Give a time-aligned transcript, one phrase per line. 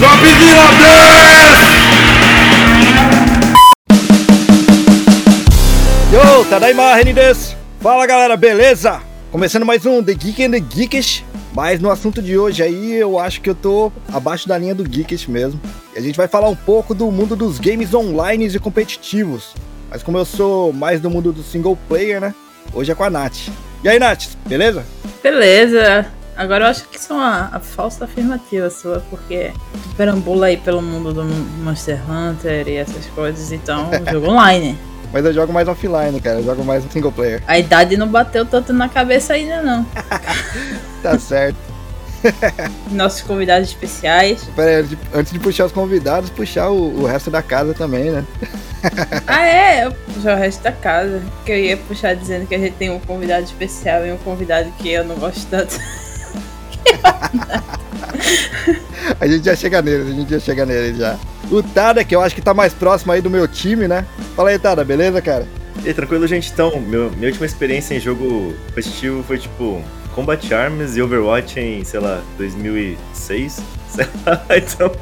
[0.00, 0.20] Top
[6.12, 7.56] Yo, Tadaima, Renides!
[7.80, 9.00] Fala galera, beleza?
[9.32, 13.18] Começando mais um The Geek and the Geekish, mas no assunto de hoje aí eu
[13.18, 15.60] acho que eu tô abaixo da linha do Geekish mesmo.
[15.96, 19.52] E a gente vai falar um pouco do mundo dos games online e competitivos.
[19.90, 22.32] Mas como eu sou mais do mundo do single player, né?
[22.72, 23.48] Hoje é com a Nath.
[23.82, 24.84] E aí, Nath, beleza?
[25.24, 26.17] Beleza.
[26.38, 30.56] Agora eu acho que isso é uma a falsa afirmativa sua, porque tu perambula aí
[30.56, 34.78] pelo mundo do Monster Hunter e essas coisas, então jogo online.
[35.12, 36.38] Mas eu jogo mais offline, cara.
[36.38, 37.42] Eu jogo mais no single player.
[37.44, 39.84] A idade não bateu tanto na cabeça ainda, não.
[41.02, 41.56] tá certo.
[42.92, 44.44] Nossos convidados especiais.
[44.54, 48.24] Pera aí, antes de puxar os convidados, puxar o, o resto da casa também, né?
[49.26, 49.86] ah, é?
[49.86, 51.20] Eu puxar o resto da casa.
[51.44, 54.70] Que eu ia puxar dizendo que a gente tem um convidado especial e um convidado
[54.78, 55.80] que eu não gosto tanto.
[59.20, 61.18] A gente já chega nele, a gente já chega nele já.
[61.50, 64.04] O Tada, que eu acho que tá mais próximo aí do meu time, né?
[64.36, 65.46] Fala aí, Tada, beleza, cara?
[65.84, 66.50] E tranquilo, gente.
[66.52, 69.82] Então, meu, minha última experiência em jogo competitivo foi tipo
[70.14, 73.62] Combat Arms e Overwatch em, sei lá, 2006.
[73.88, 74.44] Sei lá.
[74.54, 74.92] Então,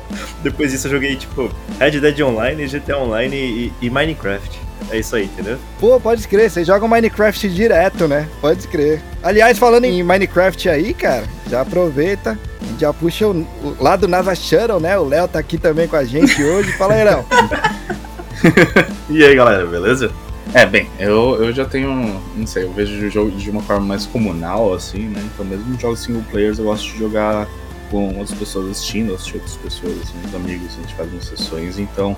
[0.44, 4.66] depois disso eu joguei tipo Red Dead Online, GTA Online e, e Minecraft.
[4.91, 5.58] É isso aí, entendeu?
[5.80, 8.28] Pô, pode crer, vocês jogam Minecraft direto, né?
[8.41, 9.02] Pode crer.
[9.22, 14.06] Aliás, falando em Minecraft aí, cara, já aproveita e já puxa o, o lá do
[14.06, 14.97] NASA Shuttle, né?
[14.98, 16.72] O Léo tá aqui também com a gente hoje.
[16.72, 17.24] Fala aí, Léo.
[19.10, 20.12] e aí, galera, beleza?
[20.54, 23.84] É, bem, eu, eu já tenho, não sei, eu vejo o jogo de uma forma
[23.84, 25.20] mais comunal, assim, né?
[25.34, 27.48] Então, mesmo em jogos single players, eu gosto de jogar
[27.91, 31.78] com outras pessoas assistindo, assistir outras pessoas, assim, os amigos, a gente faz umas sessões,
[31.78, 32.16] então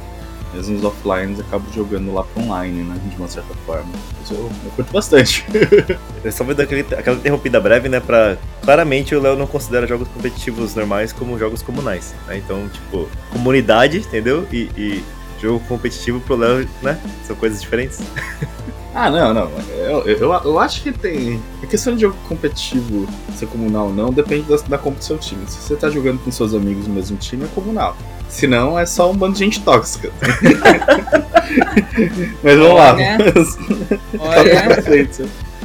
[0.55, 2.99] mesmo nos offlines, acabo jogando lá pro online, né?
[3.05, 3.91] De uma certa forma.
[4.21, 5.45] Mas eu, eu curto bastante.
[6.25, 8.01] eu só vou dar aquele, aquela interrompida breve, né?
[8.01, 8.37] Pra.
[8.63, 12.15] Claramente o Léo não considera jogos competitivos normais como jogos comunais.
[12.27, 12.39] Né?
[12.39, 14.47] Então, tipo, comunidade, entendeu?
[14.53, 15.05] E, e
[15.41, 17.01] jogo competitivo pro Léo, né?
[17.25, 18.01] São coisas diferentes.
[18.95, 19.51] Ah, não, não.
[19.77, 21.41] Eu, eu, eu, acho que tem.
[21.63, 23.07] A questão de jogo competitivo
[23.37, 25.47] ser comunal ou não depende da, da compra do seu time.
[25.47, 27.97] Se você tá jogando com seus amigos no mesmo time, é comunal.
[28.29, 30.11] Se não, é só um bando de gente tóxica.
[32.43, 32.97] Mas vamos lá.
[34.19, 34.69] Olha.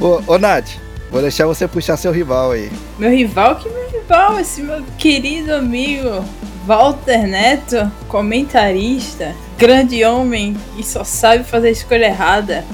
[0.00, 0.70] ô, ô, Nath,
[1.10, 2.70] vou deixar você puxar seu rival aí.
[2.98, 3.56] Meu rival?
[3.56, 4.40] Que meu rival?
[4.40, 6.24] Esse meu querido amigo
[6.66, 12.64] Walter Neto, comentarista, grande homem e só sabe fazer a escolha errada.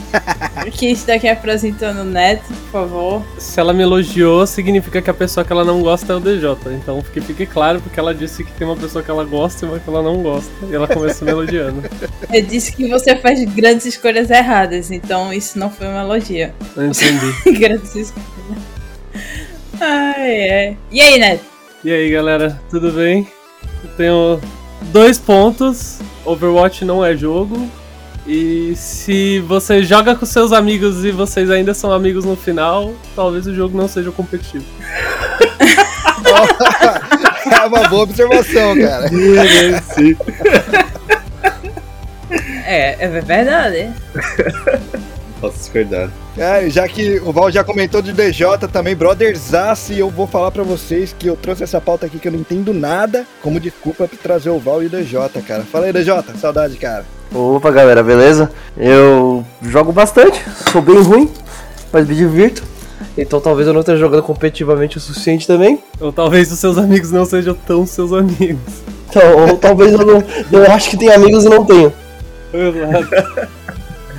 [0.72, 3.22] Quem está aqui apresentando o Neto, por favor.
[3.38, 6.56] Se ela me elogiou, significa que a pessoa que ela não gosta é o DJ.
[6.72, 9.68] Então que fique claro, porque ela disse que tem uma pessoa que ela gosta e
[9.68, 10.50] uma que ela não gosta.
[10.68, 11.82] E ela começou me elogiando.
[12.32, 16.52] Eu disse que você faz grandes escolhas erradas, então isso não foi uma elogio.
[16.76, 17.32] Eu entendi.
[17.58, 18.30] grandes escolhas.
[19.80, 20.76] Ai, é.
[20.90, 21.44] E aí, Neto?
[21.82, 23.26] E aí, galera, tudo bem?
[23.82, 24.40] Eu tenho
[24.86, 25.98] dois pontos.
[26.24, 27.70] Overwatch não é jogo.
[28.26, 33.46] E se você joga com seus amigos e vocês ainda são amigos no final, talvez
[33.46, 34.64] o jogo não seja competitivo.
[37.50, 39.10] é uma boa observação, cara.
[42.66, 43.90] é, é verdade.
[45.40, 46.10] Posso discordar.
[46.36, 50.50] É, já que o Val já comentou de DJ também, Brotherzaço, e eu vou falar
[50.50, 54.06] para vocês que eu trouxe essa pauta aqui que eu não entendo nada, como desculpa
[54.06, 55.62] pra trazer o Val e o DJ, cara.
[55.62, 57.04] Fala aí, DJ, saudade, cara.
[57.34, 58.50] Opa, galera, beleza?
[58.76, 61.30] Eu jogo bastante, sou bem ruim,
[61.92, 62.62] mas me divirto.
[63.16, 65.82] Então talvez eu não esteja jogando competitivamente o suficiente também.
[66.00, 68.60] Ou talvez os seus amigos não sejam tão seus amigos.
[69.08, 70.22] Então, ou talvez eu não.
[70.52, 71.92] Eu acho que tenho amigos e não tenho.
[72.52, 73.59] Exato.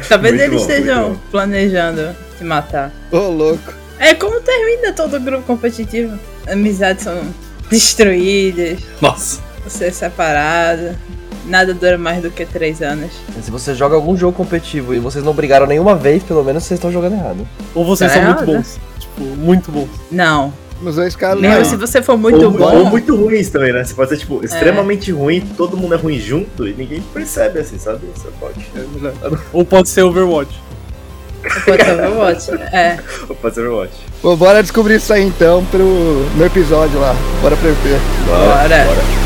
[0.08, 2.92] Talvez muito eles bom, estejam planejando se matar.
[3.12, 3.74] Ô, oh, louco.
[4.00, 6.18] É como termina todo grupo competitivo.
[6.48, 7.22] Amizades são
[7.70, 8.80] destruídas.
[9.00, 9.40] Nossa.
[9.64, 10.96] Você é separado.
[11.46, 13.12] Nada dura mais do que três anos.
[13.42, 16.78] Se você joga algum jogo competitivo e vocês não brigaram nenhuma vez, pelo menos vocês
[16.78, 17.48] estão jogando errado.
[17.74, 18.46] Ou vocês tá são errado.
[18.46, 18.80] muito bons.
[19.00, 19.90] Tipo, muito bons.
[20.12, 20.54] Não.
[20.82, 21.64] Nos dois casos, não.
[21.64, 22.76] se você for muito ou, bom.
[22.76, 23.84] Ou muito ruins também, né?
[23.84, 25.14] Você pode ser, tipo, extremamente é.
[25.14, 28.08] ruim, todo mundo é ruim junto e ninguém percebe, assim, sabe?
[28.16, 28.60] Você pode.
[28.76, 30.60] É ou pode ser Overwatch.
[31.44, 33.00] Ou pode ser Overwatch, é.
[33.30, 33.94] Ou pode ser Overwatch.
[34.22, 35.84] Bom, bora descobrir isso aí então pro,
[36.36, 37.16] no episódio lá.
[37.42, 38.00] Bora pra ver.
[38.28, 38.68] Bora.
[38.68, 38.86] bora.
[38.86, 39.22] bora.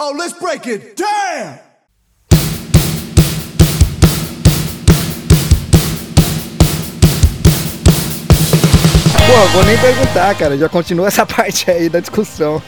[0.00, 1.73] Oh, let's break it down!
[9.34, 10.56] Pô, vou nem perguntar, cara.
[10.56, 12.62] Já continua essa parte aí da discussão.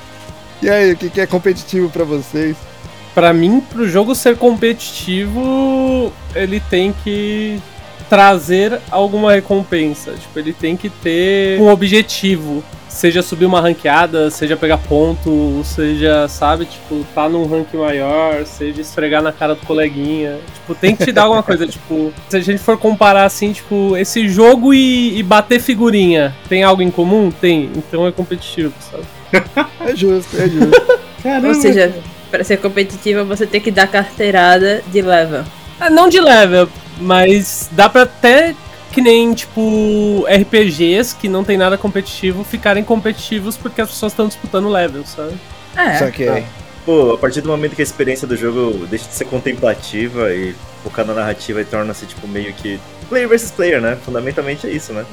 [0.60, 2.58] e aí, o que é competitivo para vocês?
[3.14, 7.58] Para mim, pro jogo ser competitivo, ele tem que
[8.10, 10.12] trazer alguma recompensa.
[10.12, 12.62] Tipo, ele tem que ter um objetivo.
[12.90, 18.80] Seja subir uma ranqueada, seja pegar ponto, seja, sabe, tipo, tá num ranking maior, seja
[18.80, 20.38] esfregar na cara do coleguinha.
[20.54, 21.66] Tipo, tem que te dar alguma coisa.
[21.70, 26.64] Tipo, se a gente for comparar assim, tipo, esse jogo e, e bater figurinha, tem
[26.64, 27.30] algo em comum?
[27.30, 27.70] Tem.
[27.76, 29.04] Então é competitivo, sabe?
[29.80, 31.46] É justo, é justo.
[31.46, 31.94] Ou seja,
[32.30, 35.44] pra ser competitiva você tem que dar carteirada de level.
[35.78, 36.68] Ah, não de level,
[37.00, 38.54] mas dá pra até
[38.92, 44.26] que nem, tipo, RPGs que não tem nada competitivo ficarem competitivos porque as pessoas estão
[44.26, 45.34] disputando level, sabe?
[45.76, 45.98] É.
[45.98, 46.26] Só que
[46.84, 50.54] Pô, a partir do momento que a experiência do jogo deixa de ser contemplativa e
[50.82, 53.98] focar na narrativa e torna-se, tipo, meio que player versus player, né?
[54.02, 55.04] Fundamentalmente é isso, né?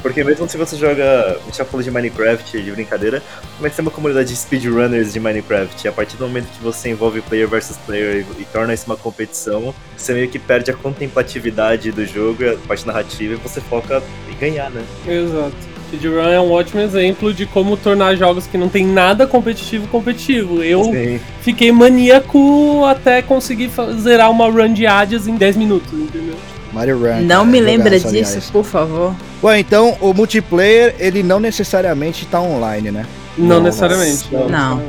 [0.00, 1.36] Porque mesmo se você joga.
[1.40, 3.22] A gente já falou de Minecraft, de brincadeira,
[3.60, 5.84] mas tem uma comunidade de speedrunners de Minecraft.
[5.84, 8.86] E a partir do momento que você envolve player versus player e, e torna isso
[8.86, 13.60] uma competição, você meio que perde a contemplatividade do jogo, a parte narrativa, e você
[13.60, 14.82] foca em ganhar, né?
[15.06, 15.80] Exato.
[15.90, 20.62] Speedrun é um ótimo exemplo de como tornar jogos que não tem nada competitivo competitivo.
[20.62, 21.20] Eu Sim.
[21.40, 23.70] fiquei maníaco até conseguir
[24.00, 26.36] zerar uma run de Hades em 10 minutos, entendeu?
[26.72, 27.22] Mario Run.
[27.22, 28.50] Não cara, me lembra disso, aliás.
[28.50, 29.14] por favor.
[29.42, 33.06] Bom, então o multiplayer, ele não necessariamente tá online, né?
[33.36, 34.28] Não, Não, necessariamente.
[34.32, 34.48] não.
[34.48, 34.82] Não.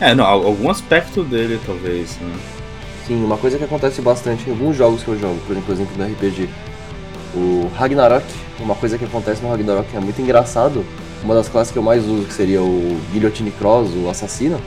[0.00, 2.32] É, não, al- algum aspecto dele, talvez, né?
[3.06, 6.04] Sim, uma coisa que acontece bastante em alguns jogos que eu jogo, por exemplo, no
[6.04, 6.48] RPG.
[7.34, 8.24] O Ragnarok,
[8.58, 10.84] uma coisa que acontece no Ragnarok que é muito engraçado,
[11.22, 14.60] uma das classes que eu mais uso, que seria o Guillotine Cross, o assassino,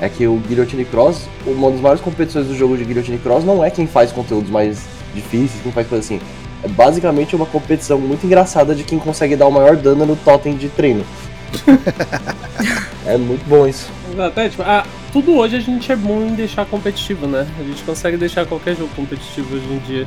[0.00, 3.64] é que o Guillotine Cross, uma das maiores competições do jogo de Guillotine Cross não
[3.64, 4.80] é quem faz conteúdos mais
[5.16, 6.20] difíceis, quem faz coisa assim.
[6.62, 10.56] É basicamente uma competição muito engraçada de quem consegue dar o maior dano no totem
[10.56, 11.04] de treino.
[13.06, 13.90] é muito bom isso.
[14.12, 17.46] Exato, é, tipo, ah, tudo hoje a gente é bom em deixar competitivo, né?
[17.58, 20.06] A gente consegue deixar qualquer jogo competitivo hoje em dia.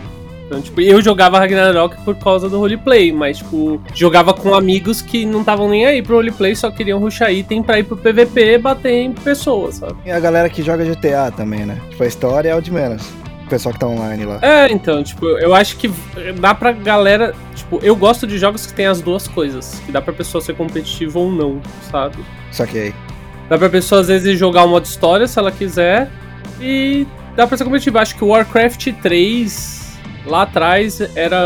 [0.50, 5.24] Então, tipo, eu jogava Ragnarok por causa do roleplay, mas, tipo, jogava com amigos que
[5.24, 8.58] não estavam nem aí pro roleplay, só queriam rushar item pra ir pro PVP e
[8.58, 9.94] bater em pessoas, sabe?
[10.08, 11.80] E a galera que joga GTA também, né?
[11.92, 13.08] Tipo, a história é o de menos.
[13.50, 14.40] Pessoal que tá online lá.
[14.42, 15.92] É, então, tipo, eu acho que
[16.40, 17.34] dá pra galera.
[17.56, 19.82] Tipo, eu gosto de jogos que tem as duas coisas.
[19.86, 21.60] Que dá pra pessoa ser competitiva ou não,
[21.90, 22.18] sabe?
[22.52, 22.94] Só que aí.
[23.50, 26.12] Dá pra pessoa às vezes jogar o modo história se ela quiser.
[26.62, 28.00] E dá pra ser competitiva.
[28.02, 29.98] Acho que o Warcraft 3
[30.28, 31.40] lá atrás era.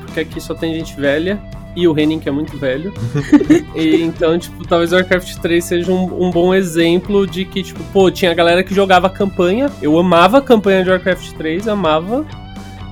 [0.00, 1.38] Porque aqui só tem gente velha.
[1.76, 2.92] E o Henning, que é muito velho.
[3.76, 7.84] e, então, tipo, talvez o Warcraft 3 seja um, um bom exemplo de que, tipo,
[7.92, 9.70] pô, tinha galera que jogava campanha.
[9.82, 12.24] Eu amava a campanha de Warcraft 3, amava.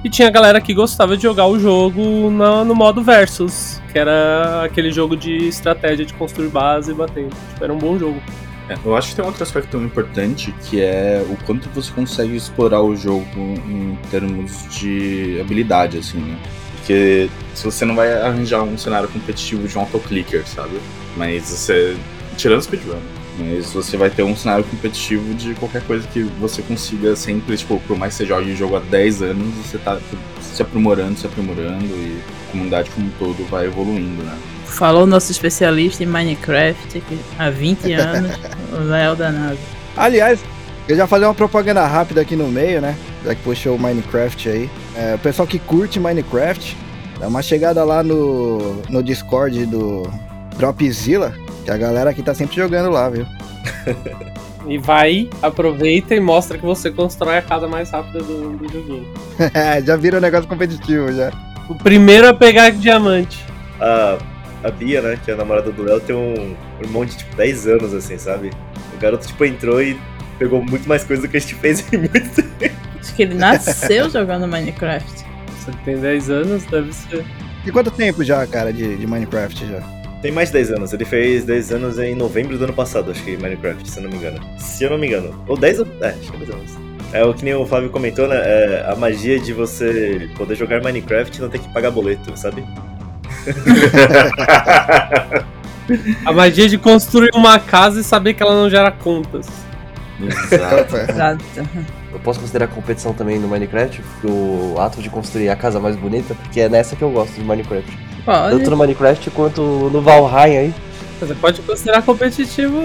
[0.04, 4.62] E tinha galera que gostava de jogar o jogo na- no modo Versus, que era
[4.62, 7.26] aquele jogo de estratégia de construir base e bater.
[7.28, 8.20] Tipo, era um bom jogo.
[8.68, 12.36] É, eu acho que tem um outro aspecto importante que é o quanto você consegue
[12.36, 16.36] explorar o jogo em termos de habilidade, assim, né?
[16.84, 20.78] Porque se você não vai arranjar um cenário competitivo de um autoclicker, sabe?
[21.16, 21.96] Mas você.
[22.36, 22.98] Tirando speedrun.
[23.38, 27.80] Mas você vai ter um cenário competitivo de qualquer coisa que você consiga sempre, tipo,
[27.86, 29.98] por mais que você jogue o jogo há 10 anos, você tá
[30.40, 34.36] se aprimorando, se aprimorando e a comunidade como um todo vai evoluindo, né?
[34.66, 38.32] Falou nosso especialista em Minecraft que há 20 anos,
[38.72, 39.58] o Léo danado.
[39.96, 40.38] Aliás,
[40.88, 42.96] eu já falei uma propaganda rápida aqui no meio, né?
[43.24, 44.70] Já que puxou o Minecraft aí.
[44.96, 46.76] É, o pessoal que curte Minecraft,
[47.18, 50.10] dá uma chegada lá no, no Discord do
[50.56, 51.34] Dropzilla,
[51.64, 53.26] que a galera aqui tá sempre jogando lá, viu?
[54.66, 59.06] E vai, aproveita e mostra que você constrói a casa mais rápida do, do joguinho.
[59.84, 61.30] já vira um negócio competitivo já.
[61.68, 63.44] O primeiro a pegar diamante.
[63.78, 64.16] A,
[64.62, 67.66] a Bia, né, que é a namorada do Léo, tem um irmão de tipo 10
[67.66, 68.52] anos, assim, sabe?
[68.94, 69.98] O garoto, tipo, entrou e
[70.38, 72.74] pegou muito mais coisa do que a gente fez em muito tempo.
[73.00, 75.24] Acho que ele nasceu jogando Minecraft.
[75.58, 77.24] Você tem 10 anos, deve ser.
[77.66, 79.80] E quanto tempo já, cara, de, de Minecraft já?
[80.20, 83.22] Tem mais de 10 anos, ele fez 10 anos em novembro do ano passado, acho
[83.22, 84.40] que Minecraft, se eu não me engano.
[84.58, 85.44] Se eu não me engano.
[85.46, 86.02] Ou 10 anos.
[86.02, 86.72] É, acho que é 10 anos.
[87.12, 88.36] É o que nem o Flávio comentou, né?
[88.36, 92.64] É a magia de você poder jogar Minecraft e não ter que pagar boleto, sabe?
[96.24, 99.46] A magia de construir uma casa e saber que ela não gera contas.
[100.28, 100.96] Exato.
[101.10, 101.44] Exato.
[102.12, 106.34] Eu posso considerar competição também no Minecraft, o ato de construir a casa mais bonita,
[106.34, 107.90] porque é nessa que eu gosto de Minecraft.
[108.24, 108.70] Tanto Pode.
[108.70, 110.74] no Minecraft quanto no Valheim aí.
[111.20, 112.76] Você pode considerar competitivo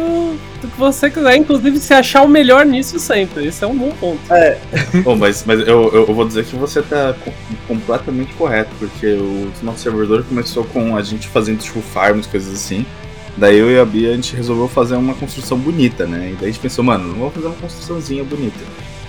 [0.62, 3.48] do que você quiser, inclusive se achar o melhor nisso sempre.
[3.48, 4.20] Esse é um bom ponto.
[5.04, 7.34] Bom, mas, mas eu, eu vou dizer que você tá co-
[7.68, 12.86] completamente correto, porque o nosso servidor começou com a gente fazendo tipo farms, coisas assim.
[13.40, 16.32] Daí eu e a Bia a gente resolveu fazer uma construção bonita, né?
[16.32, 18.60] E daí a gente pensou, mano, vamos fazer uma construçãozinha bonita.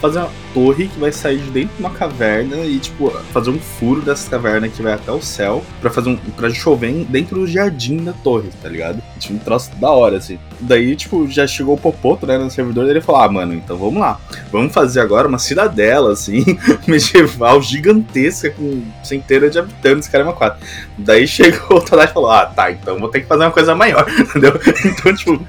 [0.00, 3.58] Fazer uma, torre que vai sair de dentro de uma caverna e, tipo, fazer um
[3.58, 6.16] furo dessa caverna que vai até o céu pra fazer um.
[6.16, 9.02] para chover dentro do jardim da torre, tá ligado?
[9.18, 10.38] Tinha um troço da hora, assim.
[10.60, 13.76] Daí, tipo, já chegou o Popoto, né, no servidor, e ele falou: Ah, mano, então
[13.76, 14.18] vamos lá.
[14.52, 16.44] Vamos fazer agora uma cidadela, assim,
[16.86, 20.60] medieval, gigantesca, com centenas de habitantes, caramba, quatro.
[20.98, 23.74] Daí chegou o Tadashi e falou: Ah, tá, então vou ter que fazer uma coisa
[23.74, 24.52] maior, entendeu?
[24.84, 25.46] Então, tipo,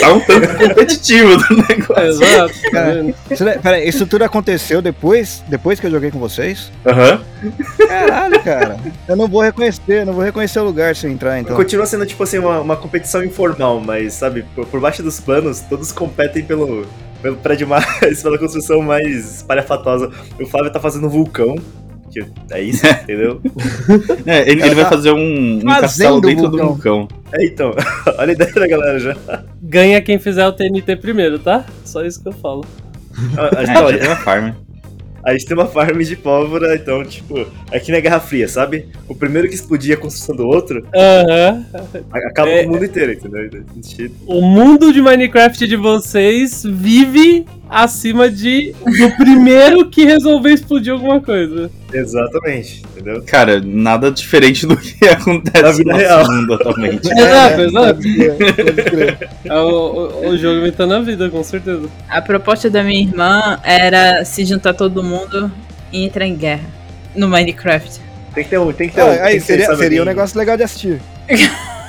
[0.00, 2.04] tá um tanto competitivo do negócio.
[2.24, 2.54] Exato.
[2.62, 6.70] tá Cara, daí- peraí, isso tudo aconteceu depois, depois que eu joguei com vocês?
[6.86, 7.20] Aham.
[7.86, 8.78] Caralho, cara.
[9.08, 11.56] Eu não vou reconhecer, não vou reconhecer o lugar se eu entrar, então.
[11.56, 15.60] Continua sendo, tipo assim, uma, uma competição informal, mas, sabe, por, por baixo dos panos,
[15.60, 16.86] todos competem pelo,
[17.22, 17.84] pelo prédio mais,
[18.22, 20.10] pela construção mais espalhafatosa.
[20.40, 21.56] O Flávio tá fazendo um vulcão,
[22.10, 23.40] que é isso, entendeu?
[24.26, 27.06] É, ele, ele vai fazer um, um castelo dentro do vulcão.
[27.06, 27.08] vulcão.
[27.32, 27.72] É, então,
[28.18, 29.16] olha a ideia da galera já.
[29.62, 31.64] Ganha quem fizer o TNT primeiro, tá?
[31.84, 32.64] Só isso que eu falo.
[33.36, 34.52] A, a, É, gente, olha, tem uma farm.
[35.24, 38.86] a gente tem uma farm de pólvora, então, tipo, é que na Guerra Fria, sabe?
[39.08, 42.62] O primeiro que explodir a construção do outro, a- acaba É.
[42.64, 43.62] com o mundo inteiro, entendeu?
[44.26, 51.20] O mundo de Minecraft de vocês vive acima de do primeiro que resolver explodir alguma
[51.20, 51.70] coisa.
[51.92, 53.22] Exatamente, entendeu?
[53.26, 56.18] Cara, nada diferente do que Na acontece vida no real.
[56.18, 57.08] nosso mundo atualmente.
[57.10, 57.94] Exato, exato.
[57.94, 59.28] Pode crer, pode crer.
[59.44, 61.88] É o, o, o jogo imitando a vida, com certeza.
[62.08, 65.50] A proposta da minha irmã era se juntar todo mundo
[65.92, 66.64] e entrar em guerra
[67.14, 68.00] no Minecraft.
[68.34, 68.72] Tem que ter um.
[68.72, 69.06] Tem que ter um.
[69.10, 71.00] Ah, tem aí seria, seria um negócio legal de assistir.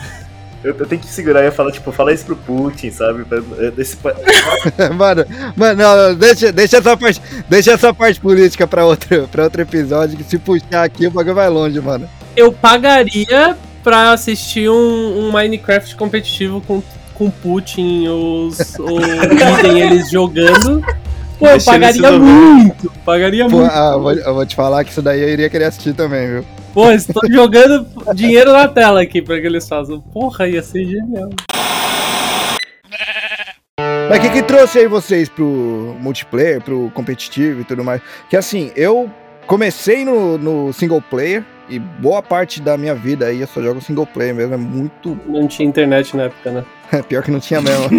[0.63, 3.25] Eu, eu tenho que segurar e falar, tipo, fala isso pro Putin, sabe?
[3.59, 3.97] É, Desse,
[4.95, 5.25] mano,
[5.55, 9.61] mano, não, não, deixa, deixa, essa parte, deixa essa parte política pra outro, pra outro
[9.61, 12.07] episódio, que se puxar aqui o bagulho vai longe, mano.
[12.35, 16.83] Eu pagaria pra assistir um, um Minecraft competitivo com,
[17.15, 18.99] com Putin, os, o
[19.29, 20.83] Biden, eles jogando.
[21.39, 23.71] Pô, eu pagaria muito, pagaria Pô, muito.
[23.71, 26.27] ah, eu, vou, eu vou te falar que isso daí eu iria querer assistir também,
[26.27, 26.45] viu?
[26.73, 29.99] Pô, estou jogando dinheiro na tela aqui pra que eles façam.
[29.99, 31.29] Porra, ia ser genial.
[34.09, 38.01] Mas o que, que trouxe aí vocês pro multiplayer, pro competitivo e tudo mais?
[38.29, 39.09] Que assim, eu
[39.45, 43.81] comecei no, no single player e boa parte da minha vida aí eu só jogo
[43.81, 44.53] single player mesmo.
[44.53, 45.19] É muito.
[45.27, 46.65] Não tinha internet na época, né?
[47.07, 47.89] Pior que não tinha mesmo.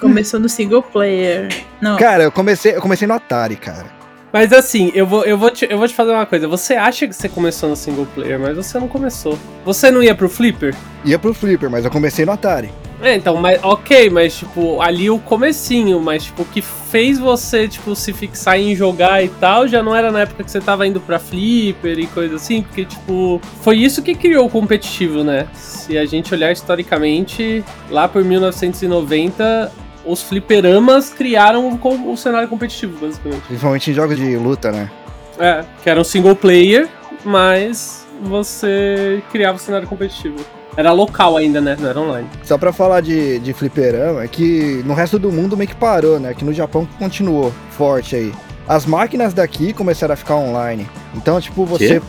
[0.00, 1.48] Começou no single player.
[1.80, 4.03] Não, cara, eu comecei, eu comecei no Atari, cara.
[4.34, 6.48] Mas assim, eu vou, eu, vou te, eu vou te fazer uma coisa.
[6.48, 9.38] Você acha que você começou no single player, mas você não começou.
[9.64, 10.74] Você não ia pro Flipper?
[11.04, 12.72] Ia pro Flipper, mas eu comecei no Atari.
[13.00, 17.68] É, então, mas ok, mas tipo, ali o comecinho, mas tipo, o que fez você,
[17.68, 20.84] tipo, se fixar em jogar e tal, já não era na época que você tava
[20.84, 25.46] indo pra Flipper e coisa assim, porque, tipo, foi isso que criou o competitivo, né?
[25.54, 32.98] Se a gente olhar historicamente, lá por 1990, os fliperamas criaram o, o cenário competitivo,
[32.98, 33.42] basicamente.
[33.42, 34.90] Principalmente em jogos de luta, né?
[35.38, 36.88] É, que era um single player,
[37.24, 40.36] mas você criava o cenário competitivo.
[40.76, 41.76] Era local ainda, né?
[41.78, 42.28] Não era online.
[42.42, 46.18] Só pra falar de, de fliperama, é que no resto do mundo meio que parou,
[46.18, 46.34] né?
[46.34, 48.32] Que no Japão continuou forte aí.
[48.66, 50.88] As máquinas daqui começaram a ficar online.
[51.14, 52.02] Então, tipo, você.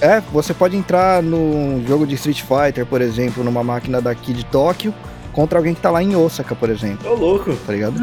[0.00, 4.44] É, você pode entrar num jogo de Street Fighter, por exemplo, numa máquina daqui de
[4.44, 4.92] Tóquio,
[5.32, 7.54] contra alguém que tá lá em Osaka, por exemplo, Ô, louco.
[7.66, 7.94] tá ligado?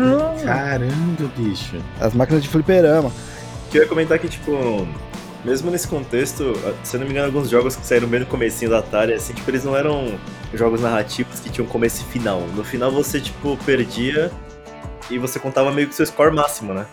[0.43, 1.77] Caramba, bicho.
[2.00, 3.12] As máquinas de fliperama.
[3.69, 4.88] Que eu ia comentar que, tipo,
[5.45, 8.71] mesmo nesse contexto, se eu não me engano, alguns jogos que saíram bem no comecinho
[8.71, 10.17] da Atari, assim, tipo, eles não eram
[10.53, 12.41] jogos narrativos que tinham começo e final.
[12.55, 14.31] No final você, tipo, perdia
[15.09, 16.86] e você contava meio que o seu score máximo, né?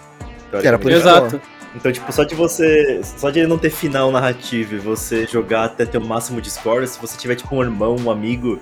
[0.61, 0.91] Que era por.
[0.93, 1.41] Exato.
[1.75, 3.01] Então, tipo, só de você.
[3.03, 6.51] Só de ele não ter final narrativo e você jogar até ter o máximo de
[6.51, 8.61] score, se você tiver, tipo, um irmão, um amigo,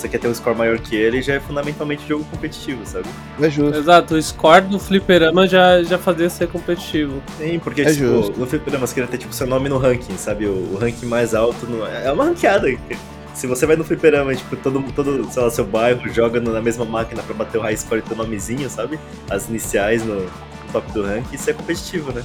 [0.00, 3.06] você quer ter um score maior que ele, já é fundamentalmente jogo competitivo, sabe?
[3.40, 3.78] É justo.
[3.78, 7.22] Exato, o score do fliperama já, já fazia ser competitivo.
[7.38, 8.38] Sim, porque, É tipo, justo.
[8.38, 10.46] no fliperama você queria ter, tipo, seu nome no ranking, sabe?
[10.46, 12.68] O, o ranking mais alto no- é uma ranqueada.
[13.34, 16.84] Se você vai no fliperama, tipo, todo, todo, sei lá, seu bairro joga na mesma
[16.84, 18.98] máquina pra bater o high score e teu nomezinho, sabe?
[19.30, 20.30] As iniciais no, no
[20.72, 22.22] top do ranking, isso é competitivo, né?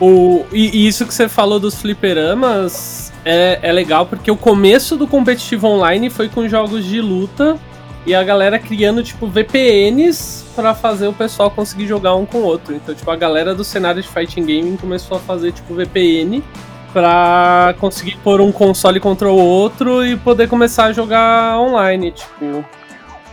[0.00, 4.96] O, e, e isso que você falou dos fliperamas é, é legal porque o começo
[4.96, 7.58] do competitivo online foi com jogos de luta
[8.06, 12.44] e a galera criando, tipo, VPNs pra fazer o pessoal conseguir jogar um com o
[12.44, 12.74] outro.
[12.74, 16.42] Então, tipo, a galera do cenário de fighting gaming começou a fazer, tipo, VPN
[16.92, 22.64] pra conseguir pôr um console contra o outro e poder começar a jogar online, tipo...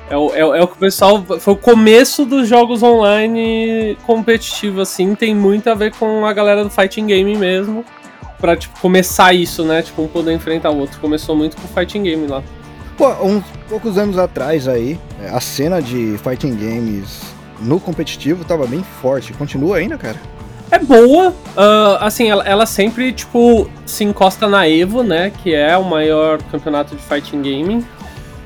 [0.10, 1.22] É o, é, é o que o pessoal.
[1.22, 5.16] Foi o começo dos jogos online competitivo, assim.
[5.16, 7.84] Tem muito a ver com a galera do fighting game mesmo.
[8.40, 9.82] Pra, tipo, começar isso, né?
[9.82, 11.00] Tipo, um poder enfrentar o outro.
[11.00, 12.44] Começou muito com o fighting game lá.
[12.98, 15.00] Pô, uns poucos anos atrás aí,
[15.32, 17.22] a cena de fighting games
[17.60, 19.34] no competitivo tava bem forte.
[19.34, 20.20] Continua ainda, cara?
[20.70, 25.78] É boa, ah, assim, ela, ela sempre, tipo, se encosta na EVO, né, que é
[25.78, 27.86] o maior campeonato de fighting gaming.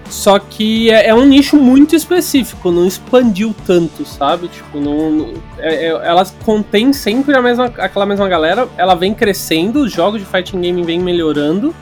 [0.10, 4.50] Só que é, é um nicho muito específico, não expandiu tanto, sabe?
[4.50, 9.84] Tipo, não, é- é- ela contém sempre a mesma, aquela mesma galera, ela vem crescendo,
[9.84, 11.74] os jogos de fighting game vêm melhorando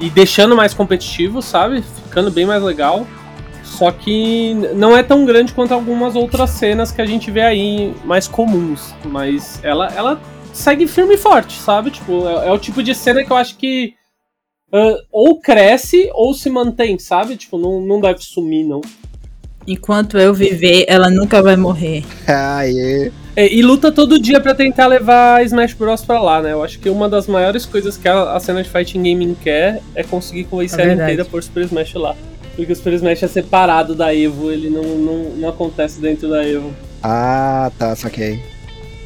[0.00, 1.82] e deixando mais competitivo, sabe?
[2.04, 3.06] Ficando bem mais legal.
[3.62, 7.94] Só que não é tão grande quanto algumas outras cenas que a gente vê aí
[8.04, 8.94] mais comuns.
[9.04, 10.20] Mas ela, ela
[10.52, 11.90] segue firme e forte, sabe?
[11.90, 13.94] Tipo, é, é o tipo de cena que eu acho que
[14.72, 17.36] ah, ou cresce ou se mantém, sabe?
[17.36, 18.80] Tipo, não, não deve sumir, não.
[19.66, 22.04] Enquanto eu viver, ela nunca vai morrer.
[22.26, 23.10] Aê.
[23.34, 26.52] É, e luta todo dia pra tentar levar Smash Bros pra lá, né?
[26.52, 29.82] Eu acho que uma das maiores coisas que a, a cena de fighting gaming quer
[29.94, 31.10] é conseguir convencer É a verdade.
[31.10, 32.16] Nintendo a pôr Super Smash lá.
[32.54, 36.46] Porque o Super Smash é separado da Evo, ele não, não, não acontece dentro da
[36.46, 36.72] Evo.
[37.02, 38.40] Ah, tá, saquei.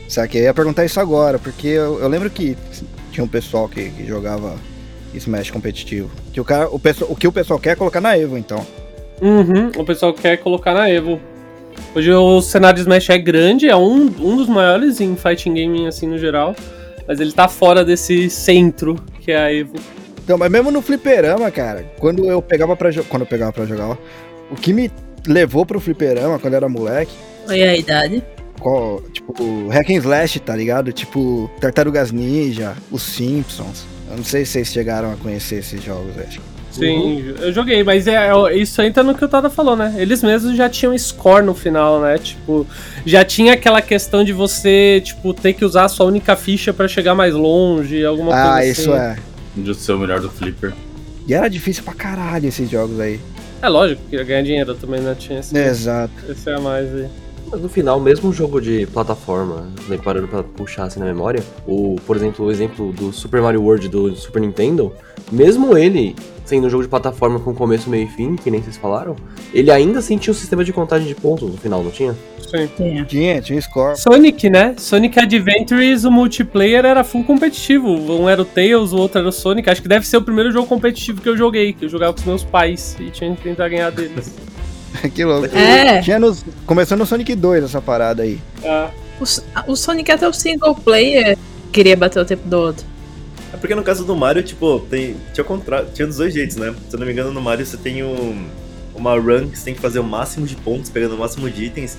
[0.07, 0.43] Saquei.
[0.43, 2.57] Eu ia perguntar isso agora, porque eu, eu lembro que
[3.11, 4.57] tinha um pessoal que, que jogava
[5.15, 6.11] Smash competitivo.
[6.33, 8.65] Que o, cara, o, pessoal, o que o pessoal quer é colocar na Evo, então.
[9.21, 11.21] Uhum, o pessoal quer colocar na Evo.
[11.95, 15.87] Hoje o cenário de Smash é grande, é um, um dos maiores em fighting gaming
[15.87, 16.55] assim no geral,
[17.07, 19.75] mas ele tá fora desse centro que é a Evo.
[20.23, 23.09] Então, mas mesmo no fliperama, cara, quando eu pegava pra jogar.
[23.09, 23.97] Quando eu pegava pra jogar, ó,
[24.51, 24.91] o que me
[25.27, 27.13] levou pro fliperama quando eu era moleque,
[27.47, 28.23] Foi a idade.
[28.61, 30.93] qual, tipo, Hack and Slash, tá ligado?
[30.93, 33.85] Tipo, Tartarugas Ninja, os Simpsons.
[34.11, 36.41] Eu não sei se vocês chegaram a conhecer esses jogos, acho.
[36.73, 39.93] Sim, eu joguei, mas é, é- isso entra no que o Tada falou, né?
[39.99, 42.17] Eles mesmos já tinham score no final, né?
[42.19, 42.65] Tipo,
[43.05, 46.87] já tinha aquela questão de você, tipo, ter que usar a sua única ficha pra
[46.87, 48.71] chegar mais longe, alguma coisa Ah, assim.
[48.71, 49.17] isso é.
[49.57, 50.73] De ser o melhor do Flipper.
[51.27, 53.19] E era difícil pra caralho esses jogos aí.
[53.63, 55.15] É lógico que ia ganhar dinheiro também, né?
[55.19, 56.13] Tinha esse, Exato.
[56.29, 57.09] esse a mais aí.
[57.51, 61.43] Mas no final, mesmo um jogo de plataforma, né, parando pra puxar assim na memória,
[61.67, 64.93] o, por exemplo, o exemplo do Super Mario World do Super Nintendo,
[65.33, 66.15] mesmo ele
[66.45, 69.15] sendo um jogo de plataforma com começo, meio e fim, que nem vocês falaram,
[69.55, 72.13] ele ainda assim tinha o sistema de contagem de pontos no final, não tinha?
[72.51, 72.69] Sim.
[72.77, 73.05] Tinha.
[73.05, 73.97] Tinha, tinha score.
[73.97, 74.75] Sonic, né?
[74.77, 77.89] Sonic Adventures, o multiplayer era full competitivo.
[77.89, 79.71] Um era o Tails, o outro era o Sonic.
[79.71, 82.19] Acho que deve ser o primeiro jogo competitivo que eu joguei, que eu jogava com
[82.19, 84.35] os meus pais e tinha que tentar ganhar deles.
[85.15, 85.47] que louco.
[85.57, 86.01] É.
[86.01, 88.41] Tinha nos, começou no Sonic 2 essa parada aí.
[88.65, 91.37] Ah, O, o Sonic até o single player
[91.73, 92.87] queria bater o tempo do outro.
[93.53, 95.85] É porque no caso do Mario, tipo, tem, tinha, contra...
[95.85, 96.75] tinha dos dois jeitos, né?
[96.89, 98.47] Se eu não me engano, no Mario você tem um,
[98.95, 101.65] uma run que você tem que fazer o máximo de pontos, pegando o máximo de
[101.65, 101.99] itens.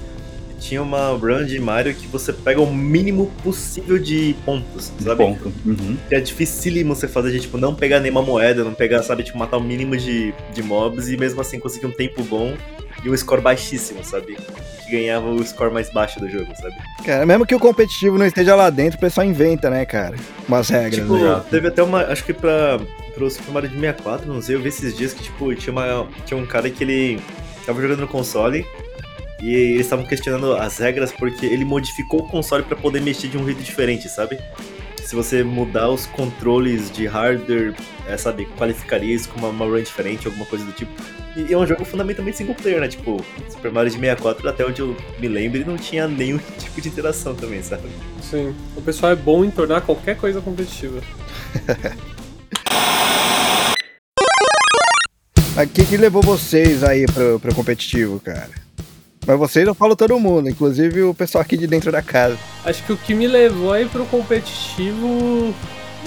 [0.61, 5.17] Tinha uma run de Mario que você pega o mínimo possível de pontos, De sabe?
[5.17, 5.51] ponto.
[5.65, 5.97] Uhum.
[6.07, 9.37] Que é dificílimo você fazer de, tipo, não pegar nenhuma moeda, não pegar, sabe, tipo,
[9.39, 12.53] matar o mínimo de, de mobs e mesmo assim conseguir um tempo bom
[13.03, 14.37] e um score baixíssimo, sabe?
[14.85, 16.75] Que ganhava o score mais baixo do jogo, sabe?
[17.03, 20.15] Cara, mesmo que o competitivo não esteja lá dentro, o pessoal inventa, né, cara?
[20.47, 21.41] Umas regras, Tipo, né?
[21.49, 22.03] teve até uma.
[22.03, 22.79] Acho que pra.
[23.15, 26.07] Pro Super Mario de 64, não sei, eu vi esses dias que, tipo, tinha, uma,
[26.25, 27.19] tinha um cara que ele
[27.65, 28.65] tava jogando no console
[29.41, 33.37] e eles estavam questionando as regras porque ele modificou o console pra poder mexer de
[33.37, 34.39] um jeito diferente, sabe?
[35.03, 37.73] Se você mudar os controles de hardware,
[38.07, 40.91] é, sabe, qualificaria isso como uma run diferente, alguma coisa do tipo.
[41.35, 42.87] E é um jogo fundamentalmente single player, né?
[42.87, 46.87] Tipo, Super Mario de 64, até onde eu me lembro, não tinha nenhum tipo de
[46.87, 47.89] interação também, sabe?
[48.21, 48.55] sim.
[48.75, 51.01] O pessoal é bom em tornar qualquer coisa competitiva.
[55.53, 58.49] Mas o que, que levou vocês aí pro, pro competitivo, cara?
[59.25, 62.37] Mas vocês eu falo todo mundo, inclusive o pessoal aqui de dentro da casa.
[62.65, 65.53] Acho que o que me levou aí pro competitivo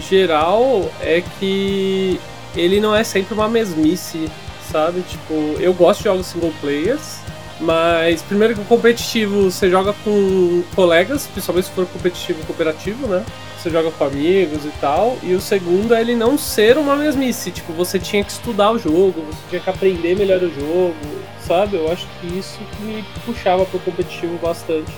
[0.08, 2.20] geral é que
[2.56, 4.28] ele não é sempre uma mesmice,
[4.70, 5.02] sabe?
[5.02, 7.18] Tipo, eu gosto de jogos single players,
[7.60, 13.24] mas primeiro que o competitivo você joga com colegas, principalmente se for competitivo cooperativo, né?
[13.64, 15.16] Você joga com amigos e tal.
[15.22, 17.50] E o segundo é ele não ser uma mesmice.
[17.50, 20.94] Tipo, você tinha que estudar o jogo, você tinha que aprender melhor o jogo,
[21.40, 21.76] sabe?
[21.78, 24.92] Eu acho que isso me puxava pro competitivo bastante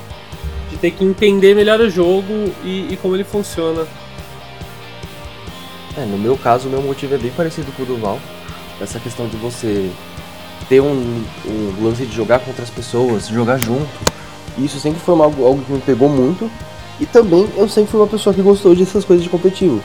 [0.69, 3.87] de ter que entender melhor o jogo e, e como ele funciona.
[5.97, 8.19] É, no meu caso, o meu motivo é bem parecido com o do Val.
[8.81, 9.89] Essa questão de você
[10.67, 13.87] ter um, um lance de jogar com outras pessoas, jogar junto.
[14.57, 16.51] Isso sempre foi uma- algo que me pegou muito.
[16.99, 19.81] E também eu sempre fui uma pessoa que gostou dessas coisas de competitivo.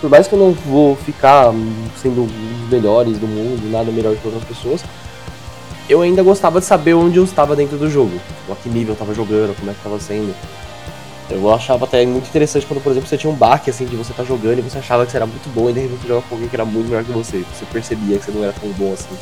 [0.00, 1.52] Por mais que eu não vou ficar
[2.00, 4.84] sendo dos melhores do mundo, nada melhor que outras pessoas,
[5.88, 8.20] eu ainda gostava de saber onde eu estava dentro do jogo.
[8.50, 10.34] A que nível eu estava jogando, como é que estava sendo.
[11.30, 14.12] Eu achava até muito interessante quando, por exemplo, você tinha um baque assim de você
[14.12, 16.26] estar jogando e você achava que você era muito bom e de repente você jogava
[16.28, 17.38] com alguém que era muito melhor que você.
[17.52, 19.16] Você percebia que você não era tão bom assim.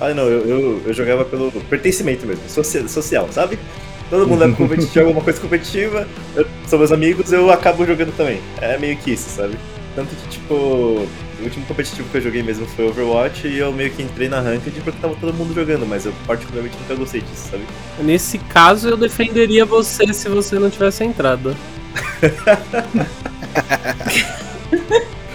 [0.00, 3.56] Ah, não, eu, eu, eu jogava pelo pertencimento mesmo, socia- social, sabe?
[4.12, 8.42] Todo mundo é competitivo, alguma coisa competitiva, eu, são meus amigos, eu acabo jogando também.
[8.60, 9.56] É meio que isso, sabe?
[9.96, 11.08] Tanto que, tipo, o
[11.42, 14.78] último competitivo que eu joguei mesmo foi Overwatch e eu meio que entrei na Ranked
[14.82, 17.62] porque tava todo mundo jogando, mas eu particularmente nunca gostei disso, sabe?
[18.00, 21.56] Nesse caso, eu defenderia você se você não tivesse entrado.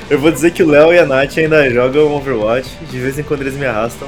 [0.10, 3.24] Eu vou dizer que o Léo e a Nath ainda jogam Overwatch, de vez em
[3.24, 4.08] quando eles me arrastam.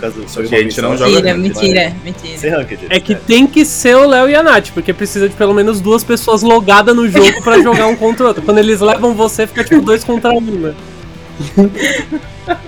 [0.00, 2.38] Caso, Só que a gente não joga Mentira, Ranked, mentira, mentira.
[2.38, 2.86] Sem Ranked.
[2.88, 5.80] É que tem que ser o Léo e a Nath, porque precisa de pelo menos
[5.80, 8.42] duas pessoas logadas no jogo pra jogar um contra o outro.
[8.42, 10.74] Quando eles levam você, fica tipo dois contra um, né?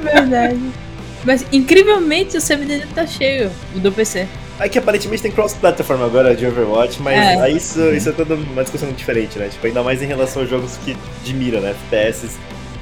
[0.02, 0.60] Verdade.
[1.24, 4.26] Mas incrivelmente o servidor dele tá cheio, o do PC.
[4.58, 7.40] É que aparentemente tem cross-platform agora de Overwatch, mas É.
[7.40, 9.48] aí isso, isso é toda uma discussão diferente, né?
[9.48, 11.74] Tipo, ainda mais em relação aos jogos que de mira, né?
[11.90, 12.36] FPS,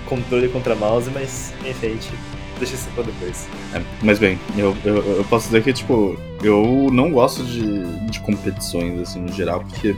[0.06, 2.11] controle contra mouse, mas enfim, a gente
[2.59, 3.49] deixa isso pra depois.
[3.75, 8.21] É, mas bem, eu, eu, eu posso dizer que, tipo, eu não gosto de, de
[8.21, 9.97] competições, assim, no geral, porque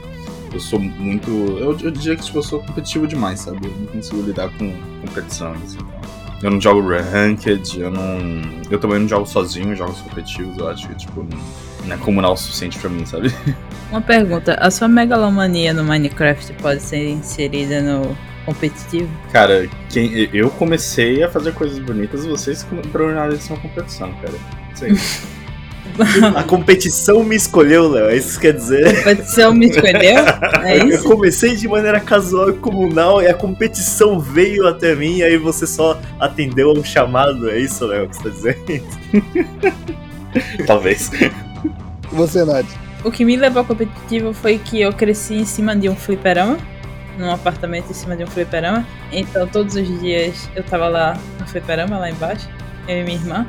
[0.53, 1.29] eu sou muito.
[1.29, 3.65] Eu, eu diria que, tipo, eu sou competitivo demais, sabe?
[3.65, 4.73] Eu não consigo lidar com
[5.05, 5.77] competição, assim.
[5.79, 6.01] então.
[6.43, 8.19] Eu não jogo ranked, eu não.
[8.69, 11.39] Eu também não jogo sozinho jogos competitivos, eu acho que, tipo, não,
[11.85, 13.31] não é comunal o suficiente pra mim, sabe?
[13.91, 19.09] Uma pergunta, a sua megalomania no Minecraft pode ser inserida no competitivo?
[19.31, 24.33] Cara, quem, eu comecei a fazer coisas bonitas, vocês tornaram isso uma competição, cara.
[24.75, 24.91] Sei.
[26.35, 28.87] A competição me escolheu, Léo, é isso que quer dizer.
[28.87, 30.25] A competição me escolheu?
[30.63, 31.03] É Eu isso?
[31.03, 35.65] comecei de maneira casual e comunal e a competição veio até mim e aí você
[35.65, 38.83] só atendeu ao chamado, é isso, Léo, que você tá dizendo?
[40.67, 41.09] Talvez.
[42.11, 42.67] Você, Nath?
[43.03, 46.59] O que me levou ao competitivo foi que eu cresci em cima de um fliperama,
[47.17, 48.85] num apartamento em cima de um fliperama.
[49.11, 52.47] Então todos os dias eu tava lá no fliperama, lá embaixo,
[52.87, 53.47] eu e minha irmã.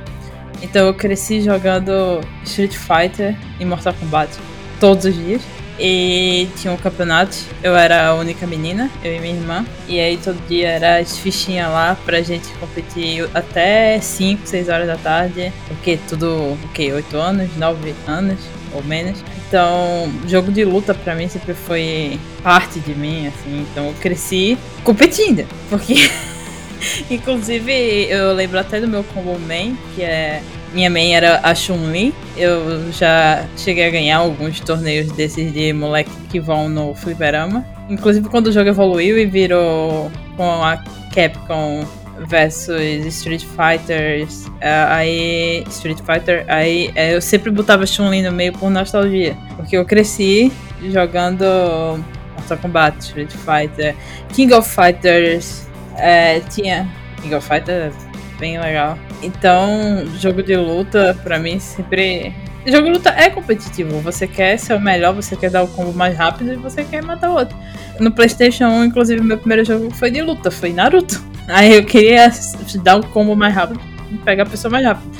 [0.62, 4.30] Então eu cresci jogando Street Fighter e Mortal Kombat
[4.78, 5.42] todos os dias.
[5.78, 9.66] E tinha um campeonato, eu era a única menina, eu e minha irmã.
[9.88, 14.86] E aí todo dia era as fichinhas lá pra gente competir até 5, 6 horas
[14.86, 15.52] da tarde.
[15.66, 16.92] Porque tudo, o quê?
[16.92, 18.38] 8 anos, 9 anos
[18.72, 19.24] ou menos.
[19.52, 23.66] Então, jogo de luta pra mim sempre foi parte de mim, assim.
[23.70, 25.46] Então eu cresci competindo.
[25.68, 26.08] Porque,
[27.10, 30.40] inclusive, eu lembro até do meu combo main, que é.
[30.72, 32.14] Minha main era a Chun-Li.
[32.34, 37.62] Eu já cheguei a ganhar alguns torneios desses de moleque que vão no fliperama.
[37.90, 40.82] Inclusive quando o jogo evoluiu e virou com a
[41.14, 41.86] Capcom
[42.26, 48.52] versus Street Fighters, eh, aí Street Fighter, aí eh, eu sempre botava Chun-Li no meio
[48.52, 50.52] por nostalgia, porque eu cresci
[50.90, 51.44] jogando
[52.36, 53.94] Mortal Kombat, Street Fighter,
[54.32, 56.88] King of Fighters, eh, tinha
[57.20, 57.94] King of Fighters
[58.38, 58.98] bem legal.
[59.22, 63.98] Então, jogo de luta pra mim sempre Jogo de luta é competitivo.
[64.00, 67.02] Você quer ser o melhor, você quer dar o combo mais rápido e você quer
[67.02, 67.56] matar o outro.
[67.98, 71.31] No PlayStation 1, inclusive, meu primeiro jogo foi de luta, foi Naruto.
[71.48, 72.30] Aí eu queria
[72.82, 75.10] dar o combo mais rápido e pegar a pessoa mais rápido.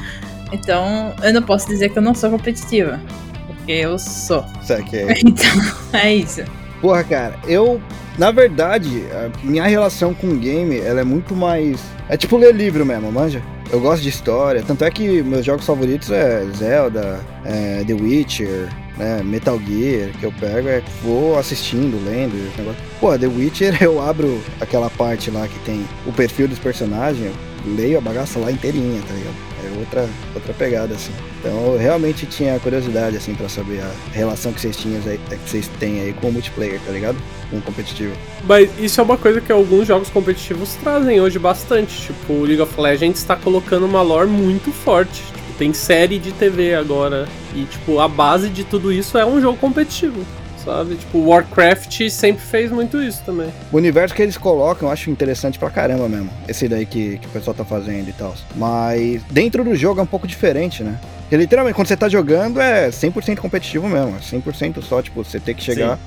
[0.52, 3.00] Então, eu não posso dizer que eu não sou competitiva.
[3.46, 4.44] Porque eu sou.
[4.62, 5.14] Sabe que é?
[5.24, 5.50] Então,
[5.92, 6.42] é isso.
[6.80, 7.80] Porra, cara, eu.
[8.18, 9.04] Na verdade,
[9.42, 11.80] minha relação com o game, ela é muito mais.
[12.08, 13.42] É tipo ler livro mesmo, manja?
[13.70, 18.68] Eu gosto de história, tanto é que meus jogos favoritos é Zelda, é The Witcher,
[18.98, 22.82] né, Metal Gear, que eu pego é vou assistindo, lendo, negócio.
[23.00, 27.32] Pô, The Witcher eu abro aquela parte lá que tem o perfil dos personagens,
[27.64, 29.36] leio a bagaça lá inteirinha, tá ligado?
[29.64, 31.12] É outra, outra pegada, assim.
[31.40, 35.66] Então eu realmente tinha curiosidade, assim, pra saber a relação que vocês tinham que vocês
[35.80, 37.16] têm aí com o multiplayer, tá ligado?
[37.52, 38.16] Com o competitivo.
[38.44, 42.06] Mas isso é uma coisa que alguns jogos competitivos trazem hoje bastante.
[42.06, 45.22] Tipo, o League of Legends está colocando uma lore muito forte.
[45.22, 47.28] Tipo, tem série de TV agora.
[47.54, 50.24] E, tipo, a base de tudo isso é um jogo competitivo.
[50.64, 50.94] Sabe?
[50.94, 53.52] Tipo, Warcraft sempre fez muito isso também.
[53.70, 56.30] O universo que eles colocam eu acho interessante pra caramba mesmo.
[56.48, 58.34] Esse daí que, que o pessoal tá fazendo e tal.
[58.54, 60.98] Mas dentro do jogo é um pouco diferente, né?
[61.22, 64.16] Porque literalmente, quando você tá jogando é 100% competitivo mesmo.
[64.16, 65.98] É 100% só, tipo, você ter que chegar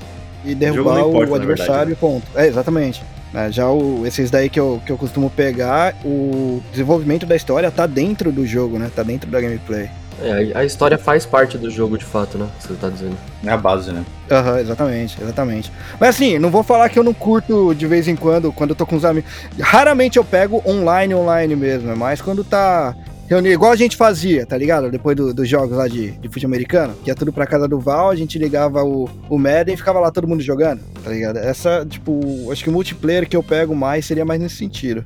[0.45, 2.25] e derrubar não importa, o adversário e ponto.
[2.35, 3.03] É, exatamente.
[3.33, 7.69] É, já o, esses daí que eu, que eu costumo pegar, o desenvolvimento da história
[7.69, 8.89] tá dentro do jogo, né?
[8.95, 9.89] Tá dentro da gameplay.
[10.21, 12.47] É, a história faz parte do jogo de fato, né?
[12.57, 13.17] Que você tá dizendo.
[13.43, 14.05] É a base, né?
[14.31, 15.71] Aham, exatamente, exatamente.
[15.99, 18.75] Mas assim, não vou falar que eu não curto de vez em quando, quando eu
[18.75, 19.29] tô com os amigos.
[19.59, 22.95] Raramente eu pego online, online mesmo, é mais quando tá
[23.27, 24.89] reunido, igual a gente fazia, tá ligado?
[24.91, 27.79] Depois do- dos jogos lá de, de futebol americano, que ia tudo pra casa do
[27.79, 31.37] Val, a gente ligava o, o Madden e ficava lá todo mundo jogando, tá ligado?
[31.37, 35.03] Essa, tipo, acho que o multiplayer que eu pego mais seria mais nesse sentido.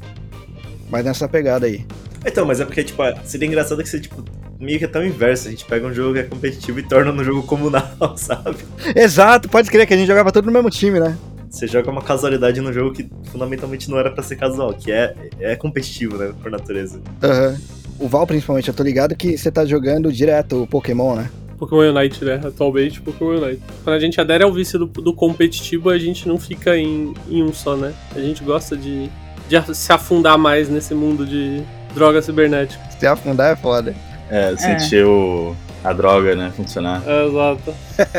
[0.89, 1.85] Mais nessa pegada aí.
[2.25, 4.23] Então, mas é porque, tipo, seria engraçado que você, tipo,
[4.59, 5.47] meio que é tão inverso.
[5.47, 8.57] A gente pega um jogo que é competitivo e torna no jogo comunal, sabe?
[8.95, 11.15] Exato, pode crer que a gente jogava todo no mesmo time, né?
[11.49, 15.15] Você joga uma casualidade no jogo que fundamentalmente não era pra ser casual, que é,
[15.39, 16.99] é competitivo, né, por natureza.
[17.23, 17.57] Aham.
[17.99, 21.29] O Val, principalmente, eu tô ligado que você tá jogando direto o Pokémon, né?
[21.57, 22.39] Pokémon Unite, né?
[22.43, 23.61] Atualmente, Pokémon Unite.
[23.83, 27.43] Quando a gente adere ao vício do, do competitivo, a gente não fica em, em
[27.43, 27.91] um só, né?
[28.15, 29.09] A gente gosta de,
[29.49, 31.61] de se afundar mais nesse mundo de
[31.93, 32.81] droga cibernética.
[32.97, 33.93] Se afundar é foda.
[34.29, 37.01] É, sentir o- a droga, né, funcionar.
[37.05, 37.73] É, exato.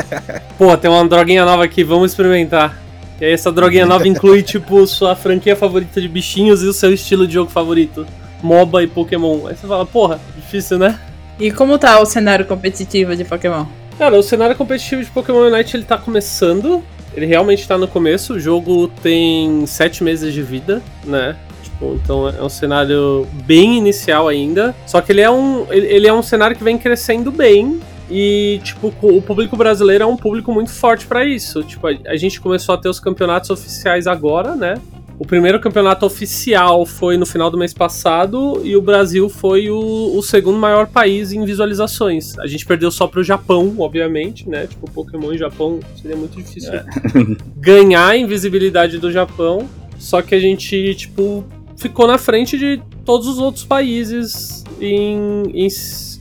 [0.58, 2.78] Pô, tem uma droguinha nova aqui, vamos experimentar.
[3.20, 6.92] E aí essa droguinha nova inclui, tipo, sua franquia favorita de bichinhos e o seu
[6.92, 8.06] estilo de jogo favorito.
[8.42, 9.46] MOBA e Pokémon.
[9.46, 10.98] Aí você fala, porra, difícil, né?
[11.38, 13.64] E como tá o cenário competitivo de Pokémon?
[13.98, 16.82] Cara, o cenário competitivo de Pokémon Unite ele tá começando.
[17.14, 18.34] Ele realmente tá no começo.
[18.34, 21.36] O jogo tem sete meses de vida, né?
[21.62, 24.74] Tipo, então é um cenário bem inicial ainda.
[24.86, 27.80] Só que ele é um, ele é um cenário que vem crescendo bem.
[28.10, 31.62] E, tipo, o público brasileiro é um público muito forte pra isso.
[31.62, 34.74] Tipo, a, a gente começou a ter os campeonatos oficiais agora, né?
[35.20, 40.16] O primeiro campeonato oficial foi no final do mês passado e o Brasil foi o,
[40.16, 42.38] o segundo maior país em visualizações.
[42.38, 44.66] A gente perdeu só pro Japão, obviamente, né?
[44.66, 46.72] Tipo, Pokémon e Japão seria muito difícil
[47.54, 49.68] ganhar a invisibilidade do Japão.
[49.98, 51.44] Só que a gente, tipo,
[51.76, 55.68] ficou na frente de todos os outros países em, em,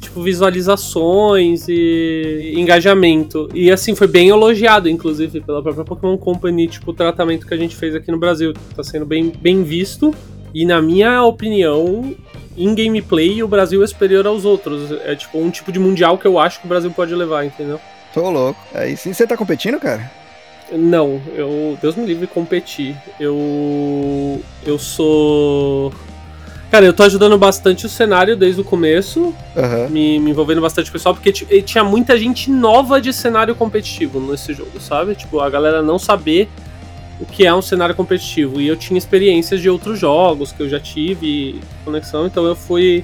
[0.10, 3.48] tipo, visualizações e engajamento.
[3.54, 7.58] E assim, foi bem elogiado, inclusive, pela própria Pokémon Company, tipo, o tratamento que a
[7.58, 8.54] gente fez aqui no Brasil.
[8.76, 10.14] Tá sendo bem, bem visto.
[10.54, 12.16] E na minha opinião,
[12.58, 14.92] em gameplay, o Brasil é superior aos outros.
[15.06, 17.80] É tipo um tipo de mundial que eu acho que o Brasil pode levar, entendeu?
[18.14, 18.60] Tô louco.
[18.74, 20.12] Aí sim, você tá competindo, cara?
[20.72, 21.78] Não, eu.
[21.82, 22.96] Deus me livre competir.
[23.20, 24.42] Eu.
[24.66, 25.94] Eu sou.
[26.72, 29.90] Cara, eu tô ajudando bastante o cenário desde o começo, Aham.
[29.90, 33.56] me, me envolvendo bastante com o pessoal, porque ti- tinha muita gente nova de cenário
[33.56, 35.16] competitivo nesse jogo, sabe?
[35.16, 36.48] Tipo, a galera não saber
[37.20, 38.62] o que é um cenário competitivo.
[38.62, 43.04] E eu tinha experiências de outros jogos que eu já tive conexão, então eu fui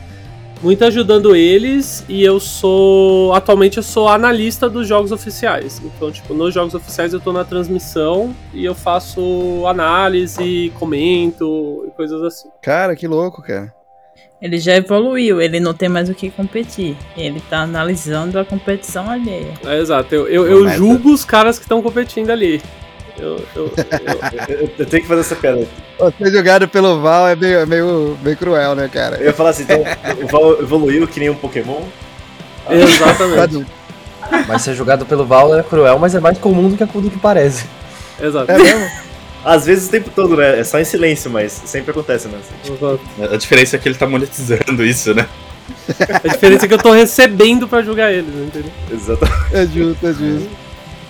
[0.65, 5.79] muito ajudando eles e eu sou atualmente eu sou analista dos jogos oficiais.
[5.85, 11.91] Então, tipo, nos jogos oficiais eu tô na transmissão e eu faço análise, comento e
[11.91, 12.49] coisas assim.
[12.63, 13.71] Cara, que louco, cara.
[14.41, 16.97] Ele já evoluiu, ele não tem mais o que competir.
[17.15, 19.53] Ele tá analisando a competição alheia.
[19.63, 22.59] É, exato, eu, eu, eu julgo os caras que estão competindo ali.
[23.17, 23.71] Eu, eu,
[24.49, 25.65] eu- Eu, tenho que fazer essa piada.
[26.17, 29.17] Ser jogado pelo Val é meio, é meio, meio cruel, né, cara?
[29.17, 29.81] Eu ia falar assim, então,
[30.21, 31.81] o Val evoluiu que nem um Pokémon.
[32.69, 33.65] exatamente.
[34.47, 37.19] Mas ser jogado pelo Val é cruel, mas é mais comum do que, do que
[37.19, 37.65] parece.
[38.19, 38.51] exato.
[38.51, 39.05] É mesmo?
[39.43, 40.59] Às vezes o tempo todo, né?
[40.59, 42.39] É só em silêncio, mas sempre acontece, né?
[42.65, 42.99] exato.
[43.31, 45.27] A diferença é que ele tá monetizando isso, né?
[46.23, 48.71] A diferença é que eu tô recebendo pra jogar eles, entendeu?
[48.91, 49.55] Exatamente.
[49.55, 50.49] É justo, é justo.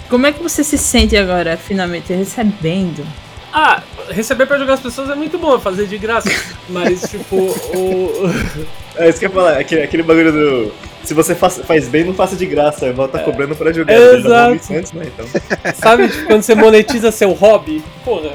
[0.10, 3.06] Como é que você se sente agora, finalmente, recebendo?
[3.52, 6.30] Ah, receber pra jogar as pessoas é muito bom, fazer de graça.
[6.70, 8.30] Mas, tipo, o.
[8.98, 10.72] É isso que eu ia falar, aquele, aquele bagulho do.
[11.04, 12.86] Se você faz, faz bem, não faça de graça.
[12.90, 13.94] O Val tá cobrando pra jogar.
[13.94, 14.74] É, exato.
[14.74, 15.06] antes, né?
[15.08, 15.26] Então.
[15.74, 17.84] Sabe, tipo, quando você monetiza seu hobby?
[18.06, 18.32] Porra,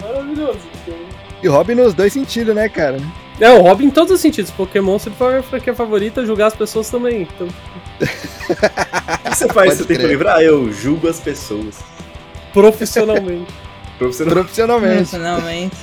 [0.00, 0.73] maravilhoso.
[1.44, 2.96] E hobby nos dois sentidos, né, cara?
[3.38, 4.50] É, o hobby em todos os sentidos.
[4.50, 7.28] Pokémon sempre foi a franquia favorita, jogar as pessoas também.
[7.34, 10.06] Então, O que você faz tempo crer.
[10.08, 10.26] livre?
[10.28, 11.80] Ah, eu julgo as pessoas.
[12.54, 13.52] profissionalmente.
[13.98, 14.34] Profissional.
[14.34, 14.96] Profissionalmente.
[14.96, 15.76] Personalmente.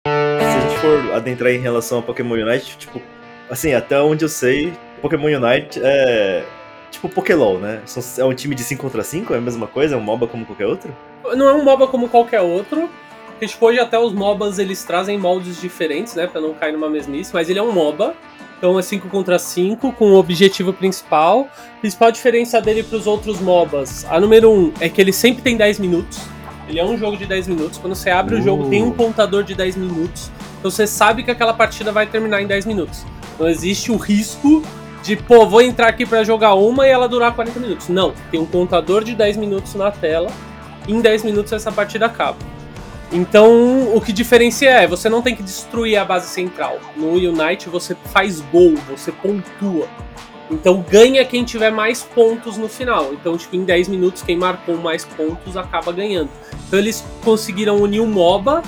[0.00, 3.00] Se a gente for adentrar em relação a Pokémon Unite, tipo,
[3.50, 6.42] assim, até onde eu sei, Pokémon Unite é.
[6.90, 7.82] Tipo Pokélol, né?
[8.16, 9.34] É um time de 5 contra 5?
[9.34, 9.94] É a mesma coisa?
[9.94, 10.94] É um MOBA como qualquer outro?
[11.36, 12.88] Não é um MOBA como qualquer outro.
[13.26, 16.26] Porque, tipo, hoje até os MOBAs eles trazem moldes diferentes, né?
[16.26, 17.32] Pra não cair numa mesmice.
[17.32, 18.14] Mas ele é um MOBA.
[18.58, 21.48] Então é 5 contra 5, com o objetivo principal.
[21.76, 24.04] A principal diferença dele pros outros MOBAs.
[24.10, 26.18] A número 1 um é que ele sempre tem 10 minutos.
[26.68, 27.78] Ele é um jogo de 10 minutos.
[27.78, 30.30] Quando você abre o jogo, tem um contador de 10 minutos.
[30.58, 33.06] Então você sabe que aquela partida vai terminar em 10 minutos.
[33.38, 34.62] Não existe o risco
[35.02, 37.88] de, pô, vou entrar aqui pra jogar uma e ela durar 40 minutos.
[37.88, 40.30] Não, tem um contador de 10 minutos na tela.
[40.86, 42.38] Em 10 minutos essa partida acaba.
[43.10, 46.78] Então, o que diferencia é, você não tem que destruir a base central.
[46.94, 49.88] No Unite você faz gol, você pontua.
[50.50, 53.12] Então ganha quem tiver mais pontos no final.
[53.12, 56.30] Então, tipo, em 10 minutos, quem marcou mais pontos acaba ganhando.
[56.66, 58.62] Então eles conseguiram unir o MOBA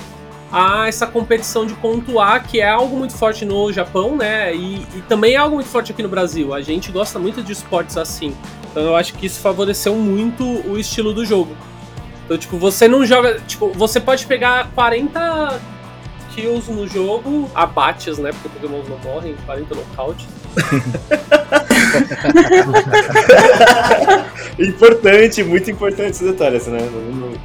[0.51, 4.53] a essa competição de pontuar, que é algo muito forte no Japão, né?
[4.53, 6.53] E, e também é algo muito forte aqui no Brasil.
[6.53, 8.35] A gente gosta muito de esportes assim.
[8.69, 11.55] Então eu acho que isso favoreceu muito o estilo do jogo.
[12.25, 13.39] Então, tipo, você não joga.
[13.47, 15.59] Tipo, você pode pegar 40
[16.33, 18.31] kills no jogo, abates, né?
[18.31, 20.27] Porque Pokémon não morrem, 40 nocaute.
[24.59, 26.79] Importante, muito importante esse detalhe, assim, né?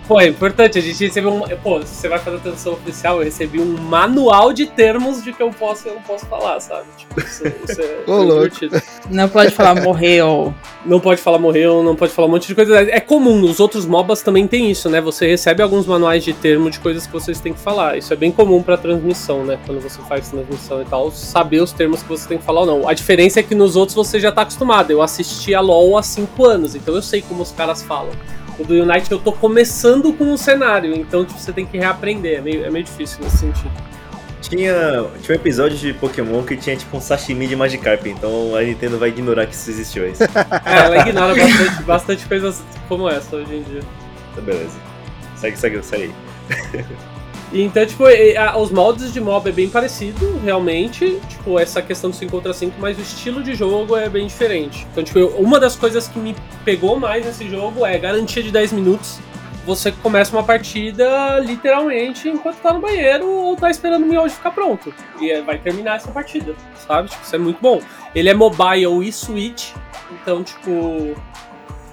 [0.07, 1.41] Pô, é importante, a gente recebeu um.
[1.63, 5.33] Pô, se você vai fazer a tradução oficial, eu recebi um manual de termos de
[5.33, 6.85] que eu posso e eu não posso falar, sabe?
[6.97, 8.83] Tipo, isso, isso é divertido.
[9.11, 10.55] Não pode falar morreu.
[10.85, 12.79] Não pode falar morreu, não pode falar um monte de coisa.
[12.81, 15.01] É comum, os outros MOBAs também tem isso, né?
[15.01, 17.97] Você recebe alguns manuais de termo de coisas que vocês têm que falar.
[17.97, 19.59] Isso é bem comum pra transmissão, né?
[19.67, 22.67] Quando você faz transmissão e tal, saber os termos que você tem que falar ou
[22.67, 22.89] não.
[22.89, 24.91] A diferença é que nos outros você já tá acostumado.
[24.91, 28.13] Eu assisti a LoL há 5 anos, então eu sei como os caras falam.
[28.59, 32.39] O do Unite eu tô começando com o cenário, então tipo, você tem que reaprender.
[32.39, 33.71] É meio, é meio difícil nesse sentido.
[34.41, 38.63] Tinha, tinha um episódio de Pokémon que tinha tipo um sashimi de Magikarp, então a
[38.63, 40.13] Nintendo vai ignorar que isso existiu aí.
[40.65, 43.81] É, ela ignora bastante, bastante coisas como essa hoje em dia.
[44.35, 44.79] Tá beleza.
[45.37, 46.85] Segue, segue, segue aí.
[47.53, 48.05] Então, tipo,
[48.61, 51.21] os moldes de mob é bem parecido, realmente.
[51.29, 54.87] Tipo, essa questão do 5 contra 5, mas o estilo de jogo é bem diferente.
[54.91, 58.73] Então, tipo, uma das coisas que me pegou mais nesse jogo é garantia de 10
[58.73, 59.19] minutos.
[59.65, 64.53] Você começa uma partida literalmente enquanto tá no banheiro ou tá esperando o miojo ficar
[64.53, 64.95] pronto.
[65.21, 66.55] E é, vai terminar essa partida,
[66.87, 67.09] sabe?
[67.09, 67.81] Tipo, isso é muito bom.
[68.15, 69.71] Ele é mobile e Switch,
[70.11, 71.15] então, tipo.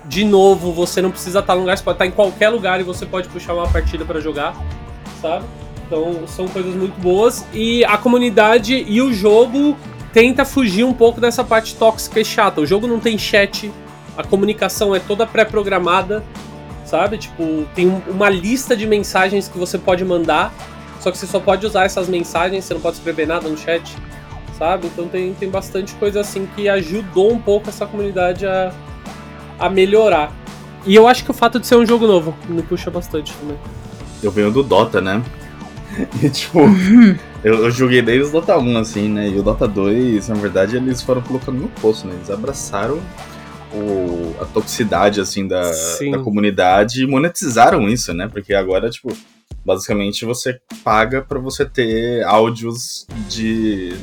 [0.06, 2.84] De novo, você não precisa estar no lugar, você pode estar em qualquer lugar e
[2.84, 4.54] você pode puxar uma partida pra jogar
[5.24, 5.46] sabe?
[5.88, 9.76] Então são coisas muito boas e a comunidade e o jogo
[10.12, 12.62] tenta fugir um pouco dessa parte tóxica e chata.
[12.62, 13.72] O jogo não tem chat,
[14.18, 16.24] a comunicação é toda pré-programada,
[16.86, 17.18] sabe?
[17.18, 20.54] Tipo, tem um- uma lista de mensagens que você pode mandar,
[21.00, 23.96] só que você só pode usar essas mensagens, você não pode escrever nada no chat,
[24.58, 24.88] sabe?
[24.88, 28.72] Então tem, tem bastante coisa assim que ajudou um pouco essa comunidade a,
[29.60, 30.32] a melhorar.
[30.86, 33.58] E eu acho que o fato de ser um jogo novo me puxa bastante também.
[34.24, 35.22] Eu venho do Dota, né?
[36.24, 36.60] E tipo,
[37.44, 39.30] eu, eu joguei desde o Dota 1, assim, né?
[39.30, 42.16] E o Dota 2, na verdade, eles foram colocando no poço, né?
[42.16, 43.00] Eles abraçaram
[43.72, 45.62] o, a toxicidade, assim, da,
[46.12, 48.28] da comunidade e monetizaram isso, né?
[48.28, 49.16] Porque agora, tipo,
[49.66, 53.94] basicamente você paga pra você ter áudios de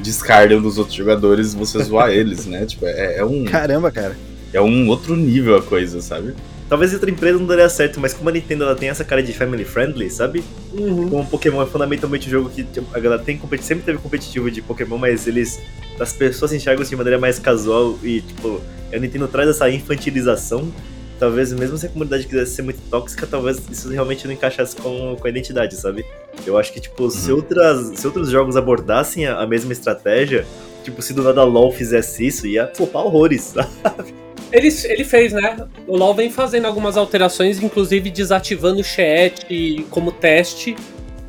[0.00, 2.66] descarga dos outros jogadores e você zoar eles, né?
[2.66, 4.16] Tipo, é, é um, Caramba, cara.
[4.52, 6.34] é um outro nível a coisa, sabe?
[6.70, 9.32] Talvez outra empresa não daria certo, mas como a Nintendo ela tem essa cara de
[9.32, 10.44] family friendly, sabe?
[10.72, 11.10] Uhum.
[11.10, 14.62] Como Pokémon é fundamentalmente um jogo que tipo, a galera tem sempre teve competitivo de
[14.62, 15.60] Pokémon, mas eles.
[15.98, 18.60] As pessoas enxergam isso de maneira mais casual e, tipo,
[18.92, 20.72] a Nintendo traz essa infantilização.
[21.18, 25.16] Talvez, mesmo se a comunidade quisesse ser muito tóxica, talvez isso realmente não encaixasse com,
[25.20, 26.06] com a identidade, sabe?
[26.46, 30.46] Eu acho que, tipo, se, outras, se outros jogos abordassem a, a mesma estratégia,
[30.90, 33.42] tipo, se do nada LoL fizesse isso, ia flopar horrores,
[33.82, 34.14] sabe?
[34.52, 35.56] Ele, ele fez, né?
[35.86, 40.76] O LoL vem fazendo algumas alterações, inclusive desativando o chat como teste.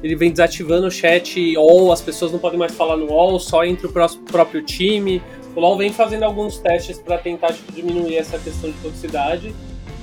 [0.04, 3.64] Ele vem desativando o chat all, as pessoas não podem mais falar no all, só
[3.64, 5.22] entre o pró- próprio time.
[5.56, 9.54] O LoL vem fazendo alguns testes pra tentar tipo, diminuir essa questão de toxicidade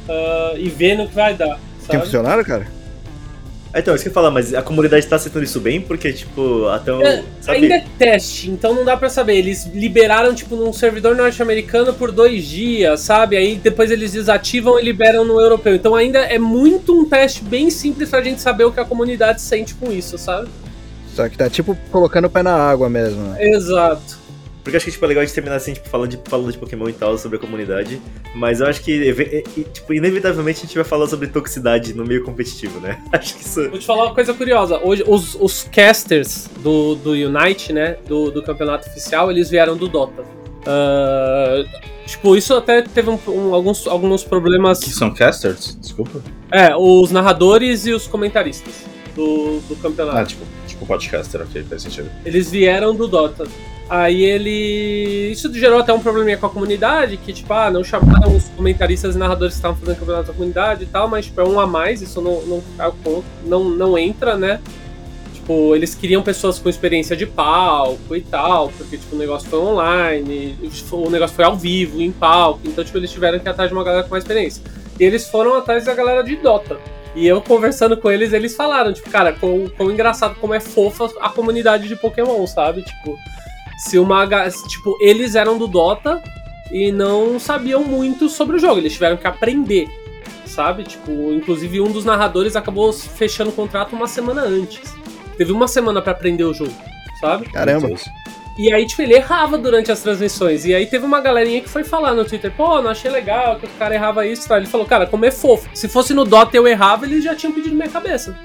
[0.08, 1.58] ah, e vendo o que vai dar.
[1.88, 2.04] Tem Sabe?
[2.04, 2.77] funcionário, cara?
[3.72, 6.12] Ah, Então, isso que eu ia falar, mas a comunidade tá aceitando isso bem, porque,
[6.12, 7.02] tipo, até o.
[7.02, 7.22] É?
[7.46, 9.36] Ainda é teste, então não dá pra saber.
[9.36, 13.36] Eles liberaram, tipo, num servidor norte-americano por dois dias, sabe?
[13.36, 15.74] Aí depois eles desativam e liberam no europeu.
[15.74, 19.40] Então ainda é muito um teste bem simples pra gente saber o que a comunidade
[19.40, 20.48] sente com isso, sabe?
[21.14, 23.20] Só que tá tipo colocando o pé na água mesmo.
[23.22, 23.44] né?
[23.50, 24.18] Exato.
[24.68, 26.58] Porque eu acho que tipo, é legal de terminar assim, tipo, falando de, falando de
[26.58, 28.00] Pokémon e tal, sobre a comunidade.
[28.34, 32.78] Mas eu acho que, tipo, inevitavelmente a gente vai falar sobre toxicidade no meio competitivo,
[32.80, 33.02] né?
[33.10, 33.68] Acho que isso.
[33.70, 34.78] Vou te falar uma coisa curiosa.
[34.84, 37.96] Hoje, os, os casters do, do Unite, né?
[38.06, 40.22] Do, do campeonato oficial, eles vieram do Dota.
[40.66, 41.64] Ah,
[42.06, 44.80] tipo, isso até teve um- um- alguns, alguns problemas.
[44.80, 45.76] Que são casters?
[45.80, 46.20] Desculpa.
[46.52, 48.84] É, os narradores e os comentaristas
[49.16, 50.18] do, do campeonato.
[50.18, 52.10] Ah, tipo, tipo podcaster, ok, faz sentido.
[52.24, 53.46] Eles vieram do Dota.
[53.88, 55.30] Aí ele.
[55.32, 59.14] Isso gerou até um probleminha com a comunidade, que, tipo, ah, não chamaram os comentaristas
[59.14, 61.66] e narradores que estavam fazendo campeonato da comunidade e tal, mas tipo, é um a
[61.66, 62.62] mais, isso não, não,
[63.44, 64.60] não, não entra, né?
[65.32, 69.58] Tipo, eles queriam pessoas com experiência de palco e tal, porque tipo, o negócio foi
[69.58, 70.54] online,
[70.92, 73.74] o negócio foi ao vivo, em palco, então tipo, eles tiveram que ir atrás de
[73.74, 74.62] uma galera com mais experiência.
[75.00, 76.78] E eles foram atrás da galera de Dota.
[77.14, 81.30] E eu conversando com eles, eles falaram, tipo, cara, quão engraçado, como é fofa a
[81.30, 82.82] comunidade de Pokémon, sabe?
[82.82, 83.18] Tipo,
[83.78, 84.26] se uma.
[84.66, 86.22] Tipo, eles eram do Dota
[86.70, 89.88] e não sabiam muito sobre o jogo, eles tiveram que aprender,
[90.44, 90.84] sabe?
[90.84, 94.94] Tipo, inclusive um dos narradores acabou fechando o contrato uma semana antes.
[95.36, 96.74] Teve uma semana pra aprender o jogo,
[97.20, 97.48] sabe?
[97.50, 97.88] Caramba.
[98.58, 100.64] E aí, tipo, ele errava durante as transmissões.
[100.64, 103.66] E aí teve uma galerinha que foi falar no Twitter, pô, não achei legal que
[103.66, 104.56] o cara errava isso e tal.
[104.56, 105.68] Ele falou, cara, como é fofo.
[105.72, 108.36] Se fosse no Dota eu errava, eles já tinham pedido minha cabeça.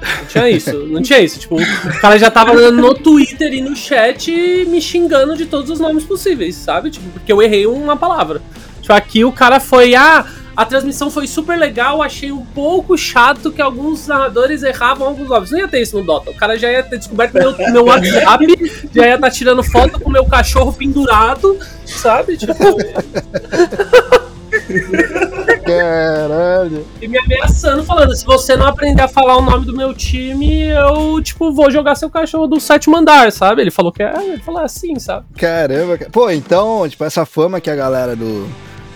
[0.00, 1.40] Não tinha isso, não tinha isso.
[1.40, 4.30] Tipo, o cara já tava no Twitter e no chat
[4.68, 6.90] me xingando de todos os nomes possíveis, sabe?
[6.90, 8.40] Tipo, porque eu errei uma palavra.
[8.80, 10.24] Tipo, aqui o cara foi, ah,
[10.58, 15.52] a transmissão foi super legal, achei um pouco chato que alguns narradores erravam alguns nomes.
[15.52, 16.30] Não ia ter isso no Dota.
[16.30, 18.44] O cara já ia ter descoberto meu, meu WhatsApp,
[18.92, 22.36] já ia estar tá tirando foto com meu cachorro pendurado, sabe?
[22.36, 22.54] Tipo.
[25.68, 26.86] Caralho.
[27.00, 30.68] E me ameaçando, falando: se você não aprender a falar o nome do meu time,
[30.68, 33.60] eu, tipo, vou jogar seu cachorro do sétimo andar, sabe?
[33.60, 34.12] Ele falou que é.
[34.16, 35.26] Ele falou assim, sabe?
[35.36, 35.98] Caramba.
[36.10, 38.48] Pô, então, tipo, essa fama que a galera do,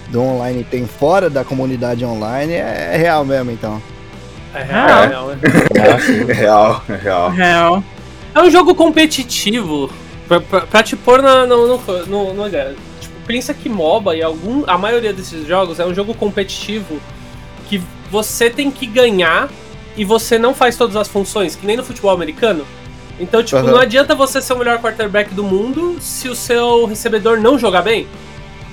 [0.09, 3.83] do online tem fora da comunidade online é, real mesmo, então.
[4.55, 5.39] É real, é real, né?
[6.29, 7.31] é real, é real.
[7.31, 7.85] Real.
[8.35, 9.91] É um jogo competitivo.
[10.29, 12.43] Pra, pra, pra te pôr na, no, no, no, no
[13.33, 17.01] pensa que MOBA e algum, a maioria desses jogos é um jogo competitivo
[17.67, 17.81] que
[18.11, 19.49] você tem que ganhar
[19.97, 22.67] e você não faz todas as funções, que nem no futebol americano.
[23.19, 23.69] Então, tipo, uhum.
[23.69, 27.81] não adianta você ser o melhor quarterback do mundo se o seu recebedor não jogar
[27.81, 28.07] bem.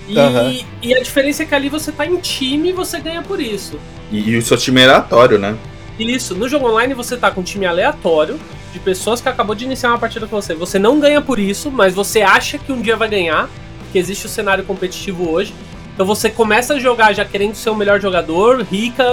[0.09, 0.65] E, uhum.
[0.81, 3.79] e a diferença é que ali você tá em time e você ganha por isso.
[4.11, 5.57] E, e o seu time é aleatório, né?
[5.97, 8.37] Isso, no jogo online você tá com um time aleatório
[8.73, 10.53] de pessoas que acabou de iniciar uma partida com você.
[10.53, 13.49] Você não ganha por isso, mas você acha que um dia vai ganhar
[13.91, 15.53] que existe o cenário competitivo hoje.
[15.93, 19.03] Então você começa a jogar já querendo ser o melhor jogador, rica,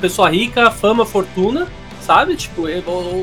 [0.00, 1.68] pessoa rica, fama, fortuna,
[2.00, 2.34] sabe?
[2.34, 2.64] Tipo,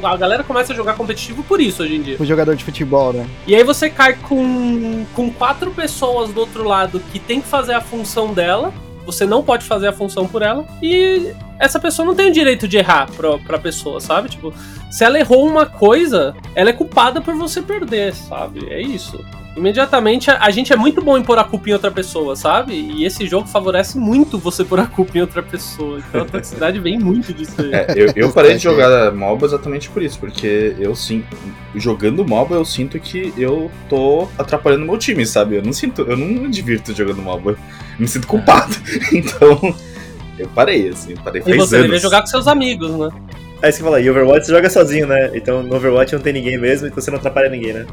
[0.03, 2.17] a galera começa a jogar competitivo por isso hoje em dia.
[2.19, 3.27] O jogador de futebol, né?
[3.45, 7.73] E aí você cai com, com quatro pessoas do outro lado que tem que fazer
[7.73, 8.73] a função dela.
[9.05, 10.65] Você não pode fazer a função por ela.
[10.81, 14.29] E essa pessoa não tem o direito de errar pra, pra pessoa, sabe?
[14.29, 14.53] Tipo,
[14.89, 18.67] se ela errou uma coisa, ela é culpada por você perder, sabe?
[18.71, 19.23] É isso
[19.59, 22.73] imediatamente a, gente é muito bom em pôr a culpa em outra pessoa, sabe?
[22.73, 25.99] E esse jogo favorece muito você pôr a culpa em outra pessoa.
[25.99, 27.73] Então a toxicidade vem muito disso aí.
[27.73, 31.37] É, eu, eu parei de jogar MOBA exatamente por isso, porque eu sinto.
[31.75, 35.57] Jogando MOBA, eu sinto que eu tô atrapalhando meu time, sabe?
[35.57, 36.01] Eu não sinto.
[36.01, 37.51] Eu não me divirto jogando MOBA.
[37.51, 37.57] Eu
[37.99, 38.75] me sinto culpado.
[39.11, 39.75] Então.
[40.39, 43.09] Eu parei, assim, parei faz E você deveria jogar com seus amigos, né?
[43.61, 45.31] É isso que fala, e Overwatch você joga sozinho, né?
[45.33, 47.85] Então no Overwatch não tem ninguém mesmo, então você não atrapalha ninguém, né?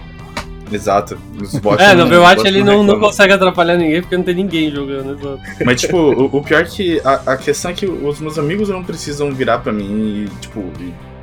[0.71, 1.19] Exato.
[1.41, 4.71] Os bots é, no Overwatch ele não, não consegue atrapalhar ninguém porque não tem ninguém
[4.71, 5.19] jogando.
[5.19, 5.41] Exato.
[5.65, 8.69] Mas, tipo, o, o pior é que a, a, questão é que os meus amigos
[8.69, 10.65] não precisam virar pra mim e, tipo,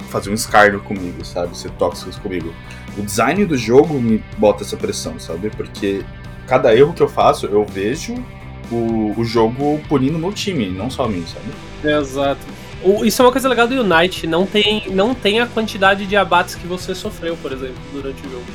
[0.09, 1.57] fazer um escárnio comigo, sabe?
[1.57, 2.53] Ser tóxicos comigo.
[2.97, 5.49] O design do jogo me bota essa pressão, sabe?
[5.49, 6.03] Porque
[6.47, 8.15] cada erro que eu faço, eu vejo
[8.71, 11.97] o, o jogo punindo meu time, não só a mim, sabe?
[11.97, 12.41] Exato.
[13.03, 16.55] Isso é uma coisa legal do Unite, não tem, não tem a quantidade de abates
[16.55, 18.45] que você sofreu, por exemplo, durante o jogo.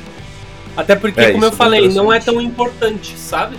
[0.77, 3.57] Até porque, é, como eu falei, não é tão importante, sabe?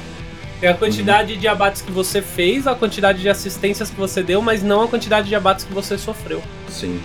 [0.63, 1.39] É a quantidade uhum.
[1.39, 4.89] de abates que você fez, a quantidade de assistências que você deu, mas não a
[4.89, 6.43] quantidade de abates que você sofreu.
[6.69, 7.01] Sim.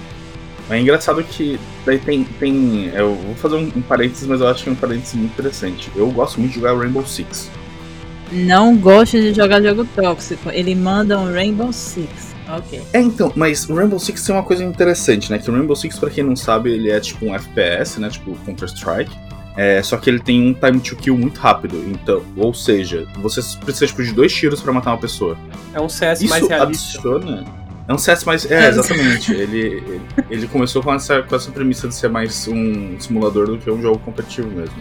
[0.70, 2.24] É engraçado que daí tem.
[2.24, 5.32] tem eu vou fazer um, um parênteses, mas eu acho que é um parênteses muito
[5.32, 5.92] interessante.
[5.96, 7.50] Eu gosto muito de jogar Rainbow Six.
[8.32, 10.50] Não gosto de jogar jogo tóxico.
[10.50, 12.36] Ele manda um Rainbow Six.
[12.48, 12.82] Ok.
[12.94, 15.40] É, então, mas o Rainbow Six tem uma coisa interessante, né?
[15.40, 18.10] Que o Rainbow Six, pra quem não sabe, ele é tipo um FPS, né?
[18.10, 19.16] Tipo Counter-Strike.
[19.58, 21.78] É, só que ele tem um time to kill muito rápido.
[21.88, 25.38] Então, ou seja, você precisa tipo, de dois tiros para matar uma pessoa.
[25.74, 26.98] É um CS Isso mais realista.
[26.98, 27.46] Adiciona,
[27.88, 28.50] é um CS mais.
[28.50, 29.32] É, exatamente.
[29.34, 33.58] ele, ele, ele, começou com essa, com essa premissa de ser mais um simulador do
[33.58, 34.76] que um jogo competitivo mesmo.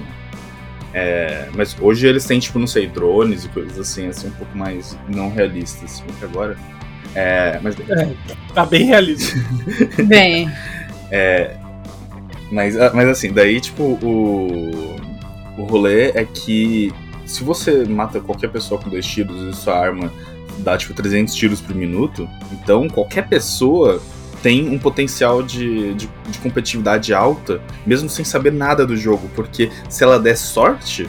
[0.95, 4.57] É, mas hoje eles têm, tipo, não sei, drones e coisas assim, assim, um pouco
[4.57, 6.01] mais não realistas.
[6.01, 6.57] Assim, que agora.
[7.16, 7.76] É, mas.
[7.80, 8.14] É,
[8.55, 9.36] tá bem realista.
[10.07, 10.49] bem.
[11.11, 11.57] É,
[12.51, 14.97] mas, ah, mas assim, daí, tipo, o,
[15.59, 16.92] o rolê é que
[17.26, 20.12] se você mata qualquer pessoa com dois tiros e sua arma
[20.59, 24.01] dá, tipo, 300 tiros por minuto, então qualquer pessoa
[24.45, 29.70] tem um potencial de, de, de, competitividade alta, mesmo sem saber nada do jogo, porque
[29.88, 31.09] se ela der sorte,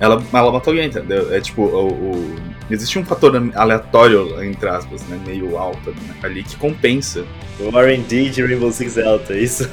[0.00, 1.30] ela, ela mata alguém, entendeu?
[1.34, 2.36] É tipo, o, o
[2.70, 7.26] existe um fator aleatório, entre aspas, né, meio alto né, ali, que compensa.
[7.60, 9.70] O R&D de Rainbow Six é alto, é isso?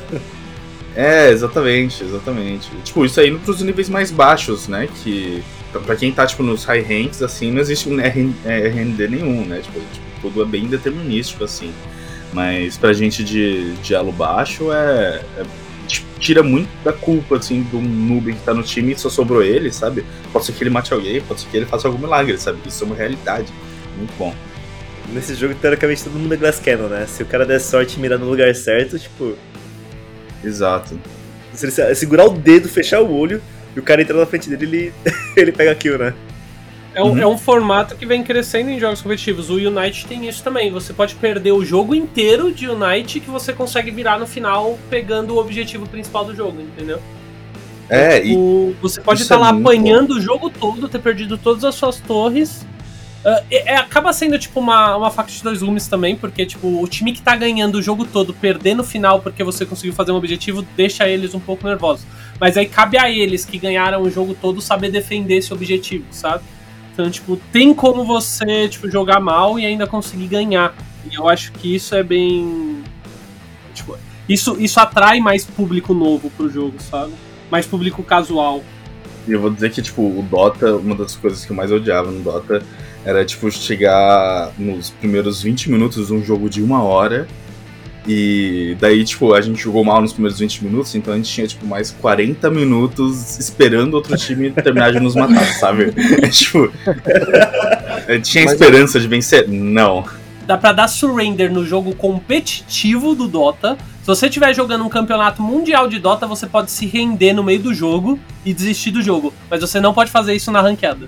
[0.93, 2.69] É, exatamente, exatamente.
[2.83, 4.89] Tipo, isso aí pros níveis mais baixos, né?
[5.01, 5.41] Que
[5.85, 9.61] pra quem tá, tipo, nos high ranks, assim, não existe um RND nenhum, né?
[9.61, 11.71] Tipo, tipo, tudo é bem determinístico, assim.
[12.33, 15.43] Mas pra gente de, de elo baixo é, é
[16.19, 19.71] tira muito da culpa, assim, do noob que tá no time e só sobrou ele,
[19.71, 20.05] sabe?
[20.31, 22.59] Pode ser que ele mate alguém, pode ser que ele faça algum milagre, sabe?
[22.65, 23.51] Isso é uma realidade.
[23.97, 24.33] Muito bom.
[25.11, 27.05] Nesse jogo, teoricamente, todo mundo é Glass Cannon, né?
[27.07, 29.35] Se o cara der sorte e mirar no lugar certo, tipo,
[30.43, 30.99] Exato.
[31.53, 33.41] Se ele segurar o dedo, fechar o olho,
[33.75, 34.93] e o cara entrar na frente dele, ele,
[35.35, 36.13] ele pega kill, né?
[36.93, 37.21] É, um- Uhum.
[37.21, 39.49] é um formato que vem crescendo em jogos competitivos.
[39.49, 40.69] O Unite tem isso também.
[40.71, 45.35] Você pode perder o jogo inteiro de Unite que você consegue virar no final pegando
[45.35, 46.99] o objetivo principal do jogo, entendeu?
[47.89, 51.37] É, e O- você pode estar é lá muito apanhando o jogo todo, ter perdido
[51.37, 52.65] todas as suas torres.
[53.23, 56.81] Ah, é- é- acaba sendo tipo uma, uma faca de dois gumes também, porque tipo,
[56.81, 60.11] o time que tá ganhando o jogo todo, perder no final porque você conseguiu fazer
[60.11, 62.05] um objetivo, deixa eles um pouco nervosos.
[62.39, 66.43] Mas aí cabe a eles que ganharam o jogo todo saber defender esse objetivo, sabe?
[66.93, 70.75] Então, tipo, tem como você tipo, jogar mal e ainda conseguir ganhar.
[71.09, 72.83] E eu acho que isso é bem.
[73.73, 77.13] Tipo, isso, isso atrai mais público novo pro jogo, sabe?
[77.49, 78.63] Mais público casual.
[79.27, 82.11] E eu vou dizer que, tipo, o Dota, uma das coisas que eu mais odiava
[82.11, 82.63] no Dota
[83.05, 87.27] era, tipo, chegar nos primeiros 20 minutos de um jogo de uma hora.
[88.07, 91.45] E daí, tipo, a gente jogou mal nos primeiros 20 minutos, então a gente tinha,
[91.45, 95.93] tipo, mais 40 minutos esperando outro time terminar de nos matar, sabe?
[96.21, 96.71] É, tipo.
[98.23, 99.47] tinha Mas- esperança de vencer?
[99.47, 100.03] Não.
[100.47, 103.77] Dá pra dar surrender no jogo competitivo do Dota.
[104.01, 107.59] Se você estiver jogando um campeonato mundial de Dota, você pode se render no meio
[107.59, 109.31] do jogo e desistir do jogo.
[109.49, 111.07] Mas você não pode fazer isso na ranqueada.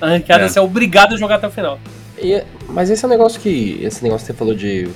[0.00, 0.48] Na ranqueada É.
[0.48, 1.78] você é obrigado a jogar até o final.
[2.18, 3.78] E- mas esse é um negócio que.
[3.82, 4.88] Esse negócio que você falou de.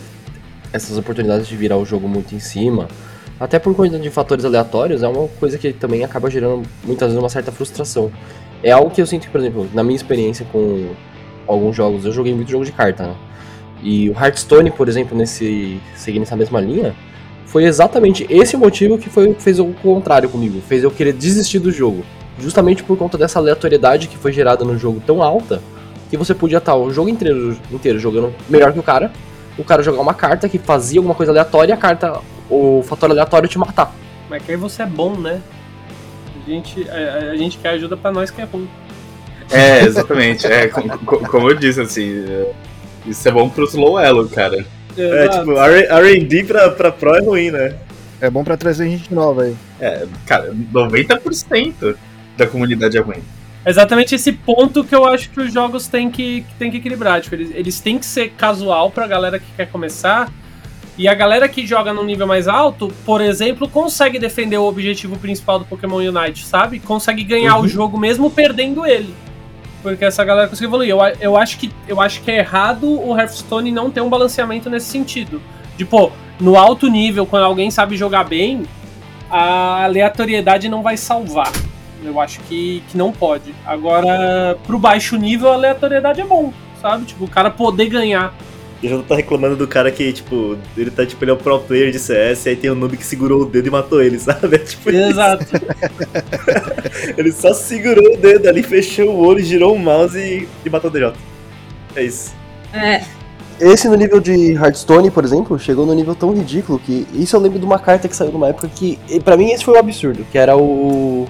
[0.73, 2.89] Essas oportunidades de virar o jogo muito em cima.
[3.39, 7.23] Até por conta de fatores aleatórios, é uma coisa que também acaba gerando muitas vezes
[7.23, 8.11] uma certa frustração.
[8.63, 10.91] É algo que eu sinto por exemplo, na minha experiência com
[11.47, 13.15] alguns jogos, eu joguei muito jogo de carta, né?
[13.83, 15.81] E o Hearthstone, por exemplo, nesse.
[15.95, 16.95] seguindo essa mesma linha,
[17.45, 20.61] foi exatamente esse motivo que foi, fez o contrário comigo.
[20.67, 22.05] Fez eu querer desistir do jogo.
[22.39, 25.63] Justamente por conta dessa aleatoriedade que foi gerada no jogo tão alta
[26.11, 29.11] que você podia estar o jogo inteiro, inteiro jogando melhor que o cara,
[29.59, 33.11] o cara jogar uma carta que fazia alguma coisa aleatória e a carta, o fator
[33.11, 33.93] aleatório te matar.
[34.29, 35.41] Mas que aí você é bom, né?
[36.47, 38.69] A gente, a, a gente quer ajuda pra nós que é ruim.
[39.51, 40.47] É, exatamente.
[40.47, 42.25] É, co- co- como eu disse, assim.
[42.29, 42.53] é,
[43.07, 44.65] Isso é bom pro slow elo, cara.
[44.97, 45.39] É, Exato.
[45.41, 47.75] tipo, R&D pra, pra Pro é ruim, né?
[48.21, 49.57] É bom pra trazer gente nova aí.
[49.81, 51.97] É, cara, 90%
[52.37, 53.23] da comunidade é ruim.
[53.67, 57.21] Exatamente esse ponto que eu acho que os jogos têm que, que, têm que equilibrar.
[57.21, 60.33] Tipo, eles, eles têm que ser casual pra galera que quer começar.
[60.97, 65.19] E a galera que joga num nível mais alto, por exemplo, consegue defender o objetivo
[65.19, 66.79] principal do Pokémon Unite, sabe?
[66.79, 69.13] Consegue ganhar o jogo mesmo perdendo ele.
[69.83, 70.91] Porque essa galera consegue evoluir.
[70.91, 74.71] Eu, eu, acho que, eu acho que é errado o Hearthstone não ter um balanceamento
[74.71, 75.43] nesse sentido.
[75.77, 78.63] Tipo, no alto nível, quando alguém sabe jogar bem,
[79.29, 81.53] a aleatoriedade não vai salvar.
[82.09, 83.55] Eu acho que, que não pode.
[83.65, 87.05] Agora, pro baixo nível, a aleatoriedade é bom, sabe?
[87.05, 88.35] Tipo, o cara poder ganhar.
[88.83, 91.59] E já tá reclamando do cara que, tipo, ele tá, tipo, ele é o pro
[91.61, 94.19] player de CS, e aí tem um noob que segurou o dedo e matou ele,
[94.21, 94.57] sabe?
[94.57, 94.99] É tipo isso.
[94.99, 95.47] Exato.
[97.17, 100.91] Ele só segurou o dedo ali, fechou o olho, girou o mouse e, e matou
[100.91, 101.13] o DJ.
[101.95, 102.35] É isso.
[102.73, 103.03] É,
[103.59, 107.41] Esse no nível de Hearthstone, por exemplo, chegou no nível tão ridículo que isso eu
[107.41, 110.27] lembro de uma carta que saiu numa época que, pra mim esse foi um absurdo,
[110.31, 111.27] que era o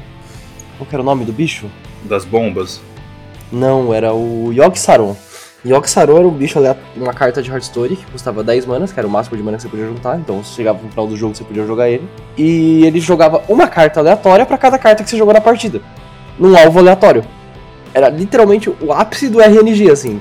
[0.79, 1.66] qual era o nome do bicho?
[2.05, 2.81] Das bombas.
[3.51, 5.16] Não, era o Yogg-Saron.
[5.64, 6.59] Yogg-Saron era um bicho,
[6.97, 9.64] uma carta de Hearthstone que custava 10 manas, que era o máximo de mana que
[9.64, 12.09] você podia juntar, então se chegava no final do jogo você podia jogar ele.
[12.37, 15.81] E ele jogava uma carta aleatória pra cada carta que você jogou na partida,
[16.39, 17.24] num alvo aleatório.
[17.93, 20.20] Era literalmente o ápice do RNG, assim.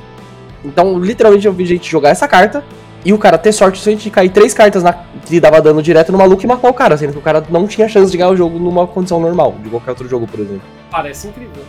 [0.63, 2.63] Então, literalmente eu vi gente jogar essa carta
[3.05, 5.81] e o cara ter sorte o suficiente de cair três cartas na, que dava dano
[5.81, 8.17] direto no maluco e matar o cara, sendo que o cara não tinha chance de
[8.17, 10.63] ganhar o jogo numa condição normal, de qualquer outro jogo, por exemplo.
[10.89, 11.63] Parece incrível.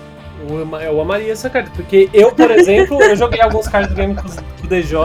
[0.48, 1.70] Eu, eu amaria essa carta.
[1.74, 4.98] Porque eu, por exemplo, eu joguei alguns card game com, com o DJ.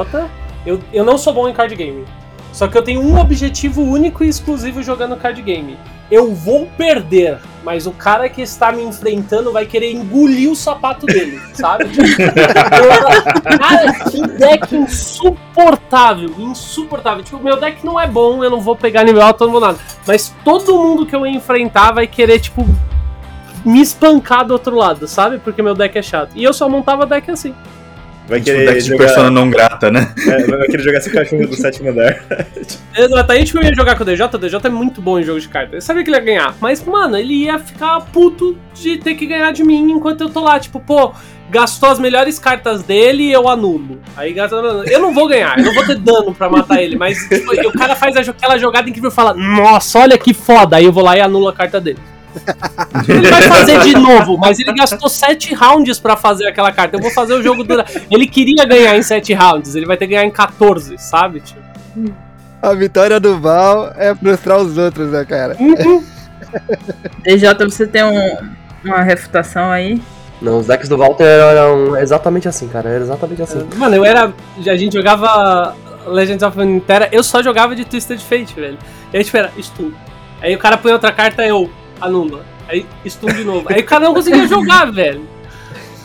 [0.66, 2.06] Eu, eu não sou bom em card game.
[2.54, 5.78] Só que eu tenho um objetivo único e exclusivo jogando card game.
[6.12, 11.06] Eu vou perder, mas o cara que está me enfrentando vai querer engolir o sapato
[11.06, 11.86] dele, sabe?
[11.86, 17.24] Eu- cara, que deck insuportável, insuportável.
[17.24, 19.62] Tipo, meu deck não é bom, eu não vou pegar nível alto, eu não vou
[19.62, 19.80] nada.
[20.06, 22.66] Mas todo mundo que eu enfrentar vai querer, tipo,
[23.64, 25.38] me espancar do outro lado, sabe?
[25.40, 26.32] Porque meu deck é chato.
[26.36, 27.54] E eu só montava deck assim.
[28.28, 30.14] Vai Tipo, querer deck de jogar, persona não grata, né?
[30.28, 32.24] é, vai querer jogar esse cachorro do sétimo andar.
[32.98, 35.48] Exatamente, eu ia jogar com o DJ, o DJ é muito bom em jogo de
[35.50, 35.76] carta.
[35.76, 36.56] Eu sabia que ele ia ganhar.
[36.60, 40.42] Mas, mano, ele ia ficar puto de ter que ganhar de mim enquanto eu tô
[40.42, 40.60] lá.
[40.60, 41.12] Tipo, pô,
[41.50, 44.00] gastou as melhores cartas dele e eu anulo.
[44.16, 44.36] Aí.
[44.88, 46.96] Eu não vou ganhar, eu não vou ter dano pra matar ele.
[46.96, 50.78] Mas tipo, o cara faz aquela jogada incrível e fala: Nossa, olha que foda.
[50.78, 52.00] Aí eu vou lá e anulo a carta dele.
[53.08, 56.96] Ele vai fazer de novo, mas ele gastou 7 rounds pra fazer aquela carta.
[56.98, 57.86] Eu vou fazer o jogo durar.
[58.10, 61.42] Ele queria ganhar em 7 rounds, ele vai ter que ganhar em 14, sabe?
[61.42, 61.60] Tipo.
[62.62, 65.58] A vitória do Val é frustrar os outros, né, cara?
[67.24, 68.38] DJ, você tem um-
[68.84, 70.02] uma refutação aí?
[70.42, 72.90] Não, os decks do Walter eram exatamente assim, cara.
[72.90, 73.68] Era exatamente assim.
[73.76, 74.34] Mano, eu era.
[74.66, 75.76] A gente jogava
[76.08, 78.78] Legends of Runeterra, eu só jogava de Twisted Fate, velho.
[79.14, 79.92] E aí, tipo, era stun.
[80.42, 81.70] Aí o cara põe outra carta, eu
[82.02, 82.44] anula.
[82.68, 83.68] Aí stun de novo.
[83.72, 85.22] Aí o cara não conseguia jogar, velho.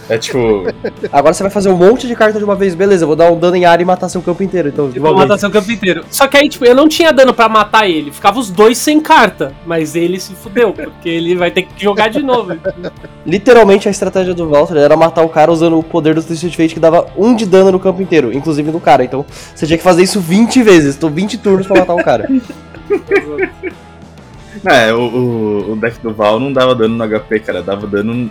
[0.08, 0.64] É tipo,
[1.12, 3.28] Agora você vai fazer um monte de carta de uma vez, beleza, eu vou dar
[3.28, 5.26] um dano em área e matar seu campo inteiro, então, de Eu vou vez.
[5.26, 6.04] matar seu campo inteiro.
[6.08, 8.12] Só que aí, tipo, eu não tinha dano pra matar ele.
[8.12, 9.52] Ficava os dois sem carta.
[9.66, 12.56] Mas ele se fudeu, porque ele vai ter que jogar de novo.
[13.26, 16.74] Literalmente a estratégia do Walter era matar o cara usando o poder do Twisted Fate
[16.74, 19.02] que dava um de dano no campo inteiro, inclusive no cara.
[19.02, 19.26] Então
[19.56, 22.28] você tinha que fazer isso 20 vezes, tô 20 turnos pra matar o cara.
[24.64, 28.30] é, o, o, o deck do Val não dava dano no HP, cara, dava dano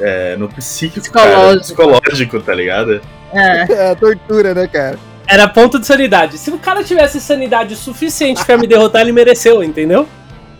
[0.00, 1.64] é, no psíquico, cara, Psicológico.
[1.64, 3.00] psicológico, tá ligado?
[3.32, 3.90] É.
[3.90, 4.98] É tortura, né, cara?
[5.26, 6.38] Era ponto de sanidade.
[6.38, 10.08] Se o cara tivesse sanidade suficiente pra me derrotar, ele mereceu, entendeu?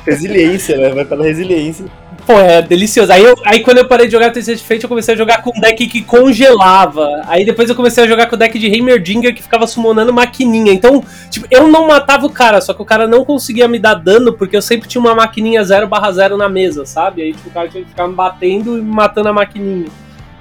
[0.06, 0.90] Resiliência, né?
[0.90, 1.86] Vai pela resiliência.
[2.26, 3.12] Pô, é delicioso.
[3.12, 5.50] Aí, eu, aí quando eu parei de jogar Twisted Fate, eu comecei a jogar com
[5.50, 7.22] um deck que congelava.
[7.26, 10.72] Aí depois eu comecei a jogar com o deck de Heimerdinger que ficava summonando maquininha.
[10.72, 13.96] Então, tipo, eu não matava o cara, só que o cara não conseguia me dar
[13.96, 17.24] dano porque eu sempre tinha uma maquininha 0 0 na mesa, sabe?
[17.24, 19.90] Aí tipo, o cara tinha que ficar me batendo e matando a maquininha.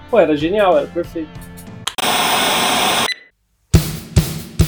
[0.08, 1.30] Pô, era genial, era perfeito.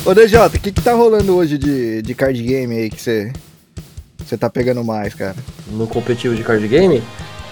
[0.05, 3.33] Ô, DJ, o que que tá rolando hoje de, de card game aí que você
[4.27, 5.35] você tá pegando mais, cara?
[5.69, 7.03] No competitivo de card game,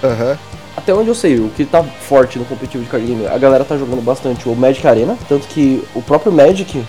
[0.02, 0.38] Aham.
[0.76, 3.64] até onde eu sei, o que tá forte no competitivo de card game, a galera
[3.64, 6.82] tá jogando bastante o Magic Arena, tanto que o próprio Magic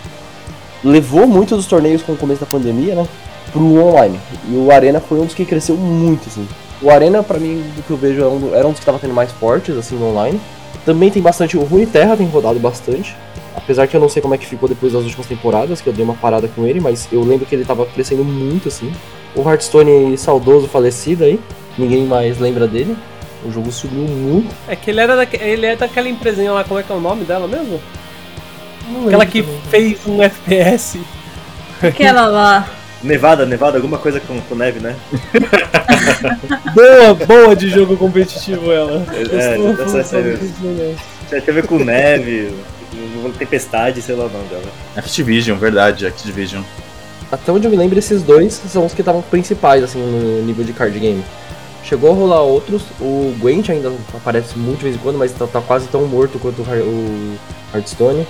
[0.83, 3.07] levou muitos dos torneios com o começo da pandemia, né,
[3.51, 4.19] pro online.
[4.49, 6.47] E o Arena foi um dos que cresceu muito, assim.
[6.81, 8.85] O Arena, pra mim, do que eu vejo, era um, do- era um dos que
[8.85, 10.39] tava tendo mais fortes, assim, no online.
[10.85, 13.15] Também tem bastante, o Rune Terra tem rodado bastante.
[13.63, 15.93] Apesar que eu não sei como é que ficou depois das últimas temporadas, que eu
[15.93, 18.91] dei uma parada com ele, mas eu lembro que ele tava crescendo muito, assim.
[19.35, 21.39] O Hearthstone saudoso falecido aí,
[21.77, 22.95] ninguém mais lembra dele.
[23.45, 24.53] O jogo subiu muito.
[24.67, 26.99] É que ele era daque- ele é daquela empresinha lá, como é que é o
[26.99, 27.81] nome dela mesmo?
[28.89, 30.99] Não Aquela que fez um FPS.
[31.81, 32.67] Aquela lá.
[33.03, 34.95] Nevada, nevada, alguma coisa com, com neve, né?
[36.73, 39.05] Boa, boa de jogo competitivo ela.
[39.11, 40.37] É, Eu essa- essa é-
[41.27, 42.53] Tinha que ver com neve,
[43.37, 44.63] tempestade, sei lá o nome dela.
[44.95, 46.63] Activision, verdade, Activision.
[47.31, 50.63] Até onde eu me lembro, esses dois são os que estavam principais, assim, no nível
[50.63, 51.23] de card game.
[51.83, 55.45] Chegou a rolar outros, o Gwent ainda aparece muito de vez em quando, mas tá,
[55.47, 57.37] tá quase tão morto quanto o, o
[57.73, 58.25] Hearthstone.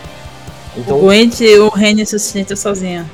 [0.76, 3.07] Então, O Gwent e o Rene sustenta sozinho.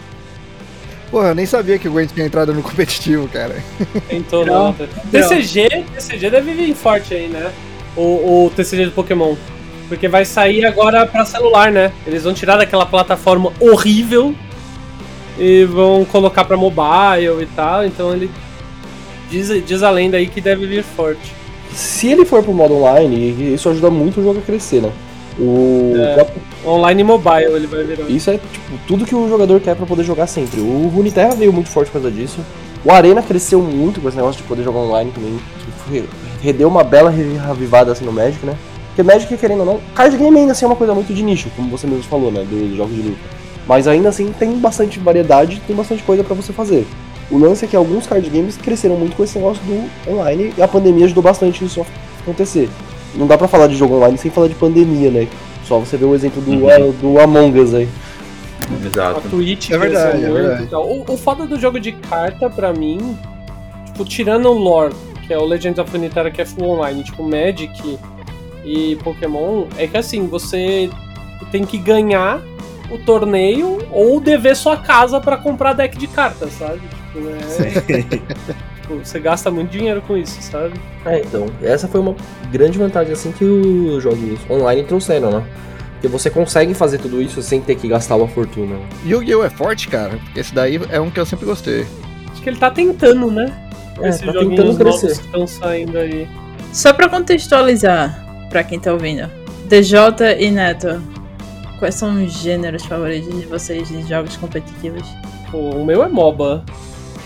[1.12, 3.62] Porra, eu nem sabia que o Gwent tinha entrado no competitivo, cara.
[4.08, 4.68] Tentou Não.
[4.68, 4.88] não.
[5.12, 7.52] TCG, TCG deve vir forte aí, né?
[7.98, 9.36] O, o TCG do Pokémon.
[9.90, 11.92] Porque vai sair agora pra celular, né?
[12.08, 14.34] Eles vão tirar daquela plataforma horrível
[15.38, 17.84] e vão colocar pra mobile e tal.
[17.86, 18.30] Então ele
[19.30, 21.34] diz, diz a lenda aí que deve vir forte.
[21.74, 24.92] se ele for pro modo online, isso ajuda muito o jogo a crescer, né?
[25.40, 26.14] O É.
[26.16, 28.10] próprio- Online e mobile ele vai virar.
[28.10, 30.60] Isso é tipo tudo que o jogador quer pra poder jogar sempre.
[30.60, 32.40] O Runeterra veio muito forte por causa disso.
[32.84, 35.40] O Arena cresceu muito com esse negócio de poder jogar online também.
[35.60, 36.10] Tipo, re-
[36.42, 38.56] Redeu uma bela revivada assim no Magic, né?
[39.00, 41.50] Porque Magic, querendo ou não, card game ainda assim é uma coisa muito de nicho,
[41.56, 42.44] como você mesmo falou, né?
[42.44, 43.18] Dos jogos de luta.
[43.66, 46.86] Mas ainda assim tem bastante variedade, tem bastante coisa pra você fazer.
[47.32, 50.62] O lance é que alguns card games cresceram muito com esse negócio do online e
[50.62, 51.86] a pandemia ajudou bastante isso a
[52.24, 52.68] acontecer.
[53.16, 55.28] Não dá pra falar de jogo online sem falar de pandemia, né?
[55.66, 56.92] Só você vê o exemplo do, Uhum.
[57.02, 57.88] do Among Us aí.
[58.84, 59.30] A Exato.
[59.30, 60.64] Twitch É verdade, é muito verdade.
[60.64, 60.86] e tal.
[60.86, 63.18] O, o foda do jogo de carta, pra mim,
[63.86, 64.94] tipo, tirando o lore,
[65.26, 67.98] que é o Legends of Runeterra, que é full online, tipo, Magic
[68.64, 70.90] e Pokémon, é que assim, você
[71.52, 72.42] tem que ganhar
[72.92, 76.82] o torneio ou dever sua casa pra comprar deck de cartas, sabe?
[77.14, 78.02] Tipo, é,
[78.82, 80.74] tipo, você gasta muito dinheiro com isso, sabe?
[81.06, 82.16] É, então, essa foi uma
[82.52, 85.44] grande vantagem assim que os jogos online trouxeram, né?
[85.94, 88.78] Porque você consegue fazer tudo isso sem ter que gastar uma fortuna.
[89.06, 89.44] Yu-Gi-Oh!
[89.44, 90.18] é forte, cara.
[90.36, 91.86] Esse daí é um que eu sempre gostei.
[92.32, 93.54] Acho que ele tá tentando, né?
[94.02, 95.08] É, Esses tá tentando novos crescer.
[95.08, 96.26] que estão saindo aí.
[96.72, 99.30] Só pra contextualizar, pra quem tá ouvindo.
[99.68, 100.00] DJ
[100.40, 101.02] e Neto,
[101.78, 105.08] quais são os gêneros favoritos de vocês de jogos competitivos?
[105.52, 106.64] Pô, o meu é MOBA.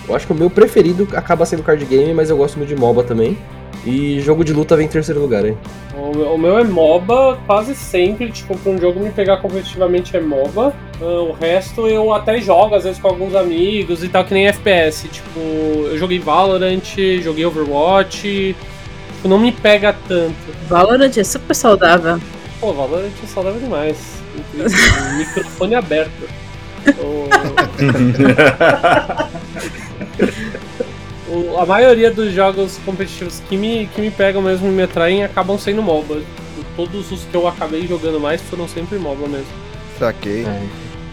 [0.08, 2.76] Eu acho que o meu preferido acaba sendo card game, mas eu gosto muito de
[2.76, 3.38] MOBA também.
[3.86, 5.58] E jogo de luta vem em terceiro lugar, hein?
[5.98, 10.16] O meu, o meu é MOBA quase sempre, tipo, pra um jogo me pegar competitivamente
[10.16, 10.74] é MOBA.
[11.02, 14.48] Ah, o resto eu até jogo, às vezes com alguns amigos e tal, que nem
[14.48, 15.10] FPS.
[15.10, 18.56] Tipo, eu joguei Valorant, joguei Overwatch.
[19.24, 20.36] Tipo, não me pega tanto.
[20.68, 22.20] Valorant é super saudável.
[22.60, 23.96] Pô, Valorant é saudável demais.
[25.18, 26.28] Microfone aberto.
[27.00, 27.30] O,
[31.54, 35.24] o- a maioria dos jogos competitivos que me, que me pegam mesmo e me atraem
[35.24, 36.22] acabam sendo MOBA.
[36.76, 39.46] Todos os que eu acabei jogando mais foram sempre MOBA mesmo.
[39.98, 40.44] Saquei.
[40.46, 40.62] É,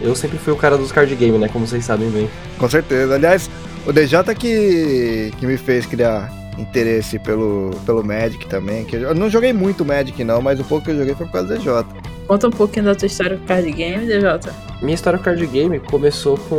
[0.01, 1.49] eu sempre fui o cara dos card game, né?
[1.49, 2.29] Como vocês sabem bem.
[2.59, 3.15] Com certeza.
[3.15, 3.49] Aliás,
[3.87, 8.85] o DJ que, que me fez criar interesse pelo, pelo Magic também.
[8.85, 11.33] Que eu não joguei muito Magic não, mas o pouco que eu joguei foi por
[11.33, 11.85] causa do DJ.
[12.27, 14.53] Conta um pouquinho da tua história com card game, DJ.
[14.83, 16.59] Minha história com card game começou com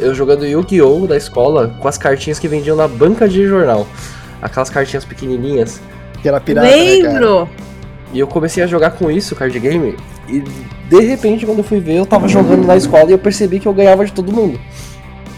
[0.00, 1.06] eu jogando Yu-Gi-Oh!
[1.06, 3.86] da escola com as cartinhas que vendiam na banca de jornal.
[4.40, 5.80] Aquelas cartinhas pequenininhas.
[6.22, 6.74] Que era pirata, né?
[6.74, 7.48] Lembro!
[8.12, 9.94] E eu comecei a jogar com isso, card game,
[10.28, 10.40] e
[10.88, 13.68] de repente, quando eu fui ver, eu tava jogando na escola e eu percebi que
[13.68, 14.58] eu ganhava de todo mundo.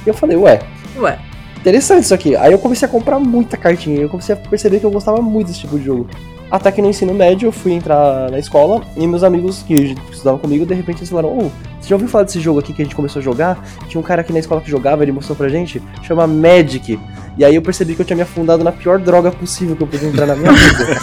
[0.06, 0.60] E eu falei, ué,
[0.96, 1.18] Ué,
[1.60, 2.34] interessante isso aqui.
[2.36, 5.48] Aí eu comecei a comprar muita cartinha, eu comecei a perceber que eu gostava muito
[5.48, 6.08] desse tipo de jogo.
[6.50, 10.40] Até que no ensino médio eu fui entrar na escola e meus amigos que estudavam
[10.40, 11.42] comigo, de repente eles falaram, ô,
[11.80, 13.64] você já ouviu falar desse jogo aqui que a gente começou a jogar?
[13.88, 16.98] Tinha um cara aqui na escola que jogava, ele mostrou pra gente, chama Magic.
[17.38, 19.86] E aí eu percebi que eu tinha me afundado na pior droga possível que eu
[19.86, 21.00] podia entrar na minha vida.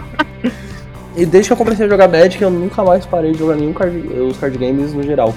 [1.16, 3.72] E desde que eu comecei a jogar Magic, eu nunca mais parei de jogar nenhum
[3.72, 5.32] card, os card games no geral.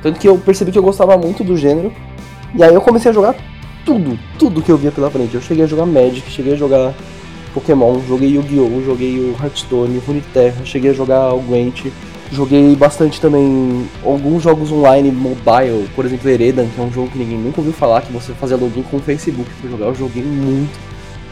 [0.00, 1.92] Tanto que eu percebi que eu gostava muito do gênero.
[2.54, 3.36] E aí eu comecei a jogar
[3.84, 5.34] tudo, tudo que eu via pela frente.
[5.34, 6.94] Eu cheguei a jogar Magic, cheguei a jogar
[7.52, 11.86] Pokémon, joguei Yu-Gi-Oh!, joguei o Hearthstone, Runeterra, cheguei a jogar o Gwent.
[12.30, 17.16] Joguei bastante também alguns jogos online mobile, por exemplo, Eredan, que é um jogo que
[17.16, 19.86] ninguém nunca ouviu falar, que você fazia login com o Facebook pra jogar.
[19.86, 20.78] Eu joguei muito.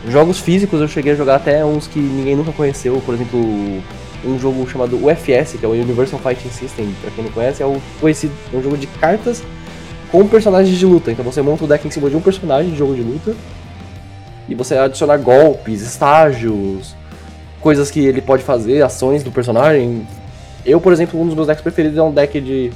[0.08, 3.38] Jogos físicos eu cheguei a jogar até uns que ninguém nunca conheceu, por exemplo,
[4.24, 7.66] um jogo chamado UFS, que é o Universal Fighting System, pra quem não conhece, é
[7.66, 9.42] o conhecido, é um jogo de cartas
[10.16, 11.12] com personagens de luta.
[11.12, 13.34] Então você monta o deck em cima de um personagem de jogo de luta
[14.48, 16.96] e você adiciona golpes, estágios,
[17.60, 20.06] coisas que ele pode fazer, ações do personagem.
[20.64, 22.72] Eu, por exemplo, um dos meus decks preferidos é um deck de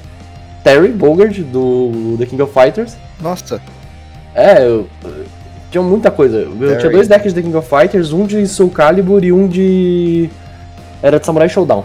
[0.62, 2.94] Terry Bogard do The King of Fighters.
[3.22, 3.58] Nossa,
[4.34, 4.86] É, eu,
[5.70, 6.40] tinha muita coisa.
[6.40, 6.78] Eu Terry.
[6.78, 10.28] tinha dois decks de The King of Fighters, um de Soul Calibur e um de.
[11.02, 11.84] Era de Samurai Showdown.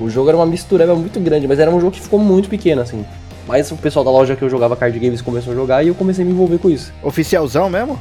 [0.00, 2.80] O jogo era uma mistureba muito grande, mas era um jogo que ficou muito pequeno,
[2.80, 3.04] assim.
[3.48, 5.94] Mas o pessoal da loja que eu jogava card games começou a jogar e eu
[5.94, 6.92] comecei a me envolver com isso.
[7.02, 7.98] oficialzão mesmo?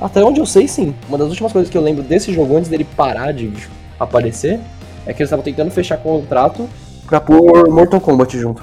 [0.00, 0.94] Até onde eu sei, sim.
[1.06, 3.52] Uma das últimas coisas que eu lembro desse jogo antes dele parar de
[4.00, 4.58] aparecer
[5.04, 6.66] é que eles estavam tentando fechar contrato
[7.06, 8.62] pra pôr Mortal Kombat junto.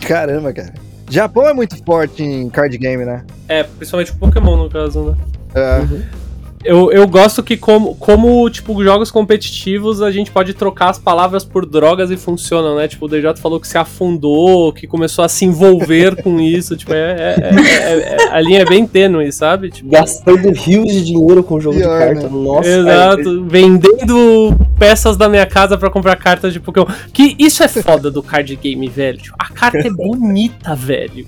[0.00, 0.74] Caramba, cara.
[1.08, 3.24] Japão é muito forte em card game, né?
[3.48, 5.16] É, principalmente o Pokémon no caso, né?
[5.54, 6.25] É.
[6.64, 11.44] Eu, eu gosto que, como, como, tipo, jogos competitivos, a gente pode trocar as palavras
[11.44, 12.88] por drogas e funcionam, né?
[12.88, 16.76] Tipo, o DJ falou que se afundou, que começou a se envolver com isso.
[16.76, 19.70] Tipo, é, é- é- é- a linha é bem tênue, sabe?
[19.70, 22.28] Tipo, Gastando rios de dinheiro com o jogo Pior, de carta.
[22.28, 22.42] né?
[22.42, 26.86] Nossa, Exato, vendendo peças da minha casa pra comprar cartas de Pokémon.
[27.12, 29.18] Que isso é foda do card game, velho.
[29.18, 31.26] Tipo, a carta é bonita, velho.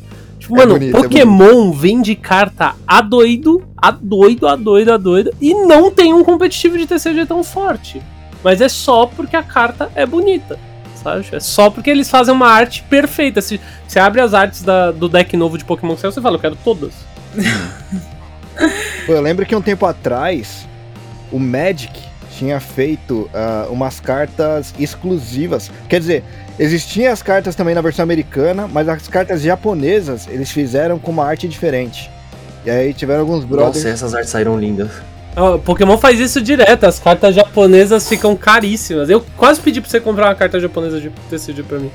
[0.51, 5.33] É mano, bonito, é Pokémon vende carta a doido, a doido, a doido, a doido,
[5.41, 8.01] e não tem um competitivo de TCG tão forte.
[8.43, 10.59] Mas é só porque a carta é bonita.
[11.03, 11.25] Sabe?
[11.33, 13.41] É só porque eles fazem uma arte perfeita.
[13.41, 16.41] Se você abre as artes da- do deck novo de Pokémon saiu, você fala, eu
[16.41, 16.93] quero todas.
[19.07, 20.67] Pô, eu lembro que um tempo atrás
[21.31, 22.01] o Magic
[22.37, 25.71] tinha feito ah, umas cartas exclusivas.
[25.89, 26.25] Quer dizer,
[26.59, 31.25] existiam as cartas também na versão americana, mas as cartas japonesas eles fizeram com uma
[31.27, 32.11] arte diferente.
[32.65, 33.77] E aí tiveram alguns brothers.
[33.77, 34.91] Nossa, essas artes saíram lindas.
[35.37, 39.09] Ó, Pokémon faz isso direto, as cartas japonesas ficam caríssimas.
[39.09, 41.91] Eu quase pedi pra você comprar uma carta japonesa de TCG pra mim.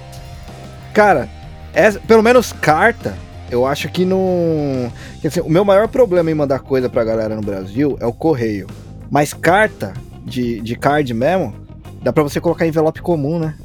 [0.93, 1.28] Cara,
[1.74, 3.16] essa- pelo menos carta,
[3.51, 4.91] eu acho que não.
[5.22, 8.68] dizer, o meu maior problema em mandar coisa pra galera no Brasil é o correio.
[9.11, 9.93] Mas carta
[10.24, 11.53] de, de card mesmo,
[12.01, 13.55] dá pra você colocar em envelope comum, né?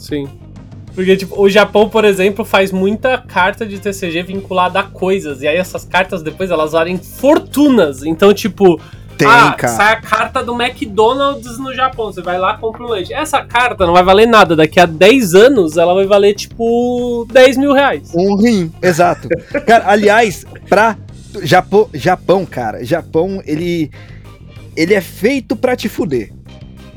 [0.00, 0.28] Sim.
[0.94, 5.40] Porque, tipo, o Japão, por exemplo, faz muita carta de TCG vinculada a coisas.
[5.42, 8.02] E aí essas cartas depois elas valem fortunas.
[8.02, 8.80] Então, tipo,
[9.16, 9.72] Tem, ah, cara.
[9.74, 12.06] sai a carta do McDonald's no Japão.
[12.06, 13.14] Você vai lá compra um lanche.
[13.14, 14.56] Essa carta não vai valer nada.
[14.56, 18.12] Daqui a 10 anos ela vai valer, tipo, 10 mil reais.
[18.14, 19.28] Um rim, exato.
[19.64, 20.96] Cara, aliás, pra
[21.42, 23.90] Japão, Japão, cara, Japão, ele
[24.76, 26.32] ele é feito pra te fuder.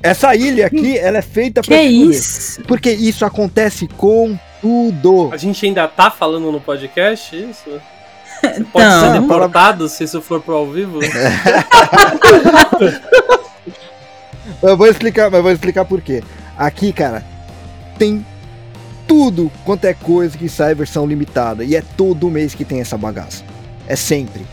[0.03, 2.09] Essa ilha aqui, ela é feita pra que te fuder.
[2.17, 2.61] isso?
[2.63, 5.29] Porque isso acontece com tudo.
[5.31, 7.69] A gente ainda tá falando no podcast isso?
[8.41, 9.01] Você pode Não.
[9.13, 10.99] ser deportado se isso for pro ao vivo?
[14.61, 16.21] Eu vou explicar, mas eu vou explicar por quê.
[16.57, 17.23] Aqui, cara,
[17.97, 18.25] tem
[19.07, 21.63] tudo quanto é coisa que sai versão limitada.
[21.63, 23.43] E é todo mês que tem essa bagaça.
[23.87, 24.45] É sempre.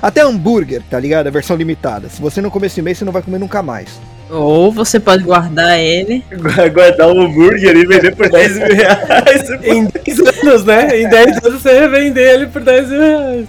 [0.00, 1.26] Até hambúrguer, tá ligado?
[1.26, 2.08] É versão limitada.
[2.08, 4.00] Se você não comer esse mês, você não vai comer nunca mais.
[4.30, 6.24] Ou você pode guardar ele.
[6.72, 9.50] Guardar um hambúrguer e vender por 10 mil reais.
[9.62, 11.00] em 10 anos, né?
[11.00, 13.46] Em 10 anos você revender ele por 10 mil reais.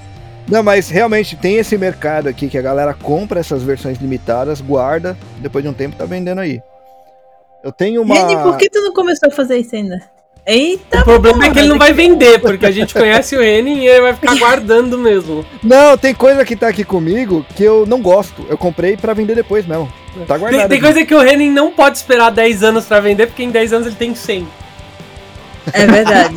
[0.48, 5.18] Não, mas realmente tem esse mercado aqui que a galera compra essas versões limitadas, guarda,
[5.40, 6.62] depois de um tempo tá vendendo aí.
[7.64, 8.14] Eu tenho uma.
[8.14, 10.00] Reni, por que tu não começou a fazer isso ainda?
[10.46, 13.42] Eita, O problema é que ele não vai porra, vender, porque a gente conhece o
[13.42, 15.44] Henning e ele vai ficar guardando mesmo.
[15.64, 18.46] Não, tem coisa que tá aqui comigo que eu não gosto.
[18.48, 19.92] Eu comprei pra vender depois mesmo.
[20.28, 20.60] Tá guardado.
[20.62, 23.52] Tem, tem coisa que o Henning não pode esperar 10 anos pra vender, porque em
[23.52, 24.48] 10 anos ele tem 100.
[25.74, 26.36] É verdade.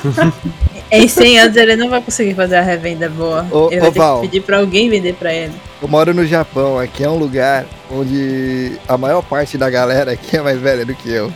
[0.90, 3.46] em 100 anos ele não vai conseguir fazer a revenda boa.
[3.50, 4.20] Ô, ele ô, vai ter Val.
[4.20, 5.54] que pedir pra alguém vender pra ele.
[5.82, 10.36] Eu moro no Japão, aqui é um lugar onde a maior parte da galera aqui
[10.36, 11.32] é mais velha do que eu.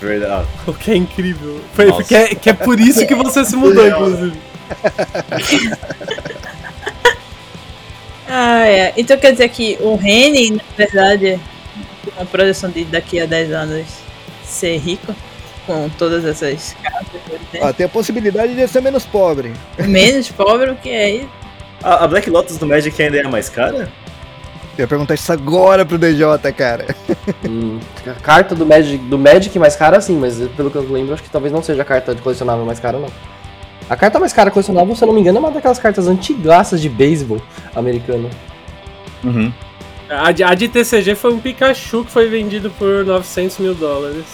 [0.00, 0.46] Verdade.
[0.66, 1.60] O que é incrível.
[1.72, 4.38] Foi, porque é, que é por isso que você se mudou, inclusive.
[8.38, 8.92] Ah, é.
[8.98, 11.40] Então quer dizer que o Reni, na verdade,
[12.04, 13.86] tem uma projeção de daqui a 10 anos
[14.44, 15.16] ser rico
[15.64, 17.86] com todas essas casas que ele tem.
[17.86, 19.54] A possibilidade de eu ser menos pobre.
[19.78, 21.30] Menos pobre do que é isso.
[21.82, 23.90] A, a Black Lotus do Magic ainda é a mais cara?
[24.76, 26.94] Eu ia perguntar isso agora pro DJ, cara.
[27.42, 31.14] Hum, a carta do Magic, do Magic mais cara sim, mas pelo que eu lembro,
[31.14, 33.08] acho que talvez não seja a carta de colecionável mais cara, não.
[33.88, 36.80] A carta mais cara colecionável, se eu não me engano, é uma daquelas cartas antigaças
[36.80, 37.40] de beisebol
[37.74, 38.28] americano.
[39.22, 39.52] Uhum.
[40.08, 44.24] A de, a de TCG foi um Pikachu que foi vendido por 900 mil dólares.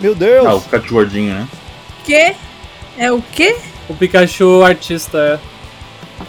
[0.00, 0.46] Meu Deus!
[0.46, 1.48] Ah, o Pikachu gordinho, né?
[2.04, 2.34] Que?
[2.98, 3.56] É o quê?
[3.88, 5.38] O Pikachu artista é.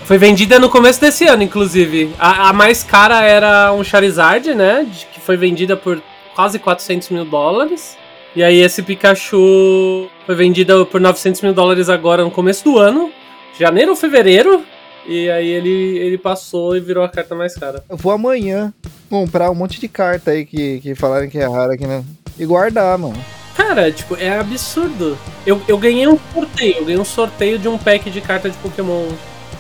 [0.06, 2.14] Foi vendida no começo desse ano, inclusive.
[2.18, 4.86] A, a mais cara era um Charizard, né?
[4.90, 6.02] de- Que foi vendida por
[6.34, 7.98] quase 400 mil dólares.
[8.34, 13.12] E aí esse Pikachu foi vendida por 900 mil dólares agora no começo do ano.
[13.60, 14.64] Janeiro ou fevereiro.
[15.06, 17.84] E aí ele, ele passou e virou a carta mais cara.
[17.90, 18.74] Eu vou amanhã
[19.10, 22.04] comprar um monte de carta aí que, que falaram que é rara aqui, né?
[22.40, 23.18] E guardar, mano.
[23.58, 25.18] Cara, tipo, é absurdo.
[25.46, 28.58] Eu, eu ganhei um sorteio, eu ganhei um sorteio de um pack de carta de
[28.60, 29.08] Pokémon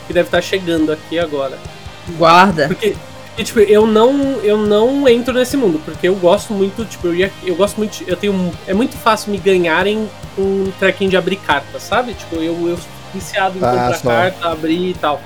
[0.08, 1.58] que deve estar chegando aqui agora.
[2.18, 2.68] Guarda.
[2.68, 2.96] Porque,
[3.32, 4.14] porque, tipo, eu não,
[4.44, 8.04] eu não entro nesse mundo, porque eu gosto muito, tipo, eu, ia- eu gosto muito,
[8.06, 12.14] eu tenho, é muito fácil me ganharem com um trequinho de abrir carta, sabe?
[12.14, 14.10] Tipo, eu, eu sou viciado em Ah, comprar só.
[14.10, 15.22] carta, abrir e tal.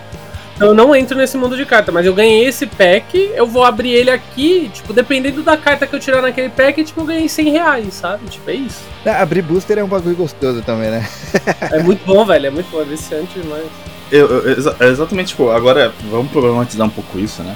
[0.55, 3.65] Então eu não entro nesse mundo de carta, mas eu ganhei esse pack, eu vou
[3.65, 7.27] abrir ele aqui, tipo, dependendo da carta que eu tirar naquele pack, tipo, eu ganhei
[7.27, 8.25] 100 reais, sabe?
[8.29, 8.79] Tipo, é isso.
[9.05, 11.05] Ah, abrir booster é um bagulho gostoso também, né?
[11.73, 13.65] É muito bom, velho, é muito bom, é viciante demais.
[14.11, 17.53] Eu, eu- exa- é exatamente, tipo, agora vamos problematizar um pouco isso, né?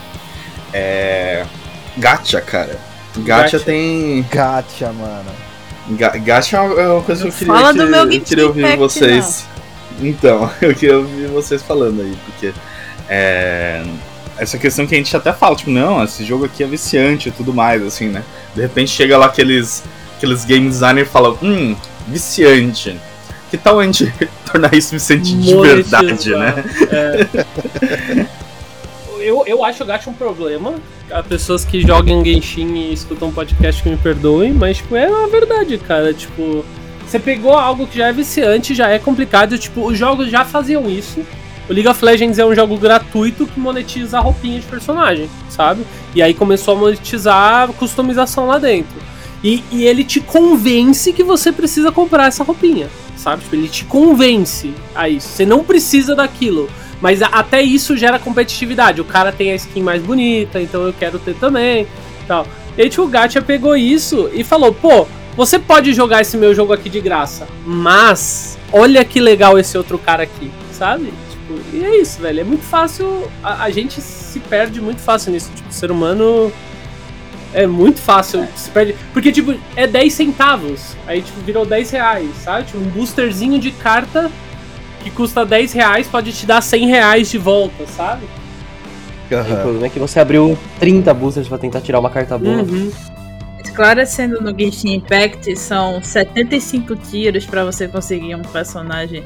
[0.74, 1.46] É.
[1.98, 2.78] Gacha, cara.
[3.18, 3.60] Gacha, Gacha.
[3.60, 4.26] tem.
[4.32, 5.32] Gacha, mano.
[5.92, 8.22] Ga Gacha é uma é uma coisa que eu queria, Fala do que- meu eu
[8.22, 9.46] queria ouvir vocês.
[10.02, 12.54] Então, eu queria ouvir vocês falando aí, porque.
[13.10, 13.84] É.
[14.38, 17.32] Essa questão que a gente até fala, tipo, não, esse jogo aqui é viciante e
[17.32, 18.24] tudo mais, assim, né?
[18.56, 19.84] De repente chega lá aqueles,
[20.16, 21.76] aqueles game designers e falam, hum,
[22.08, 22.98] viciante.
[23.52, 24.14] Que tal a gente
[24.50, 26.64] tornar isso viciante de verdade, né?
[26.90, 28.26] É.
[29.22, 30.76] eu, eu acho o Gacha um problema.
[31.12, 35.28] Há pessoas que jogam Genshin e escutam podcast que me perdoem, mas tipo, é uma
[35.28, 36.14] verdade, cara.
[36.14, 36.66] Tipo,
[37.06, 39.58] você pegou algo que já é viciante, já é complicado.
[39.58, 41.26] Tipo, os jogos já faziam isso.
[41.70, 45.86] O League of Legends é um jogo gratuito que monetiza a roupinha de personagem, sabe?
[46.16, 49.00] E aí começou a monetizar a customização lá dentro.
[49.44, 53.44] E, e ele te convence que você precisa comprar essa roupinha, sabe?
[53.44, 55.30] Tipo, ele te convence a isso.
[55.30, 56.70] Você não precisa daquilo.
[57.02, 59.00] Mas até isso gera competitividade.
[59.00, 61.88] O cara tem a skin mais bonita, então eu quero ter também.
[62.28, 62.46] Tal.
[62.78, 66.54] E aí, tipo, o Gacha pegou isso e falou: pô, você pode jogar esse meu
[66.54, 71.14] jogo aqui de graça, mas olha que legal esse outro cara aqui, sabe?
[71.30, 72.42] Tipo, e é isso, velho.
[72.42, 73.30] É muito fácil.
[73.42, 75.50] A, a gente se perde muito fácil nisso.
[75.56, 76.52] Tipo, o ser humano.
[77.52, 78.96] É muito fácil, se perde.
[79.12, 80.96] Porque, tipo, é 10 centavos.
[81.08, 82.68] Aí, tipo, virou 10 reais, sabe?
[82.68, 84.30] Tipo, um boosterzinho de carta
[85.04, 88.26] que custa 10 reais pode te dar 100 reais de volta, sabe?
[89.32, 89.62] O Aham.
[89.62, 92.64] problema é que você abriu 30 boosters pra tentar tirar uma carta boa.
[92.64, 92.92] Uhum.
[93.64, 99.24] Esclarecendo no Genshin Impact, são 75 tiros pra você conseguir um personagem.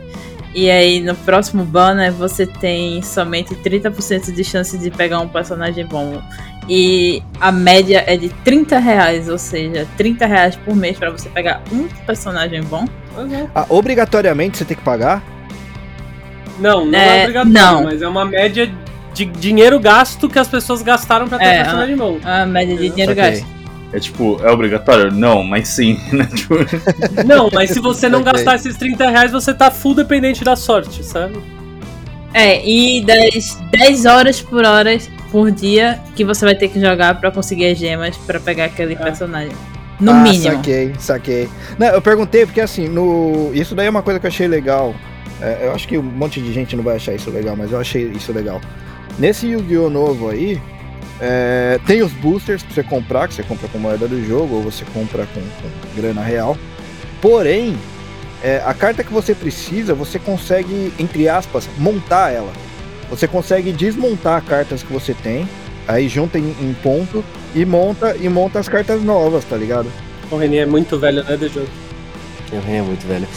[0.53, 5.85] E aí no próximo banner você tem somente 30% de chance de pegar um personagem
[5.85, 6.21] bom.
[6.69, 11.29] E a média é de 30 reais, ou seja, 30 reais por mês pra você
[11.29, 12.85] pegar um personagem bom.
[13.53, 15.23] Ah, obrigatoriamente você tem que pagar?
[16.63, 17.83] Não, não É, é, obrigatório, não.
[17.83, 18.71] mas é uma média
[19.13, 22.19] de dinheiro gasto que as pessoas gastaram pra ter É, um personagem bom.
[22.23, 23.31] A média de dinheiro Saquei.
[23.31, 23.45] gasto.
[23.91, 25.11] É tipo, é obrigatório?
[25.11, 26.27] Não, mas sim, né?
[26.33, 26.55] Tipo,
[27.27, 28.33] Não, mas se você não Saquei.
[28.33, 31.35] gastar esses 30 reais, você tá full dependente da sorte, sabe?
[32.33, 34.97] É, e das 10 horas por hora
[35.29, 38.95] por dia que você vai ter que jogar pra conseguir as gemas pra pegar aquele
[38.95, 39.51] personagem.
[39.99, 40.43] No ah, mínimo.
[40.43, 41.49] saquei, saquei.
[41.77, 43.51] Não, eu perguntei porque assim, no...
[43.53, 44.95] isso daí é uma coisa que eu achei legal.
[45.43, 47.79] É, eu acho que um monte de gente não vai achar isso legal, mas eu
[47.79, 48.61] achei isso legal.
[49.19, 49.89] Nesse Yu-Gi-Oh!
[49.89, 50.59] novo aí,
[51.19, 54.61] é, tem os boosters pra você comprar, que você compra com moeda do jogo, ou
[54.63, 56.57] você compra com, com grana real.
[57.21, 57.75] Porém,
[58.41, 62.53] é, a carta que você precisa, você consegue, entre aspas, montar ela.
[63.09, 65.47] Você consegue desmontar cartas que você tem,
[65.85, 67.23] aí junta em, em ponto
[67.53, 69.91] e monta e monta as cartas novas, tá ligado?
[70.31, 71.67] O Reni é muito velho, né, DJ?
[72.51, 73.27] Eu é muito velho.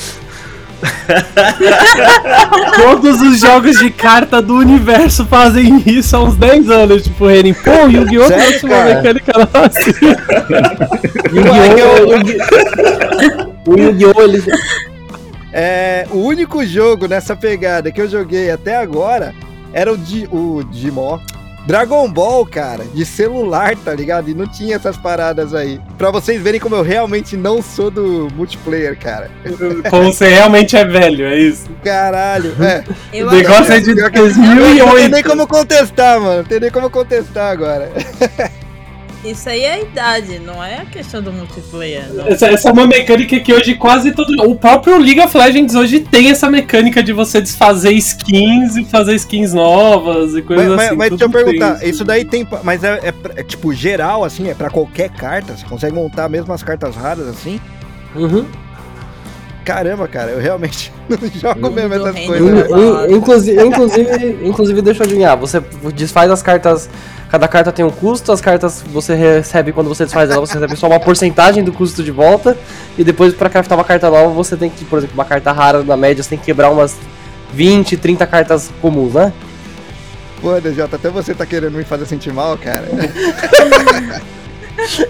[2.77, 7.03] Todos os jogos de carta do universo fazem isso há uns 10 anos.
[7.05, 8.27] Tipo, o Reni, pô, o Yu-Gi-Oh!
[8.27, 9.91] Trouxe uma mecânica assim.
[11.33, 12.17] Yu-Gi-Oh!
[12.17, 12.39] Yu-Gi-
[13.67, 14.23] O Yu-Gi-Oh!
[14.23, 14.43] ele.
[15.53, 19.35] É, o único jogo nessa pegada que eu joguei até agora
[19.73, 21.19] era o, Di, o Digimon.
[21.67, 24.31] Dragon Ball, cara, de celular, tá ligado?
[24.31, 25.81] E não tinha essas paradas aí.
[25.99, 29.31] Pra vocês verem como eu realmente não sou do multiplayer, cara.
[29.91, 31.67] Como você realmente é velho, é isso.
[31.83, 32.85] Caralho, é.
[33.13, 35.29] Eu O negócio é de Pior que- Não tem nem 2008.
[35.29, 36.37] como contestar, mano.
[36.39, 37.91] Não tem nem como contestar agora.
[39.31, 42.13] Isso aí é a idade, não é a questão do multiplayer.
[42.13, 42.27] não.
[42.29, 44.31] Essa, essa é uma mecânica que hoje quase todo.
[44.49, 49.15] O próprio League of Legends hoje tem essa mecânica de você desfazer skins e fazer
[49.17, 50.97] skins novas e coisas Mas, mas- assim.
[50.97, 52.47] mas deixa eu perguntar, isso daí tem.
[52.63, 54.49] Mas é, é é tipo geral, assim?
[54.49, 55.57] É pra qualquer carta?
[55.57, 57.61] Você consegue montar mesmo as cartas raras assim?
[58.15, 58.47] Uhum.
[59.67, 62.41] Caramba, cara, eu realmente não jogo mesmo essas coisas.
[62.53, 62.67] né?
[62.71, 65.37] In- in- Inclusive, inclusive, inclusive, deixa eu adivinhar.
[65.37, 65.61] Você
[65.95, 66.89] desfaz as cartas.
[67.29, 70.77] Cada carta tem um custo, as cartas você recebe quando você desfaz ela, você recebe
[70.77, 72.57] só uma porcentagem do custo de volta.
[72.97, 75.83] E depois, pra craftar uma carta nova, você tem que, por exemplo, uma carta rara
[75.83, 76.95] na média, você tem que quebrar umas
[77.53, 79.33] 20, 30 cartas comuns, né?
[80.41, 82.85] Pô, DJ, até você tá querendo me fazer sentir mal, cara.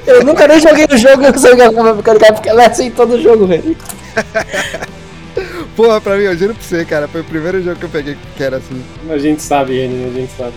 [0.06, 2.66] Eu nunca nem joguei o jogo, eu sei que ela vai ficar porque ela é
[2.68, 3.76] assim todo jogo, velho.
[5.76, 8.16] Porra, pra mim, eu juro pra você, cara, foi o primeiro jogo que eu peguei
[8.36, 8.82] que era assim.
[9.10, 10.54] A gente sabe, Reni, a gente sabe.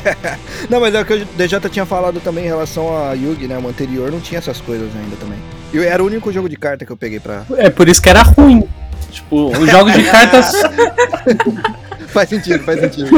[0.70, 3.58] Não, mas é o que o DJ tinha falado também em relação a Yugi, né?
[3.58, 5.38] O anterior não tinha essas coisas ainda também.
[5.72, 7.44] E era o único jogo de carta que eu peguei pra.
[7.56, 8.66] É por isso que era ruim.
[9.10, 10.52] Tipo, os jogos de cartas.
[12.08, 13.10] Faz sentido, faz sentido.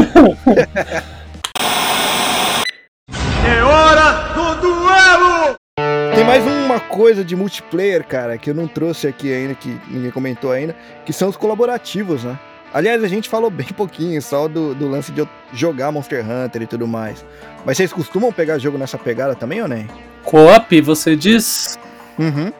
[6.22, 10.12] Tem mais uma coisa de multiplayer, cara, que eu não trouxe aqui ainda, que ninguém
[10.12, 12.38] comentou ainda, que são os colaborativos, né?
[12.72, 16.62] Aliás, a gente falou bem pouquinho só do, do lance de eu jogar Monster Hunter
[16.62, 17.24] e tudo mais.
[17.66, 19.88] Mas vocês costumam pegar jogo nessa pegada também ou nem?
[20.22, 21.76] Co-op, você diz.
[22.16, 22.52] Uhum.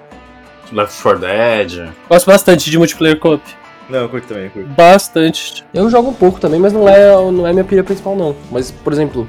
[0.73, 1.93] Left 4 Dead.
[2.09, 3.45] Gosto bastante de multiplayer co-op.
[3.89, 4.71] Não, eu curto também, eu curto.
[4.71, 5.65] Bastante.
[5.73, 8.35] Eu jogo um pouco também, mas não é, não é minha pira principal, não.
[8.51, 9.25] Mas, por exemplo,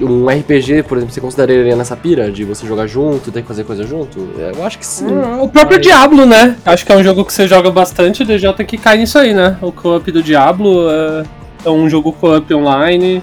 [0.00, 3.64] um RPG, por exemplo, você consideraria nessa pira de você jogar junto, ter que fazer
[3.64, 4.18] coisa junto?
[4.38, 5.06] Eu acho que sim.
[5.06, 6.56] Hum, O próprio Diablo, né?
[6.64, 9.18] Acho que é um jogo que você joga bastante, o DJ tem que cair nisso
[9.18, 9.56] aí, né?
[9.60, 11.22] O co-op do Diablo é,
[11.66, 13.22] é um jogo co-op online.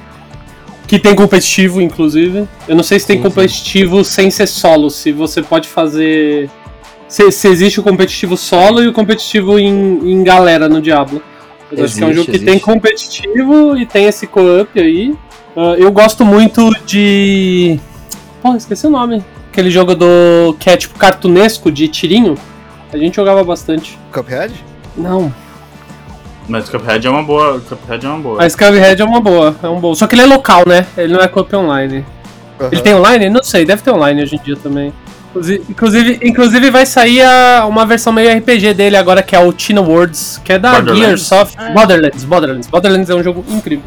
[0.87, 2.47] Que tem competitivo, inclusive.
[2.67, 3.29] Eu não sei se tem Sim, sim.
[3.29, 6.49] competitivo sem ser solo, se você pode fazer.
[7.07, 9.67] Se, se existe o competitivo solo e o competitivo em,
[10.11, 11.21] em galera no Diablo.
[11.71, 12.65] Eu acho que é um Existe, jogo que tem existe.
[12.65, 15.15] competitivo e tem esse co-op aí.
[15.55, 17.79] Ah, eu gosto muito de.
[18.41, 19.23] Pô, esqueci o nome.
[19.51, 20.55] Aquele jogo do.
[20.59, 22.35] que é tipo cartunesco de tirinho.
[22.91, 23.97] A gente jogava bastante.
[24.11, 24.53] Cuphead?
[24.97, 25.33] Não.
[26.47, 27.59] Mas Cuphead é uma boa.
[27.59, 28.43] Cuphead é uma boa.
[28.43, 29.93] A Scabhead é uma boa, é um bom.
[29.93, 30.85] Só que ele é local, né?
[30.97, 32.03] Ele não é co-op online.
[32.59, 32.69] Aham.
[32.71, 33.29] Ele tem online?
[33.29, 34.91] Não sei, deve ter online hoje em dia também.
[35.69, 39.77] Inclusive, inclusive, vai sair a- uma versão meio RPG dele agora, que é o Teen
[39.77, 40.81] Words, que é da?
[40.83, 41.53] Gearsoft.
[41.55, 41.69] Ah.
[41.69, 42.67] Borderlands, Borderlands.
[42.67, 43.85] Borderlands é um jogo incrível.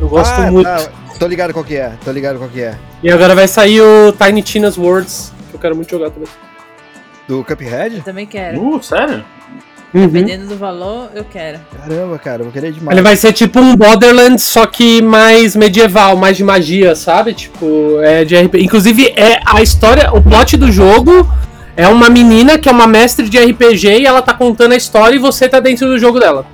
[0.00, 0.66] Eu gosto ah, muito.
[0.66, 0.88] tá.
[1.18, 2.76] Tô ligado qual que é, tô ligado qual que é.
[3.02, 6.28] E agora vai sair o Tiny Tina's Words, que eu quero muito jogar também.
[7.28, 7.96] Do Cuphead?
[7.96, 8.60] Eu também quero.
[8.60, 9.24] Uh, sério?
[9.94, 10.08] Uhum.
[10.08, 11.60] Dependendo do valor, eu quero.
[11.78, 12.96] Caramba, cara, eu vou querer demais.
[12.96, 17.32] Ele vai ser tipo um Borderlands, só que mais medieval, mais de magia, sabe?
[17.32, 18.64] Tipo, é de RPG.
[18.64, 21.26] Inclusive, é a história, o plot do jogo
[21.76, 25.14] é uma menina que é uma mestre de RPG e ela tá contando a história
[25.14, 26.44] e você tá dentro do jogo dela.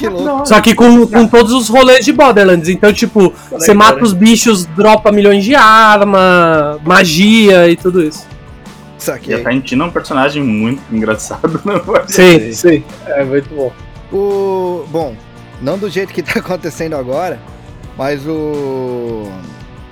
[0.00, 0.46] Que louco.
[0.46, 2.70] Só que com, com todos os rolês de Borderlands.
[2.70, 8.26] Então, tipo, você mata os bichos, dropa milhões de arma, magia e tudo isso.
[8.98, 9.34] E Saquei.
[9.34, 11.60] a Taintina é um personagem muito engraçado.
[11.66, 12.84] Não Sim, sim.
[13.06, 13.72] É muito bom.
[14.10, 14.86] O.
[14.88, 15.14] Bom,
[15.60, 17.38] não do jeito que tá acontecendo agora,
[17.96, 19.30] mas o.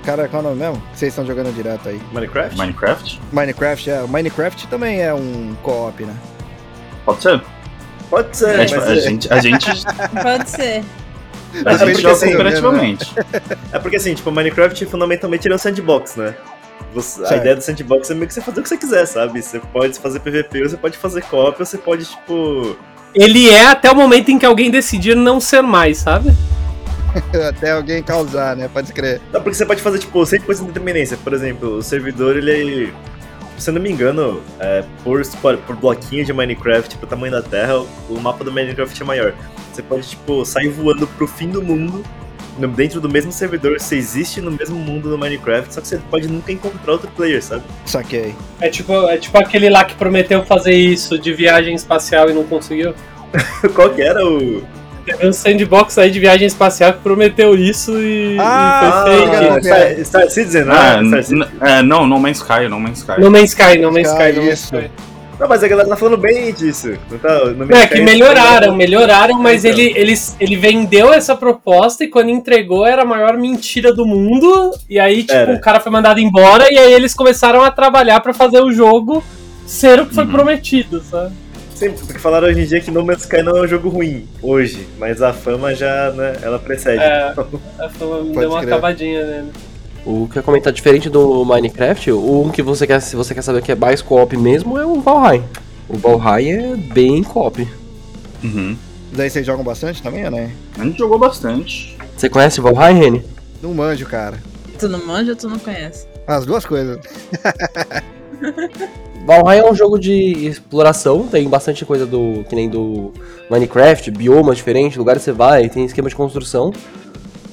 [0.03, 0.81] Cara, qual é o nome mesmo?
[0.91, 2.01] Que vocês estão jogando direto aí.
[2.11, 2.57] Minecraft?
[2.57, 3.21] Minecraft?
[3.31, 4.01] Minecraft, é.
[4.01, 6.15] O Minecraft também é um co-op, né?
[7.05, 7.41] Pode ser.
[8.09, 9.65] Pode ser, É, mas tipo, a, é, gente, a gente,
[10.23, 10.83] Pode ser.
[11.65, 13.13] a gente do joga você cooperativamente.
[13.71, 16.35] é porque assim, tipo, Minecraft fundamentalmente ele é um sandbox, né?
[16.93, 19.41] Você- a ideia do sandbox é meio que você fazer o que você quiser, sabe?
[19.41, 22.75] Você pode fazer PVP, você pode fazer co-op, você pode, tipo,
[23.13, 26.31] ele é até o momento em que alguém decidir não ser mais, sabe?
[27.49, 28.69] Até alguém causar, né?
[28.71, 29.19] Pode crer.
[29.33, 31.17] Não, porque você pode fazer, tipo, 100% de dependência.
[31.17, 32.93] Por exemplo, o servidor, ele...
[33.59, 35.21] Se eu não me engano, é, por,
[35.67, 37.79] por bloquinho de Minecraft, pro tamanho da Terra,
[38.09, 39.33] o mapa do Minecraft é maior.
[39.73, 42.03] Você pode, tipo, sair voando pro fim do mundo,
[42.57, 45.97] no- dentro do mesmo servidor, você existe no mesmo mundo no Minecraft, só que você
[46.09, 47.63] pode nunca encontrar outro player, sabe?
[47.85, 48.33] Saquei.
[48.61, 52.43] É tipo, é tipo aquele lá que prometeu fazer isso de viagem espacial e não
[52.45, 52.93] conseguiu.
[53.75, 54.63] Qual que era o...
[55.09, 59.35] Teve um sandbox aí de viagem espacial que prometeu isso e, Ah, e foi fake.
[59.37, 59.61] legal.
[59.63, 60.73] Star, Star Citizen, né?
[60.75, 61.47] Ah, Star Citizen.
[61.61, 63.19] é, não, No Man's Sky, No Man's Sky.
[63.19, 64.75] No Man's Sky, No Man's Sky, Sky, No Man's isso.
[64.75, 64.91] Sky.
[65.39, 66.93] Não, mas a galera tá falando bem disso.
[67.09, 69.79] Não tá, no É, Man's que Sky, melhoraram, melhoraram, mas Então.
[69.79, 74.71] ele, ele, ele vendeu essa proposta e quando entregou era a maior mentira do mundo.
[74.89, 75.53] E aí, tipo, Era.
[75.53, 79.23] o cara foi mandado embora e aí eles começaram a trabalhar pra fazer o jogo
[79.65, 80.31] ser o que foi Uhum.
[80.31, 81.31] prometido, sabe?
[81.79, 84.27] Sim, porque falaram hoje em dia que No Man's Sky não é um jogo ruim,
[84.41, 84.85] hoje.
[84.97, 87.01] Mas a fama já, né, ela precede.
[87.01, 87.33] É.
[87.79, 88.73] Aí foi uma- Pode deu uma crer.
[88.73, 89.51] acabadinha nele.
[90.05, 93.33] O que eu ia comentar diferente do Minecraft, o um que você quer, se você
[93.33, 95.41] quer saber que é mais co-op mesmo, é o Valheim.
[95.87, 97.65] O Valheim é bem co-op.
[98.43, 98.75] Uhum.
[99.13, 100.51] Daí vocês jogam bastante também, né?
[100.77, 101.97] A gente jogou bastante.
[102.17, 103.23] Você conhece o Valheim, Reni?
[103.61, 104.37] Não manjo, cara.
[104.77, 106.05] Tu não manja ou tu não conhece?
[106.27, 106.99] As duas coisas.
[109.29, 113.13] Valheim é um jogo de exploração, tem bastante coisa do que nem do
[113.47, 116.73] Minecraft, biomas diferentes, lugares que você vai, tem esquema de construção.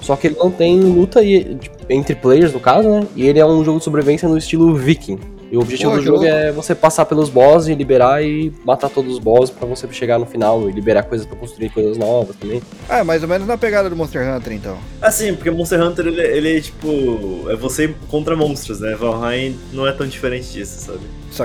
[0.01, 1.59] Só que ele não tem luta e-
[1.91, 3.07] entre players, no caso, né?
[3.15, 5.19] E ele é um jogo de sobrevivência no estilo viking.
[5.57, 6.31] E o objetivo Pô, do jogo louco.
[6.31, 10.19] é você passar pelos bosses e liberar e matar todos os bosses pra você chegar
[10.19, 12.61] no final e liberar coisas pra construir coisas novas também.
[12.87, 14.77] Ah, é mais ou menos na pegada do Monster Hunter, então.
[15.01, 17.47] Assim, porque Monster Hunter, ele, ele é tipo.
[17.49, 18.95] É você contra monstros, né?
[18.95, 20.99] Valheim não é tão diferente disso, sabe?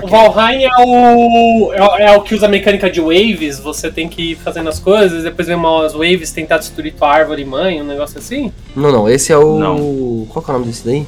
[0.04, 0.08] O.
[0.32, 4.10] Valheim é o, é, o- é o que usa a mecânica de waves, você tem
[4.10, 7.84] que ir fazendo as coisas, depois vem umas waves tentar destruir tua árvore mãe, um
[7.86, 8.52] negócio assim.
[8.76, 9.58] Não, não, esse é o.
[9.58, 10.26] Não.
[10.30, 11.06] Qual que é o nome desse daí?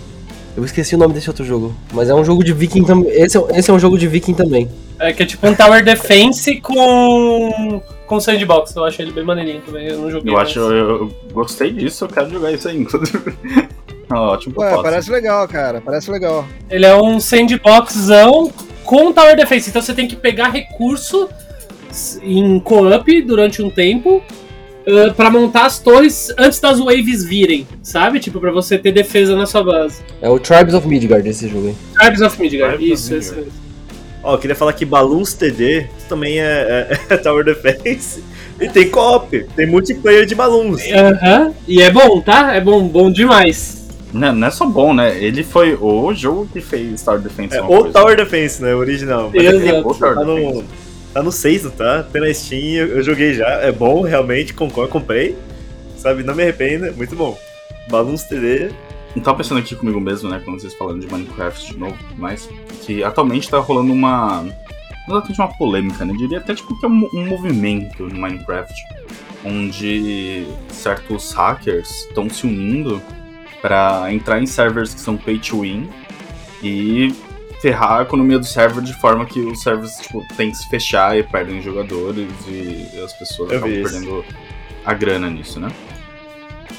[0.56, 1.74] Eu esqueci o nome desse outro jogo.
[1.92, 3.10] Mas é um jogo de viking também.
[3.10, 4.68] Esse, é- esse é um jogo de viking também.
[5.00, 7.82] É que é tipo um Tower Defense com.
[8.06, 8.74] com sandbox.
[8.76, 9.88] Eu acho ele bem maneirinho também.
[9.88, 10.32] Eu não joguei.
[10.32, 13.34] Eu mas- acho, eu, eu gostei disso, eu quero jogar isso aí, inclusive.
[14.10, 15.80] Ah, Ótimo Ué, parece legal, cara.
[15.80, 16.44] Parece legal.
[16.70, 18.52] Ele é um sandboxzão
[18.84, 19.70] com Tower Defense.
[19.70, 21.26] Então você tem que pegar recurso
[22.22, 24.22] em co-op durante um tempo.
[24.86, 28.20] Uh, pra montar as torres antes das waves virem, sabe?
[28.20, 30.02] Tipo, pra você ter defesa na sua base.
[30.20, 31.74] É o Tribes of Midgard esse jogo aí.
[31.98, 33.34] Tribes of Midgard, Tribes of isso, isso.
[33.34, 33.48] Midgard.
[33.48, 33.64] isso.
[34.22, 38.22] Ó, eu queria falar que Balloons TD também é, é- é Tower Defense.
[38.60, 40.80] E tem co-op, tem multiplayer de Balloons.
[40.90, 42.54] Aham, e é bom, tá?
[42.54, 43.84] É bom, bom demais.
[44.12, 45.18] Não, não é só bom, né?
[45.22, 47.56] Ele foi o jogo que fez Star Defense.
[47.56, 47.92] É uma o coisa.
[47.98, 48.72] Tower Defense, né?
[48.72, 49.30] O original.
[49.34, 49.58] Mas Exato.
[49.58, 50.64] aquele O Tower tá no, Defense.
[51.14, 52.02] Tá no 6, não tá?
[52.02, 53.46] Tem na Steam, eu, joguei já.
[53.46, 55.36] É bom, realmente, concordo, comprei.
[55.96, 57.38] Sabe, não me arrependo, é muito bom.
[57.88, 58.72] Balloons TD.
[59.14, 62.50] Eu tava pensando aqui comigo mesmo, né, quando vocês falando de Minecraft de novo, mas
[62.82, 64.42] que atualmente tá rolando uma.
[65.06, 66.12] Não exatamente uma polêmica, né?
[66.12, 68.74] Eu diria até tipo que é um, um movimento no Minecraft,
[69.44, 73.00] onde certos hackers estão se unindo
[73.62, 75.88] pra entrar em servers que são pay to win
[76.62, 77.14] e
[77.64, 81.18] ferrar a economia do server de forma que os servers tipo, tem que se fechar
[81.18, 83.90] e perdem jogadores e as pessoas Eu acabam isso.
[83.90, 84.24] perdendo
[84.84, 85.68] a grana nisso, né?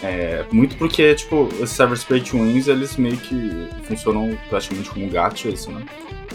[0.03, 5.09] É, muito porque, tipo, esses servers pay to wins, eles meio que funcionam praticamente como
[5.09, 5.81] gachas, né?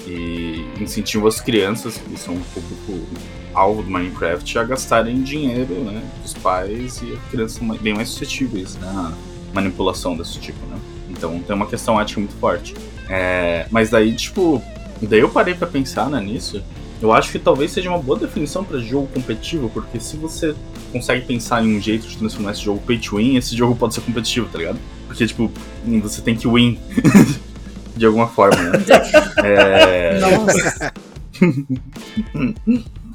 [0.04, 3.06] E incentivam as crianças, que são um público
[3.54, 6.02] alvo do Minecraft, a gastarem dinheiro, né?
[6.24, 9.12] Dos pais e as crianças são mais- bem mais suscetíveis né, à
[9.54, 10.76] manipulação desse tipo, né?
[11.08, 12.74] Então tem uma questão ética muito forte.
[13.10, 14.62] É, mas daí, tipo,
[15.02, 16.62] daí eu parei pra pensar né, nisso.
[17.02, 20.54] Eu acho que talvez seja uma boa definição pra jogo competitivo, porque se você
[20.92, 23.94] consegue pensar em um jeito de transformar esse jogo pay to win, esse jogo pode
[23.94, 24.78] ser competitivo, tá ligado?
[25.08, 25.50] Porque, tipo,
[26.02, 26.78] você tem que win
[27.96, 28.78] de alguma forma, né?
[29.42, 30.92] É, Nossa.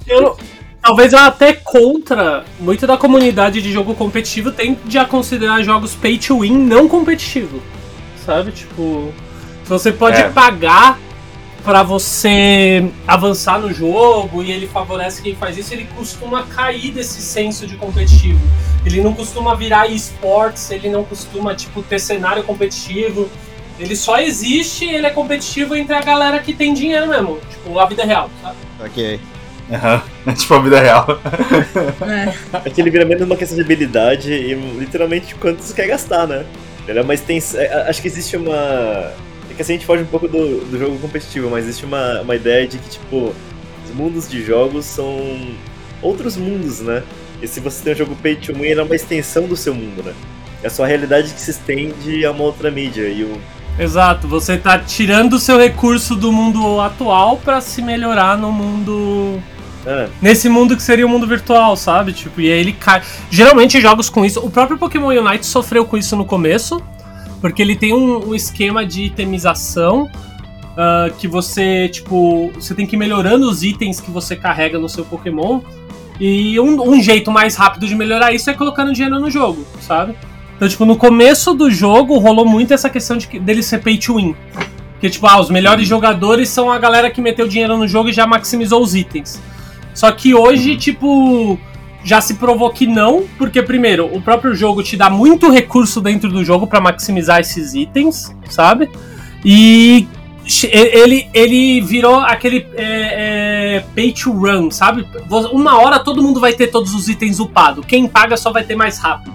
[0.07, 0.35] Eu,
[0.81, 6.17] talvez eu até contra muito da comunidade de jogo competitivo tende a considerar jogos pay
[6.17, 7.61] to win não competitivo.
[8.25, 8.51] Sabe?
[8.51, 9.13] Tipo,
[9.67, 10.29] você pode É.
[10.29, 10.99] pagar
[11.63, 17.21] pra você avançar no jogo e ele favorece quem faz isso, ele costuma cair desse
[17.21, 18.39] senso de competitivo.
[18.85, 23.27] Ele não costuma virar esportes, ele não costuma tipo ter cenário competitivo.
[23.79, 27.85] Ele só existe, ele é competitivo entre a galera que tem dinheiro mesmo, tipo a
[27.87, 28.55] vida real, sabe?
[28.85, 29.19] Ok.
[29.73, 31.07] aham, é tipo a vida real.
[32.07, 32.33] É.
[32.69, 36.45] Aqui ele vira menos uma questão de habilidade e literalmente quanto você quer gastar, né?
[36.83, 37.03] Entendeu?
[37.03, 37.41] Mas tem.
[37.55, 39.11] é, Acho que existe uma.
[39.55, 42.19] É que assim a gente foge um pouco do, do jogo competitivo, mas existe uma,
[42.21, 43.33] uma ideia de que, tipo,
[43.85, 45.15] os mundos de jogos são
[46.01, 47.01] outros mundos, né?
[47.41, 49.73] E se você tem um jogo pay to win, ele é uma extensão do seu
[49.73, 50.13] mundo, né?
[50.61, 53.07] É a sua realidade que se estende a uma outra mídia.
[53.07, 53.39] E o,
[53.79, 59.41] Exato, você tá tirando o seu recurso do mundo atual pra se melhorar no mundo.
[59.85, 62.13] ah, Nesse mundo que seria o mundo virtual, sabe?
[62.13, 63.01] Tipo, e aí ele cai.
[63.29, 64.39] Geralmente jogos com isso.
[64.39, 66.81] O próprio Pokémon Unite sofreu com isso no começo.
[67.45, 70.09] Porque ele tem um, um esquema de itemização.
[70.75, 74.89] ah, que você, tipo, você tem que ir melhorando os itens que você carrega no
[74.89, 75.61] seu Pokémon.
[76.19, 80.15] E um, um jeito mais rápido de melhorar isso é colocando dinheiro no jogo, sabe?
[80.55, 84.15] Então, tipo, no começo do jogo rolou muito essa questão de dele ser pay to
[84.15, 84.35] win.
[84.99, 88.11] Que, tipo, ah, os melhores jogadores são a galera que meteu dinheiro no jogo e
[88.11, 89.39] já maximizou os itens.
[89.93, 91.59] Só que hoje, tipo,
[92.05, 96.29] já se provou que não, porque, primeiro, o próprio jogo te dá muito recurso dentro
[96.29, 98.87] do jogo pra maximizar esses itens, sabe?
[99.43, 100.07] E
[100.71, 105.03] ele, ele virou aquele é, é, pay to run, sabe?
[105.51, 107.83] Uma hora todo mundo vai ter todos os itens upados.
[107.87, 109.33] Quem paga só vai ter mais rápido,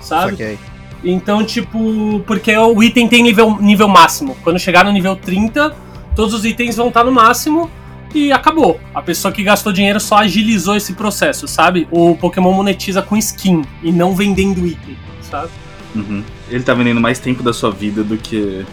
[0.00, 0.32] sabe?
[0.32, 0.58] Saquei.
[1.04, 4.36] Então, tipo, porque o item tem nível, nível máximo.
[4.42, 5.72] Quando chegar no nível 30,
[6.16, 7.70] todos os itens vão estar no máximo
[8.14, 8.80] e acabou.
[8.94, 11.86] A pessoa que gastou dinheiro só agilizou esse processo, sabe?
[11.90, 15.48] O Pokémon monetiza com skin e não vendendo item, sabe?
[15.94, 16.22] Uhum.
[16.50, 18.64] Ele tá vendendo mais tempo da sua vida do que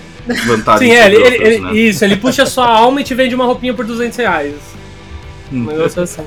[0.47, 1.73] vantagem Sim, é, ele, ele- outras, ele- né?
[1.73, 4.53] isso, ele puxa a sua alma e te vende uma roupinha por 200 reais.
[5.51, 5.65] Um Hum.
[5.65, 6.21] negócio assim.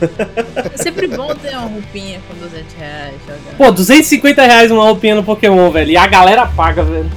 [0.74, 3.56] É sempre bom ter uma roupinha com 200 reais jogando.
[3.56, 5.90] Pô, 250 reais uma roupinha no Pokémon, velho.
[5.92, 7.08] E a galera paga, velho.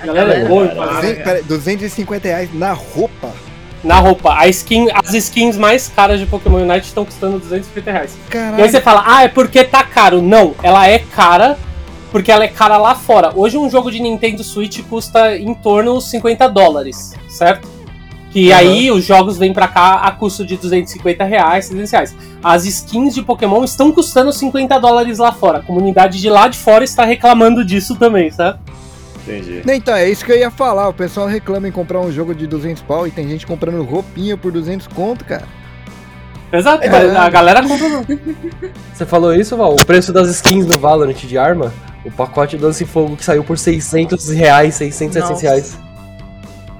[0.00, 0.94] A galera é boa, paga.
[1.00, 3.32] Duzen- pera, 250 reais na roupa?
[3.82, 4.34] Na roupa.
[4.34, 8.12] A skin, as skins mais caras de Pokémon Unite estão custando 250 reais.
[8.12, 8.70] E aí Caralho.
[8.70, 10.20] você fala, ah, é porque tá caro.
[10.20, 11.58] Não, ela é cara
[12.10, 13.32] porque ela é cara lá fora.
[13.34, 17.68] Hoje um jogo de Nintendo Switch custa em torno de 50 dólares, certo?
[18.30, 18.60] Que Aham.
[18.60, 22.16] aí os jogos vêm pra cá a custo de 250 reais, 300 reais.
[22.42, 25.58] As skins de Pokémon estão custando 50 dólares lá fora.
[25.58, 28.58] A comunidade de lá de fora está reclamando disso também, sabe?
[29.38, 29.62] Entendi.
[29.64, 30.88] Não, Então, é isso que eu ia falar.
[30.88, 34.36] O pessoal reclama em comprar um jogo de 200 pau e tem gente comprando roupinha
[34.36, 35.44] por 200 conto, cara.
[36.52, 36.88] Exato, É.
[36.90, 37.88] mas a galera compra.
[37.88, 38.04] não.
[38.92, 39.72] Você falou isso, Val?
[39.74, 41.72] O preço das skins no Valorant de arma,
[42.04, 45.42] o pacote Dança e Fogo que saiu por 600 reais, 600, 700 Nossa.
[45.42, 45.78] reais.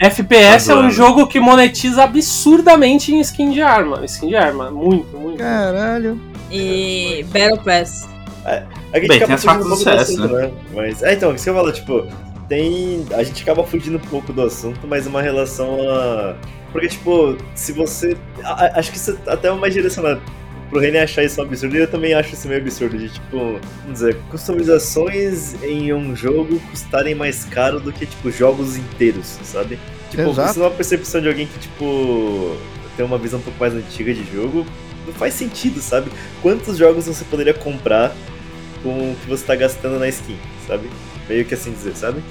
[0.01, 0.93] FPS é um Adoro.
[0.95, 4.03] jogo que monetiza absurdamente em skin de arma.
[4.07, 5.39] Skin de arma, muito, muito.
[5.39, 6.19] Caralho.
[6.51, 8.09] E Battle Pass.
[8.47, 10.51] É que a gente Bem, tem as facas do do CS, assunto, né?
[10.75, 12.07] Mas, é, então, isso que eu falo, tipo,
[12.51, 13.07] tem.
[13.15, 16.37] A gente acaba fugindo um pouco do assunto, mas uma relação a.
[16.73, 18.17] Porque, tipo, se você.
[18.45, 20.21] a- acho que isso é até mais direcionado
[20.69, 23.37] pro René achar isso um absurdo, e eu também acho isso meio absurdo, de, tipo,
[23.83, 29.79] vamos dizer, customizações em um jogo custarem mais caro do que, tipo, jogos inteiros, sabe?
[30.11, 30.51] Tipo, Exato.
[30.51, 32.57] isso é uma percepção de alguém que, tipo,
[32.97, 34.65] tem uma visão um pouco mais antiga de jogo.
[35.07, 36.09] Não faz sentido, sabe?
[36.41, 38.13] Quantos jogos você poderia comprar
[38.83, 40.37] com o que você tá gastando na skin,
[40.69, 40.89] sabe?
[41.29, 42.23] Meio que assim dizer, sabe?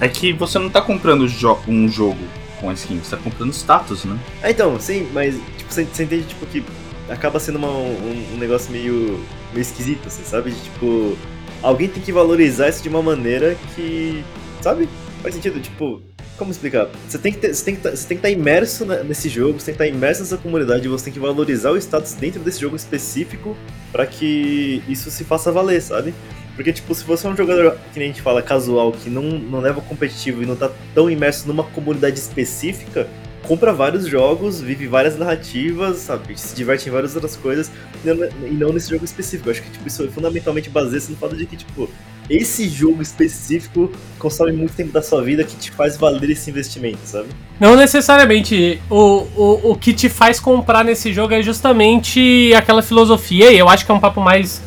[0.00, 2.18] É que você não tá comprando jo- um jogo
[2.60, 4.18] com a skin, você tá comprando status, né?
[4.42, 6.64] Ah, então, sim, mas tipo, você, você entende tipo, que
[7.08, 9.20] acaba sendo uma- um, um negócio meio,
[9.52, 10.50] meio esquisito, assim, sabe?
[10.50, 11.16] De, tipo,
[11.62, 14.24] alguém tem que valorizar isso de uma maneira que,
[14.60, 14.88] sabe?
[15.22, 16.00] Faz sentido, tipo,
[16.36, 16.88] como explicar?
[17.08, 19.28] Você tem que ter- você tem que tá- você tem que estar imerso na- nesse
[19.28, 22.40] jogo, você tem que estar imerso nessa comunidade, você tem que valorizar o status dentro
[22.40, 23.56] desse jogo específico
[23.92, 26.12] pra que isso se faça valer, sabe?
[26.54, 29.22] Porque, tipo, se você é um jogador, que nem a gente fala, casual, que não,
[29.22, 33.08] não leva competitivo e não tá tão imerso numa comunidade específica,
[33.42, 36.38] compra vários jogos, vive várias narrativas, sabe?
[36.38, 37.70] Se diverte em várias outras coisas,
[38.04, 39.48] e não- nesse jogo específico.
[39.48, 41.88] Eu acho que tipo, isso fundamentalmente baseia-se no fato de que, tipo,
[42.30, 47.00] esse jogo específico consome muito tempo da sua vida que te faz valer esse investimento,
[47.04, 47.28] sabe?
[47.58, 48.80] Não necessariamente.
[48.88, 53.68] O, o, o que te faz comprar nesse jogo é justamente aquela filosofia, e eu
[53.68, 54.62] acho que é um papo mais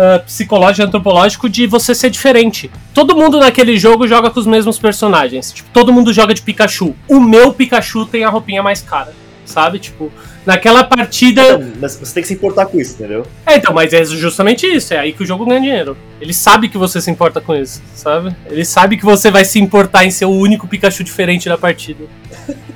[0.00, 2.70] ah, psicológico e antropológico de você ser diferente.
[2.94, 5.50] Todo mundo naquele jogo joga com os mesmos personagens.
[5.50, 6.94] Tipo, todo mundo joga de Pikachu.
[7.08, 9.12] O meu Pikachu tem a roupinha mais cara.
[9.44, 9.80] Sabe?
[9.80, 10.12] Tipo,
[10.46, 11.42] naquela partida.
[11.42, 13.26] Então, mas você tem que se importar com isso, entendeu?
[13.44, 15.96] É, então, mas é justamente isso, é aí que o jogo ganha dinheiro.
[16.20, 18.36] Ele sabe que você se importa com isso, sabe?
[18.46, 22.04] Ele sabe que você vai se importar em ser o único Pikachu diferente da partida.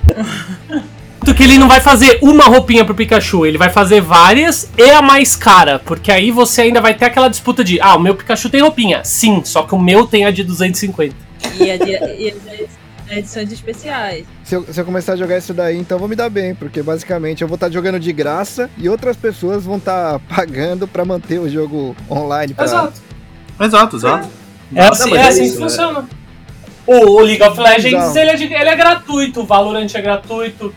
[1.24, 5.00] Que ele não vai fazer uma roupinha pro Pikachu, ele vai fazer várias e a
[5.00, 8.50] mais cara, porque aí você ainda vai ter aquela disputa de, ah, o meu Pikachu
[8.50, 9.02] tem roupinha.
[9.04, 11.14] Sim, só que o meu tem a de 250.
[11.58, 12.34] E, a, de- e
[13.10, 14.24] as edições especiais.
[14.44, 16.54] Se eu, se eu começar a jogar isso daí, então eu vou me dar bem,
[16.54, 21.04] porque basicamente eu vou estar jogando de graça e outras pessoas vão estar pagando pra
[21.04, 22.52] manter o jogo online.
[22.54, 22.64] Pra...
[22.64, 23.00] Exato.
[23.60, 24.28] Exato, exato.
[24.74, 25.68] É assim, é é assim isso, que né?
[25.68, 26.08] funciona.
[26.86, 30.74] O, o League of Legends, ele é, de- ele é gratuito, o Valorant é gratuito.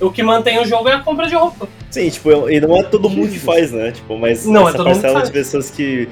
[0.00, 1.68] O que mantém o jogo é a compra de roupa.
[1.90, 3.90] Sim, tipo, e não é todo mundo que faz, né?
[3.90, 6.08] Tipo, mas Não, é essa que parcela de pessoas que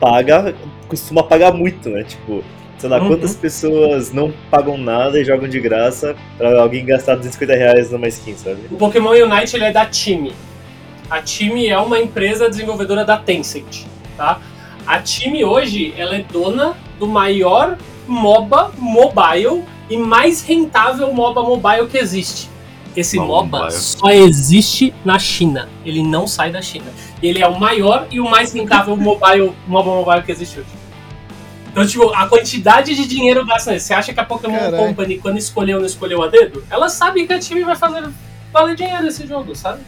[0.00, 0.54] paga,
[0.88, 2.04] costuma pagar muito, né?
[2.04, 2.42] Tipo,
[2.78, 3.08] sei lá, Uhum.
[3.08, 8.08] quantas pessoas não pagam nada e jogam de graça pra alguém gastar 250 reais numa
[8.08, 8.60] skin, sabe?
[8.70, 10.32] O Pokémon Unite ele é da Time.
[11.10, 13.84] A Time é uma empresa desenvolvedora da Tencent,
[14.16, 14.40] tá?
[14.86, 17.76] A Time hoje ela é dona do maior
[18.06, 22.48] MOBA mobile e mais rentável MOBA mobile que existe.
[22.98, 23.80] Esse MOBA MOBA mobile.
[23.80, 25.68] só existe na China.
[25.84, 26.86] Ele não sai da China.
[27.22, 30.68] Ele é o maior e o mais rentável mobile, MOBA mobile que existe hoje.
[31.70, 33.86] Então, tipo, a quantidade de dinheiro gasta nesse.
[33.86, 34.76] Você acha que a Pokémon Caralho.
[34.76, 36.64] Company, quando escolheu, não escolheu a dedo?
[36.70, 38.08] Ela sabe que a time vai fazer
[38.52, 39.80] valer dinheiro esse jogo, sabe?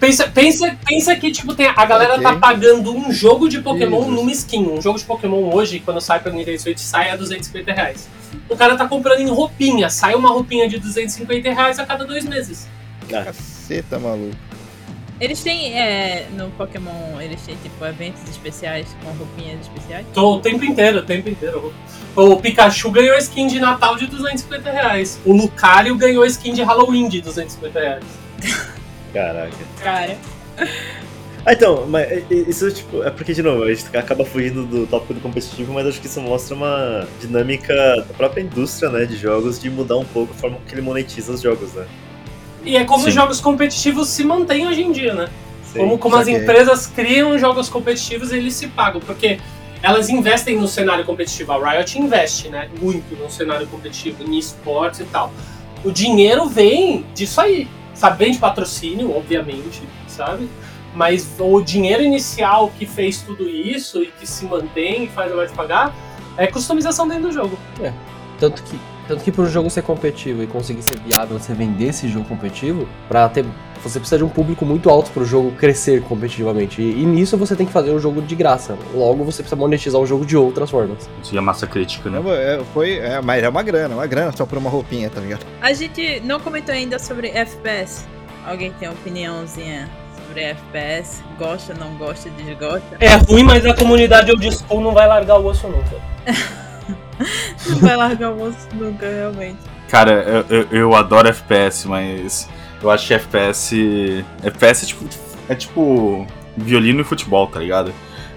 [0.00, 2.22] Pensa, pensa, pensa que, tipo, tem, a galera Ok.
[2.24, 4.14] tá pagando um jogo de Pokémon Jesus.
[4.16, 4.66] numa skin.
[4.66, 8.08] Um jogo de Pokémon hoje, quando sai pra Nintendo Switch, sai a 250 reais.
[8.48, 9.90] O cara tá comprando em roupinha.
[9.90, 12.66] Sai uma roupinha de 250 reais a cada dois meses.
[13.08, 14.34] Caceta, maluco.
[15.20, 20.06] Eles têm, é, no Pokémon, eles têm, tipo, eventos especiais com roupinhas especiais?
[20.14, 21.74] Tô o tempo inteiro, o tempo inteiro.
[22.16, 25.20] O Pikachu ganhou skin de Natal de 250 reais.
[25.26, 28.04] O Lucario ganhou skin de Halloween de 250 reais.
[29.12, 29.56] caraca.
[29.82, 30.16] Cara.
[31.46, 34.62] Ah, então, mas é- é- isso, tipo, é porque, de novo, a gente acaba fugindo
[34.66, 37.74] do tópico do competitivo, mas acho que isso mostra uma dinâmica
[38.06, 41.32] da própria indústria, né, de jogos, de mudar um pouco a forma que ele monetiza
[41.32, 41.86] os jogos, né?
[42.62, 43.08] E é como Sim.
[43.08, 45.28] os jogos competitivos se mantêm hoje em dia, né?
[45.72, 45.78] Sim.
[45.78, 49.00] Como, como as empresas criam jogos competitivos e eles se pagam.
[49.00, 49.38] Porque
[49.82, 51.52] elas investem no cenário competitivo.
[51.52, 52.68] A Riot investe, né?
[52.82, 55.32] Muito no cenário competitivo, em esportes e tal.
[55.82, 57.66] O dinheiro vem disso aí.
[58.00, 58.16] Sabe?
[58.16, 60.48] Vem de patrocínio, obviamente, sabe?
[60.94, 65.34] Mas o dinheiro inicial que fez tudo isso e que se mantém e faz a
[65.34, 65.94] Riot pagar
[66.38, 67.58] é customização dentro do jogo.
[68.38, 71.88] Tanto que, tanto que para o jogo ser competitivo e conseguir ser viável, você vender
[71.88, 73.44] esse jogo competitivo, para ter.
[73.82, 76.82] Você precisa de um público muito alto para o jogo crescer competitivamente.
[76.82, 78.76] E, e nisso você tem que fazer um jogo de graça.
[78.94, 81.08] Logo você precisa monetizar o jogo de outras formas.
[81.22, 82.20] Isso é massa crítica, né?
[82.20, 85.20] Não, é, foi, é, mas é uma grana, uma grana só por uma roupinha, tá
[85.20, 85.46] ligado?
[85.60, 88.04] A gente não comentou ainda sobre FPS.
[88.46, 89.88] Alguém tem opiniãozinha
[90.26, 91.22] sobre FPS?
[91.38, 92.96] Gosta, não gosta, desgosta?
[93.00, 95.96] É ruim, mas a comunidade old school não vai largar o osso nunca.
[97.68, 99.58] Não vai largar o osso nunca, realmente.
[99.88, 100.12] Cara,
[100.48, 102.48] eu, eu, eu adoro FPS, mas
[102.82, 104.24] eu acho que FPS.
[104.42, 105.04] FPS é tipo,
[105.48, 106.26] é tipo
[106.56, 107.92] violino e futebol, tá ligado?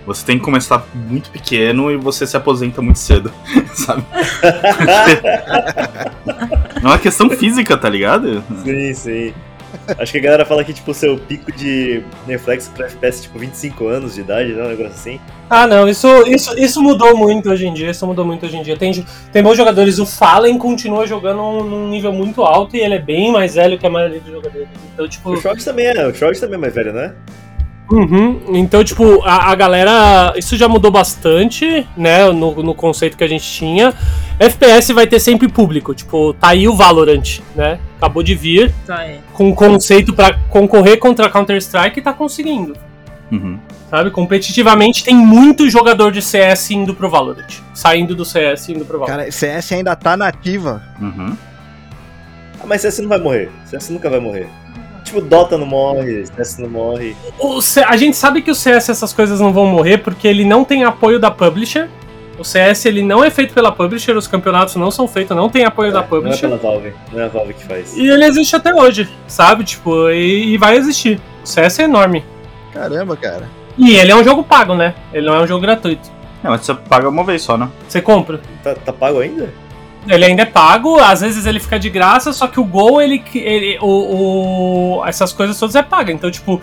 [0.05, 3.31] Você tem que começar muito pequeno e você se aposenta muito cedo,
[3.73, 4.03] sabe?
[6.83, 8.43] É uma questão física, tá ligado?
[8.61, 9.33] Sim, sim.
[9.97, 13.87] Acho que a galera fala que, tipo, seu pico de reflexo pra FPS tipo, 25
[13.87, 14.63] anos de idade, né?
[14.63, 15.19] Um negócio assim.
[15.49, 17.91] Ah, não, isso, isso, isso mudou muito hoje em dia.
[17.91, 18.77] Isso mudou muito hoje em dia.
[18.77, 19.99] Tem, tem bons jogadores.
[19.99, 23.77] O Fallen continua jogando num, num nível muito alto e ele é bem mais velho
[23.77, 24.67] que a maioria dos jogadores.
[24.93, 25.31] Então, tipo.
[25.31, 27.13] O Shroud também é, o Shroud também é mais velho, né?
[27.91, 28.41] Uhum.
[28.55, 30.33] Então, tipo, a, a galera.
[30.35, 32.31] Isso já mudou bastante, né?
[32.31, 33.93] No, no conceito que a gente tinha.
[34.39, 35.93] FPS vai ter sempre público.
[35.93, 37.79] Tipo, tá aí o Valorant, né?
[38.03, 39.21] Acabou de vir Tá aí.
[39.31, 42.75] com conceito pra concorrer contra Counter-Strike e tá conseguindo.
[43.31, 43.57] Uhum.
[43.89, 44.11] Sabe?
[44.11, 47.61] Competitivamente tem muito jogador de CS indo pro Valorant.
[47.73, 49.17] Saindo do CS e indo pro Valorant.
[49.19, 50.83] Cara, CS ainda tá nativa.
[50.99, 51.37] Uhum.
[52.61, 53.49] Ah, mas CS não vai morrer.
[53.65, 54.49] CS nunca vai morrer.
[55.05, 57.15] Tipo, Dota não morre, CS não morre.
[57.39, 60.43] O C- a gente sabe que o CS essas coisas não vão morrer porque ele
[60.43, 61.89] não tem apoio da publisher.
[62.37, 65.65] O CS ele não é feito pela publisher, os campeonatos não são feitos, não tem
[65.65, 66.41] apoio da não é publisher.
[66.47, 67.95] pela Valve, não é a Valve que faz.
[67.95, 69.63] E ele existe até hoje, sabe?
[69.63, 71.19] Tipo, e, e vai existir.
[71.43, 72.23] O CS é enorme.
[72.73, 73.47] Caramba, cara.
[73.77, 74.95] E ele é um jogo pago, né?
[75.13, 76.09] Ele não é um jogo gratuito.
[76.43, 77.69] É, mas você paga uma vez só, né?
[77.87, 78.41] Você compra.
[78.63, 79.49] Tá, tá pago ainda?
[80.07, 83.23] Ele ainda é pago, às vezes ele fica de graça, só que o Gol, ele,
[83.35, 86.11] ele o, o- essas coisas todas é paga.
[86.11, 86.59] Então, tipo,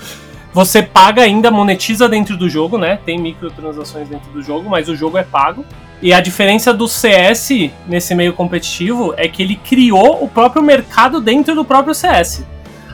[0.53, 2.99] você paga ainda, monetiza dentro do jogo, né?
[3.05, 5.65] Tem microtransações dentro do jogo, mas o jogo é pago.
[6.03, 11.21] E a diferença do CS nesse meio competitivo é que ele criou o próprio mercado
[11.21, 12.45] dentro do próprio CS.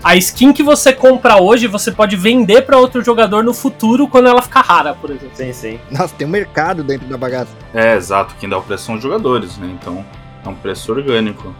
[0.02, 4.28] A skin que você compra hoje, você pode vender para outro jogador no futuro quando
[4.28, 5.34] ela ficar rara, por exemplo.
[5.34, 5.80] Sim, sim.
[5.90, 7.50] Nossa, tem um mercado dentro da bagaça.
[7.72, 8.34] É, exato.
[8.38, 9.68] Quem dá o preço são os jogadores, né?
[9.80, 10.04] Então
[10.44, 11.54] é um preço orgânico.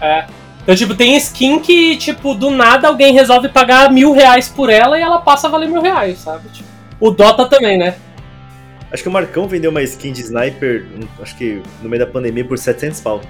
[0.00, 0.26] É.
[0.62, 4.98] Então, tipo, tem skin que, tipo, do nada alguém resolve pagar mil reais por ela
[4.98, 6.48] e ela passa a valer mil reais, sabe?
[6.50, 6.68] Tipo,
[7.00, 7.94] o Dota também, né?
[8.92, 12.10] Acho que o Marcão vendeu uma skin de sniper, hum, acho que no meio da
[12.10, 13.20] pandemia, por 700 pau.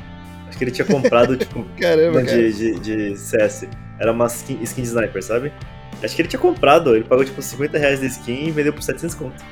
[0.48, 2.36] Acho que ele tinha comprado, tipo, Caramba, cara.
[2.36, 3.68] de, de, de CS.
[3.98, 5.52] Era uma skin, skin de sniper, sabe?
[6.02, 8.82] Acho que ele tinha comprado, ele pagou tipo 50 reais da skin e vendeu por
[8.82, 9.44] 700 conto.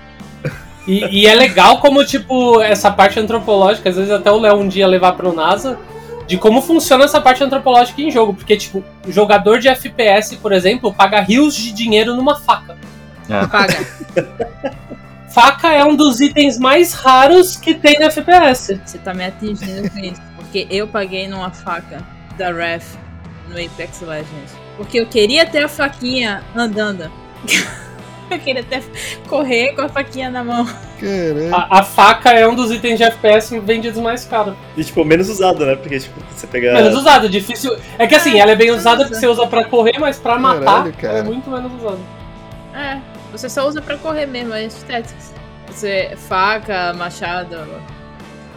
[0.87, 4.67] E, e é legal como, tipo, essa parte antropológica, às vezes até o Léo um
[4.67, 5.79] dia levar pro NASA,
[6.29, 8.35] de como funciona essa parte antropológica em jogo.
[8.35, 12.77] Porque, tipo, o jogador de FPS, por exemplo, paga rios de dinheiro numa faca.
[13.51, 13.79] Paga.
[15.31, 18.81] Faca é um dos itens mais raros que tem no FPS.
[18.85, 20.21] Você tá me atingindo com isso.
[20.35, 22.03] Porque eu paguei numa faca
[22.39, 22.97] da Ref
[23.47, 24.57] no Apex Legends.
[24.77, 27.11] Porque eu queria ter a faquinha andando.
[28.31, 28.83] eu queria até
[29.29, 30.67] correr com a faquinha na mão.
[31.53, 34.55] A, a faca é um dos itens de FPS vendidos mais caros.
[34.77, 35.77] E, tipo, menos usado, né?
[35.77, 36.75] Porque, tipo, você pegar.
[36.75, 37.77] Menos usado, difícil.
[37.99, 38.79] É que assim, É, ela é bem usa.
[38.81, 41.19] usada porque você usa pra correr, mas pra matar Caralho, cara.
[41.19, 42.01] é muito menos usado.
[42.75, 42.99] É,
[43.33, 45.19] você só usa pra correr mesmo, é estético.
[45.69, 47.57] Você, faca, machado.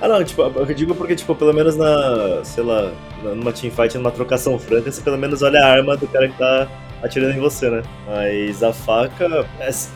[0.01, 2.91] Ah, não, tipo, eu digo porque, tipo, pelo menos na, sei lá,
[3.23, 6.67] numa teamfight, numa trocação franca, você pelo menos olha a arma do cara que tá
[7.03, 7.83] atirando em você, né?
[8.07, 9.91] Mas a faca, é- se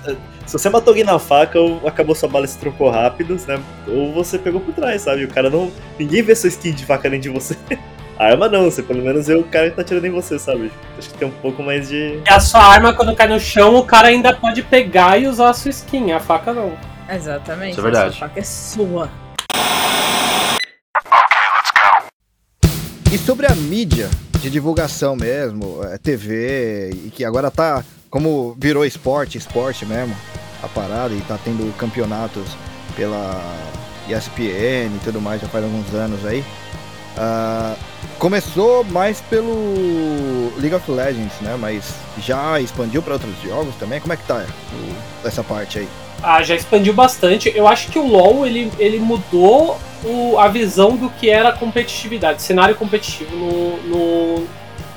[0.47, 3.59] você matou alguém na faca, ou acabou sua bala e se trocou rápido, né?
[3.87, 5.23] Ou você pegou por trás, sabe?
[5.23, 5.71] O cara não.
[5.97, 7.57] Ninguém vê sua skin de faca além de você.
[8.17, 10.71] A arma não, você pelo menos vê o cara que tá atirando em você, sabe?
[10.97, 12.21] Acho que tem um pouco mais de.
[12.25, 15.49] E a sua arma, quando cai no chão, o cara ainda pode pegar e usar
[15.49, 16.13] a sua skin.
[16.13, 16.71] A faca não.
[17.09, 17.71] Exatamente.
[17.71, 18.09] Isso é verdade.
[18.11, 19.09] Essa faca é sua.
[23.11, 24.09] E sobre a mídia
[24.41, 30.15] de divulgação mesmo, é, TV, e que agora tá, como virou esporte, esporte mesmo,
[30.61, 32.57] a parada, e tá tendo campeonatos
[32.95, 33.41] pela
[34.09, 36.43] ESPN e tudo mais, já faz alguns anos aí.
[37.17, 37.75] Ah,
[38.19, 41.55] começou mais pelo League of Legends, né?
[41.57, 44.01] Mas já expandiu para outros jogos também?
[44.01, 44.45] Como é que tá
[45.23, 45.87] essa parte aí?
[46.27, 47.51] Ah, já expandiu bastante.
[47.55, 52.41] Eu acho que o LoL ele, ele mudou o- a visão do que era competitividade,
[52.41, 54.47] cenário competitivo no, no-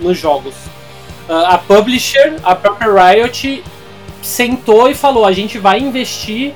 [0.01, 0.55] nos jogos.
[1.29, 3.63] Ah, a publisher, a própria Riot,
[4.23, 6.55] sentou e falou: a gente vai investir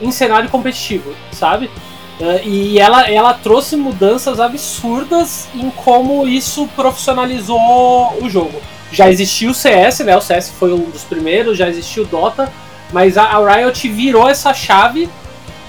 [0.00, 1.70] em cenário competitivo, sabe?
[2.20, 7.60] Ah, e ela, ela trouxe mudanças absurdas em como isso profissionalizou
[8.22, 8.60] o jogo.
[8.92, 10.16] Já existia o CS, né?
[10.16, 12.50] O CS foi um dos primeiros, já existia o Dota.
[12.94, 15.10] Mas a, a Riot virou essa chave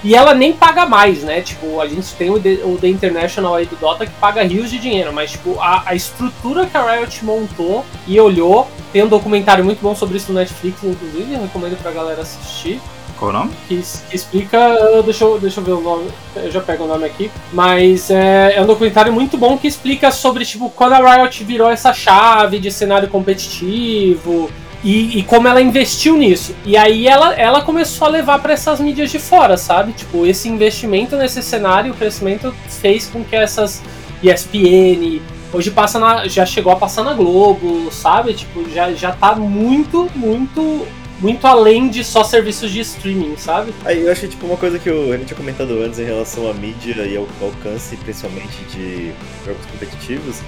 [0.04, 1.40] e ela nem paga mais, né?
[1.40, 4.70] Tipo, a gente tem o The, o The International aí do Dota que paga rios
[4.70, 9.08] de dinheiro, mas tipo, a, a estrutura que a Riot montou e olhou, tem um
[9.08, 12.80] documentário muito bom sobre isso no Netflix, inclusive, eu recomendo pra galera assistir
[13.18, 13.50] Qual o nome?
[13.66, 15.02] que, que explica.
[15.04, 17.28] Deixa eu, deixa eu ver o nome, eu já pego o nome aqui.
[17.52, 21.68] Mas é, é um documentário muito bom que explica sobre tipo, quando a Riot virou
[21.68, 24.48] essa chave de cenário competitivo.
[24.86, 26.54] E, e como ela investiu nisso.
[26.64, 29.92] E aí ela, ela começou a levar para essas mídias de fora, sabe?
[29.92, 33.82] Tipo, esse investimento nesse cenário, o crescimento fez com que essas
[34.22, 35.20] ESPN,
[35.52, 38.32] hoje passa na, já chegou a passar na Globo, sabe?
[38.32, 40.86] Tipo, já, já tá muito, muito
[41.18, 43.72] muito além de só serviços de streaming, sabe?
[43.84, 46.54] Aí eu acho tipo uma coisa que o Renan tinha comentado antes em relação à
[46.54, 49.12] mídia e ao alcance, principalmente de
[49.44, 50.42] jogos competitivos,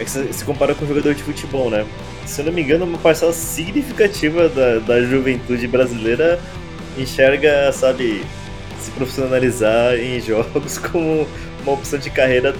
[0.00, 1.84] é que você se compara com o jogador de futebol, né?
[2.24, 6.40] Se eu não me engano, uma parcela significativa da, da juventude brasileira
[6.96, 8.24] enxerga, sabe,
[8.80, 11.28] se profissionalizar em jogos como
[11.62, 12.54] uma opção de carreira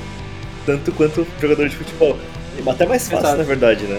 [0.67, 2.19] tanto quanto jogador de futebol.
[2.67, 3.39] Até mais fácil, Exato.
[3.39, 3.99] na verdade, né?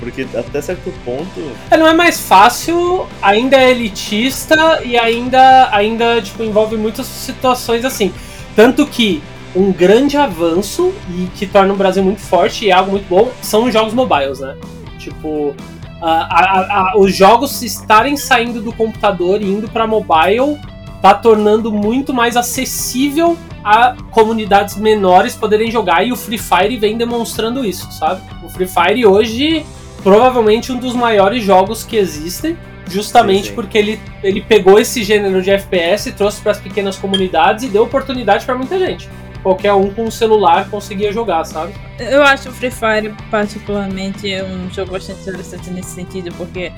[0.00, 1.52] Porque até certo ponto.
[1.70, 7.84] É, não é mais fácil, ainda é elitista e ainda, ainda tipo, envolve muitas situações
[7.84, 8.12] assim.
[8.56, 9.22] Tanto que
[9.56, 13.30] um grande avanço e que torna o Brasil muito forte e é algo muito bom
[13.42, 14.56] são os jogos mobiles, né?
[14.98, 15.54] Tipo,
[16.00, 16.60] a- a-
[16.92, 20.58] a- os jogos estarem saindo do computador e indo para mobile
[21.00, 26.96] tá tornando muito mais acessível a comunidades menores poderem jogar e o Free Fire vem
[26.96, 28.20] demonstrando isso, sabe?
[28.44, 29.64] O Free Fire hoje
[30.02, 32.56] provavelmente um dos maiores jogos que existem,
[32.88, 33.54] justamente Sim, sim.
[33.54, 37.82] porque ele, ele pegou esse gênero de FPS, trouxe para as pequenas comunidades e deu
[37.82, 39.08] oportunidade para muita gente.
[39.42, 41.72] Qualquer um com um celular conseguia jogar, sabe?
[41.98, 46.72] Eu acho o Free Fire, particularmente, um jogo bastante interessante nesse sentido, porque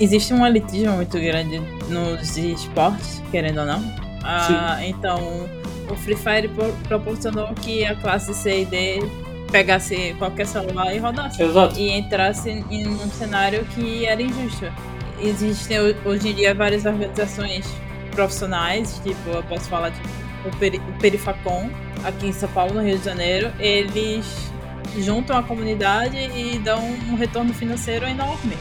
[0.00, 3.94] existe um elitismo muito grande nos esportes, querendo ou não.
[4.22, 5.48] Ah, então,
[5.90, 9.02] o Free Fire pro- proporcionou que a classe C e D
[9.50, 11.42] pegasse qualquer celular e rodasse.
[11.42, 11.78] Exato.
[11.78, 14.66] E entrasse em um cenário que era injusto.
[15.20, 17.66] Existem ho- hoje em dia várias organizações
[18.14, 20.00] profissionais, tipo, eu posso falar de
[20.44, 21.70] o, Peri, o Perifacom,
[22.04, 24.50] aqui em São Paulo, no Rio de Janeiro, eles
[24.98, 28.56] juntam a comunidade e dão um retorno financeiro enorme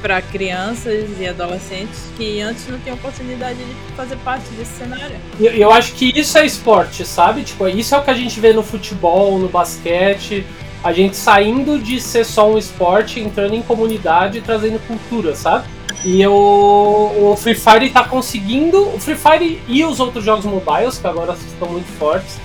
[0.00, 5.16] para crianças e adolescentes que antes não tinham oportunidade de fazer parte desse cenário.
[5.40, 7.42] Eu, eu acho que isso é esporte, sabe?
[7.42, 10.46] Tipo, isso é o que a gente vê no futebol, no basquete.
[10.82, 15.66] A gente saindo de ser só um esporte, entrando em comunidade e trazendo cultura, sabe?
[16.04, 18.88] E eu, o Free Fire tá conseguindo.
[18.88, 22.38] O Free Fire e os outros jogos mobiles, que agora estão muito fortes,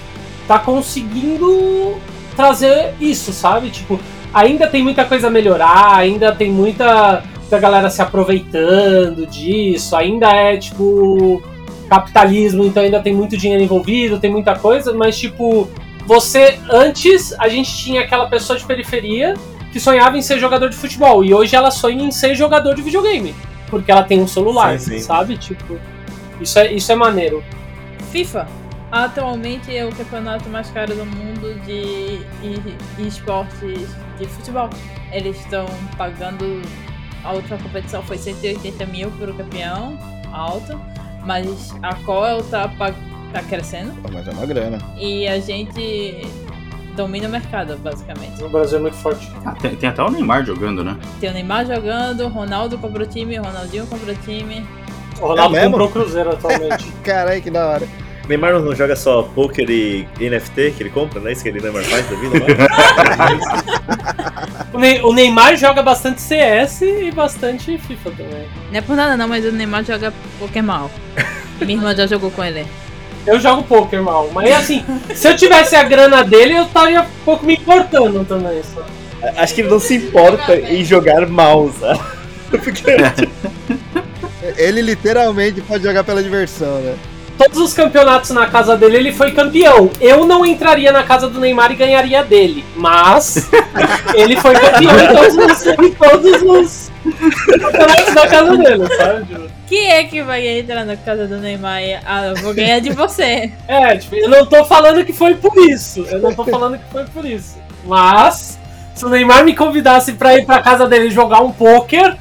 [0.47, 1.95] tá conseguindo
[2.35, 3.69] trazer isso, sabe?
[3.69, 3.99] Tipo,
[4.33, 10.31] ainda tem muita coisa a melhorar, ainda tem muita, muita galera se aproveitando disso, ainda
[10.31, 11.41] é tipo
[11.87, 15.69] capitalismo, então ainda tem muito dinheiro envolvido, tem muita coisa, mas tipo,
[16.07, 19.35] você antes a gente tinha aquela pessoa de periferia
[19.73, 22.81] que sonhava em ser jogador de futebol e hoje ela sonha em ser jogador de
[22.81, 23.35] videogame,
[23.69, 24.99] porque ela tem um celular, Sim, sim.
[24.99, 25.35] sabe?
[25.37, 25.77] Tipo,
[26.39, 27.43] isso é isso é maneiro.
[28.11, 28.47] FIFA.
[28.91, 32.21] Atualmente é o campeonato mais caro do mundo de
[33.07, 33.59] esportes
[34.19, 34.69] de futebol.
[35.11, 35.65] Eles estão
[35.97, 36.61] pagando.
[37.23, 39.97] A última competição foi 180 mil pro campeão,
[40.31, 40.79] alto.
[41.25, 42.95] Mas a Coel tá, pag-
[43.31, 43.93] tá crescendo.
[44.11, 44.77] Mas é uma grana.
[44.99, 46.27] E a gente
[46.95, 48.41] domina o mercado, basicamente.
[48.41, 49.31] No Brasil é muito forte.
[49.45, 50.97] Ah, tem, tem até o Neymar jogando, né?
[51.19, 54.65] Tem o Neymar jogando, Ronaldo comprou time, Ronaldinho comprou time.
[55.19, 55.77] O Ronaldo É mesmo?
[55.77, 56.91] comprou o Cruzeiro atualmente.
[57.03, 57.87] Caralho, que da hora.
[58.23, 61.49] O Neymar não joga só poker e NFT que ele compra, não é isso que
[61.49, 62.39] ele Neymar faz da vida?
[63.17, 65.03] Mas...
[65.03, 68.47] o, o Neymar joga bastante CS e bastante FIFA também.
[68.71, 70.91] Não é por nada não, mas o Neymar joga Pokémon mal.
[71.59, 72.65] Minha irmã já jogou com ele.
[73.25, 77.23] Eu jogo poker mal, mas assim, se eu tivesse a grana dele, eu estaria um
[77.23, 78.61] pouco me importando também.
[78.63, 78.87] Sabe?
[79.37, 81.99] Acho que ele não se importa em jogar mal, sabe?
[82.51, 82.83] Porque
[84.57, 86.95] Ele literalmente pode jogar pela diversão, né?
[87.37, 89.89] Todos os campeonatos na casa dele, ele foi campeão.
[89.99, 93.49] Eu não entraria na casa do Neymar e ganharia dele, mas
[94.13, 96.91] ele foi campeão em todos os, em todos os
[98.13, 99.49] da casa dele, sabe?
[99.67, 102.91] Quem é que vai entrar na casa do Neymar e ah, eu vou ganhar de
[102.91, 103.51] você?
[103.67, 106.05] É, tipo, eu não tô falando que foi por isso.
[106.09, 107.57] Eu não tô falando que foi por isso.
[107.85, 108.57] Mas,
[108.93, 112.15] se o Neymar me convidasse pra ir pra casa dele jogar um poker,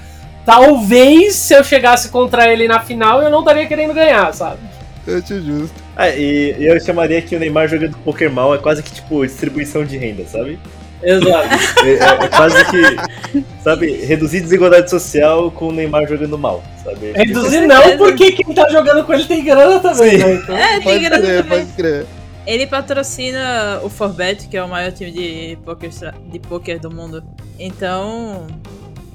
[0.44, 4.59] talvez se eu chegasse contra ele na final, eu não estaria querendo ganhar, sabe?
[5.06, 5.74] Eu te justo.
[5.96, 9.84] Ah, e eu chamaria que o Neymar jogando poker mal é quase que tipo distribuição
[9.84, 10.59] de renda, sabe?
[11.02, 11.48] Exato.
[11.84, 17.12] É, é- é quase que, sabe, reduzir desigualdade social com o Neymar jogando mal, sabe?
[17.12, 17.98] Reduzir Com não, certeza.
[17.98, 20.34] porque quem tá jogando com ele tem grana também, né?
[20.42, 21.58] Então, É, tem grana crer, também.
[21.66, 22.06] pode crer.
[22.46, 25.90] Ele patrocina o Forbet, que é o maior time de poker,
[26.30, 27.22] de poker do mundo.
[27.58, 28.46] Então,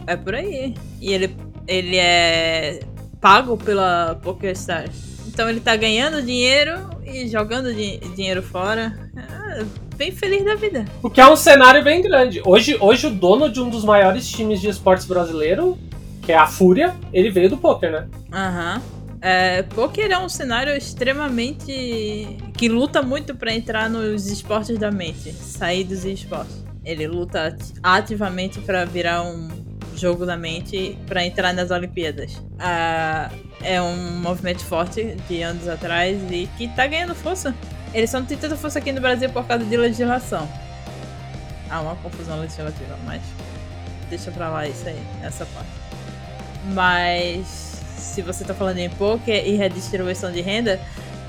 [0.06, 0.74] é por aí.
[1.02, 1.36] E ele,
[1.68, 2.80] ele é
[3.20, 4.96] pago pela PokerStars.
[5.28, 8.94] Então ele tá ganhando dinheiro e jogando di- dinheiro fora.
[9.18, 9.66] É,
[9.98, 10.86] bem feliz da vida.
[11.02, 12.42] o que é um cenário bem grande.
[12.46, 15.78] Hoje, hoje o dono de um dos maiores times de esportes brasileiro,
[16.22, 18.08] que é a Fúria, ele veio do poker, né?
[18.32, 18.82] Aham.
[19.20, 22.38] É, poker é um cenário extremamente.
[22.56, 26.64] que luta muito pra entrar nos esportes da mente, sair dos esportes.
[26.86, 29.50] Ele luta ati- ativamente pra virar um
[29.96, 32.42] jogo da mente pra entrar nas Olimpíadas.
[32.60, 33.30] Ah,
[33.62, 37.54] é um movimento forte de anos atrás e que tá ganhando força.
[37.94, 40.48] Eles só não têm tanta força aqui no Brasil por causa de legislação.
[41.70, 43.22] Há uma confusão legislativa, mas
[44.10, 45.70] deixa pra lá isso aí, essa parte.
[46.74, 50.80] Mas se você tá falando em poker e redistribuição de renda,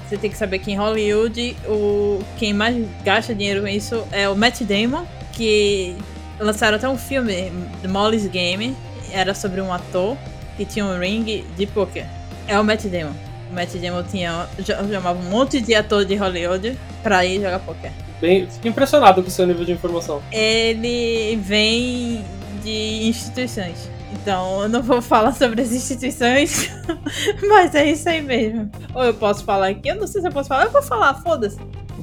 [0.09, 4.29] você tem que saber que em Hollywood o quem mais gasta dinheiro com isso é
[4.29, 5.97] o Matt Damon, que
[6.39, 7.53] lançaram até um filme,
[7.83, 8.77] The Molly's Game,
[9.13, 10.17] era sobre um ator
[10.57, 12.07] que tinha um ring de poker.
[12.47, 13.28] É o Matt Damon.
[13.51, 17.91] O Matt Damon tinha, chamava um monte de ator de Hollywood pra ir jogar poker.
[18.21, 20.21] Bem, fico impressionado com o seu nível de informação.
[20.33, 22.25] Ele vem
[22.63, 23.89] de instituições.
[24.13, 26.71] Então, eu não vou falar sobre as instituições,
[27.49, 28.71] mas é isso aí mesmo.
[28.95, 31.15] Ou eu posso falar aqui, eu não sei se eu posso falar, eu vou falar,
[31.15, 31.59] foda-se.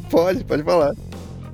[0.09, 0.93] Pode, pode falar.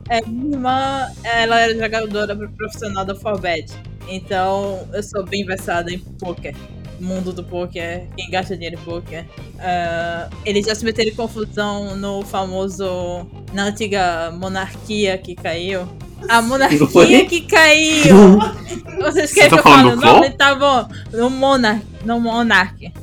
[0.09, 3.71] É, minha irmã, ela era jogadora profissional da Forbet.
[4.07, 6.53] Então, eu sou bem versada em poker.
[7.01, 9.25] Mundo do poker, quem gasta dinheiro em poker.
[9.59, 13.25] Ah, eles já se meteram em confusão no famoso.
[13.53, 15.87] na antiga monarquia que caiu.
[16.29, 17.25] A monarquia Oi?
[17.25, 18.37] que caiu!
[19.01, 20.13] Vocês querem tá que eu fale o Flow?
[20.13, 20.29] nome?
[20.31, 20.87] Tá bom.
[21.11, 21.83] No Monarch.
[22.05, 22.93] No Monarch.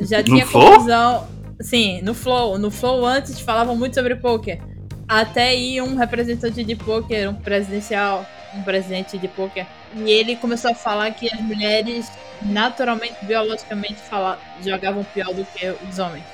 [0.00, 0.72] Já No tinha Flow?
[0.72, 1.26] confusão.
[1.60, 2.56] Sim, no Flow.
[2.58, 4.60] No Flow antes falavam muito sobre poker.
[5.08, 9.66] Até ir um representante de poker, um presidencial, um presidente de poker.
[9.96, 12.12] E ele começou a falar que as mulheres,
[12.42, 16.24] naturalmente, biologicamente, fala, jogavam pior do que os homens.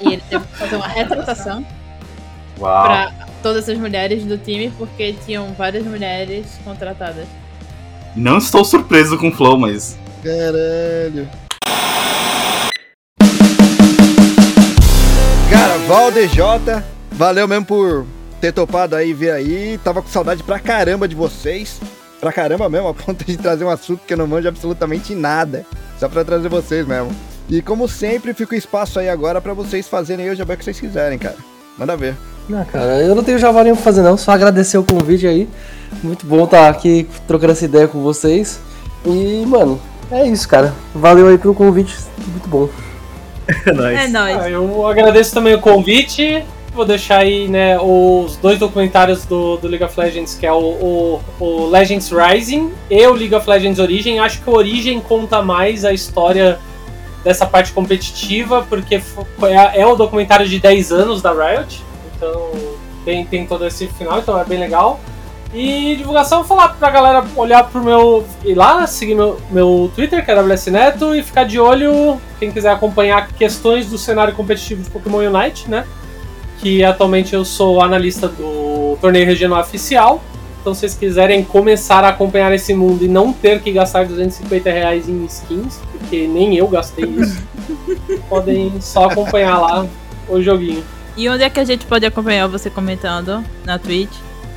[0.00, 1.66] E ele teve que fazer uma retratação
[2.58, 2.84] Uau.
[2.84, 3.12] pra
[3.42, 7.26] todas as mulheres do time, porque tinham várias mulheres contratadas.
[8.14, 9.98] Não estou surpreso com o Flow, mas.
[10.22, 11.28] Caralho.
[15.50, 18.06] Cara, ValDJ, valeu mesmo por
[18.40, 19.78] ter topado aí vir aí.
[19.82, 21.80] Tava com saudade pra caramba de vocês.
[22.20, 25.66] Pra caramba mesmo, a ponto de trazer um assunto que eu não manjo absolutamente nada.
[25.98, 27.10] Só pra trazer vocês mesmo.
[27.48, 30.64] E como sempre, fica o espaço aí agora pra vocês fazerem aí o jabá que
[30.64, 31.36] vocês quiserem, cara.
[31.78, 32.16] Manda ver.
[32.52, 35.48] Ah, cara, eu não tenho jabá nenhum pra fazer não, só agradecer o convite aí.
[36.02, 38.60] Muito bom estar aqui trocando essa ideia com vocês.
[39.04, 39.80] E, mano,
[40.10, 40.72] é isso, cara.
[40.94, 41.96] Valeu aí pelo convite,
[42.28, 42.68] muito bom.
[43.64, 43.98] É nóis.
[44.00, 44.36] É nóis.
[44.38, 46.44] Ah, eu agradeço também o convite.
[46.76, 50.58] Vou deixar aí, né, os dois documentários do, do League of Legends, que é o,
[50.58, 54.18] o, o Legends Rising e o League of Legends Origin.
[54.18, 56.58] Acho que o Origin conta mais a história
[57.24, 61.82] dessa parte competitiva, porque é, é o documentário de 10 anos da Riot.
[62.14, 62.50] Então
[63.06, 65.00] tem, tem todo esse final, então é bem legal.
[65.54, 68.26] E divulgação, falar pra galera olhar pro meu.
[68.44, 72.52] ir lá, seguir meu, meu Twitter, que é WS Neto, e ficar de olho, quem
[72.52, 75.86] quiser acompanhar questões do cenário competitivo de Pokémon Unite, né?
[76.60, 80.22] Que atualmente eu sou analista do torneio regional oficial.
[80.60, 84.68] Então, se vocês quiserem começar a acompanhar esse mundo e não ter que gastar 250
[84.68, 87.40] reais em skins, porque nem eu gastei isso,
[88.28, 89.86] podem só acompanhar lá
[90.28, 90.82] o joguinho.
[91.16, 93.44] E onde é que a gente pode acompanhar você comentando?
[93.64, 94.10] Na Twitch?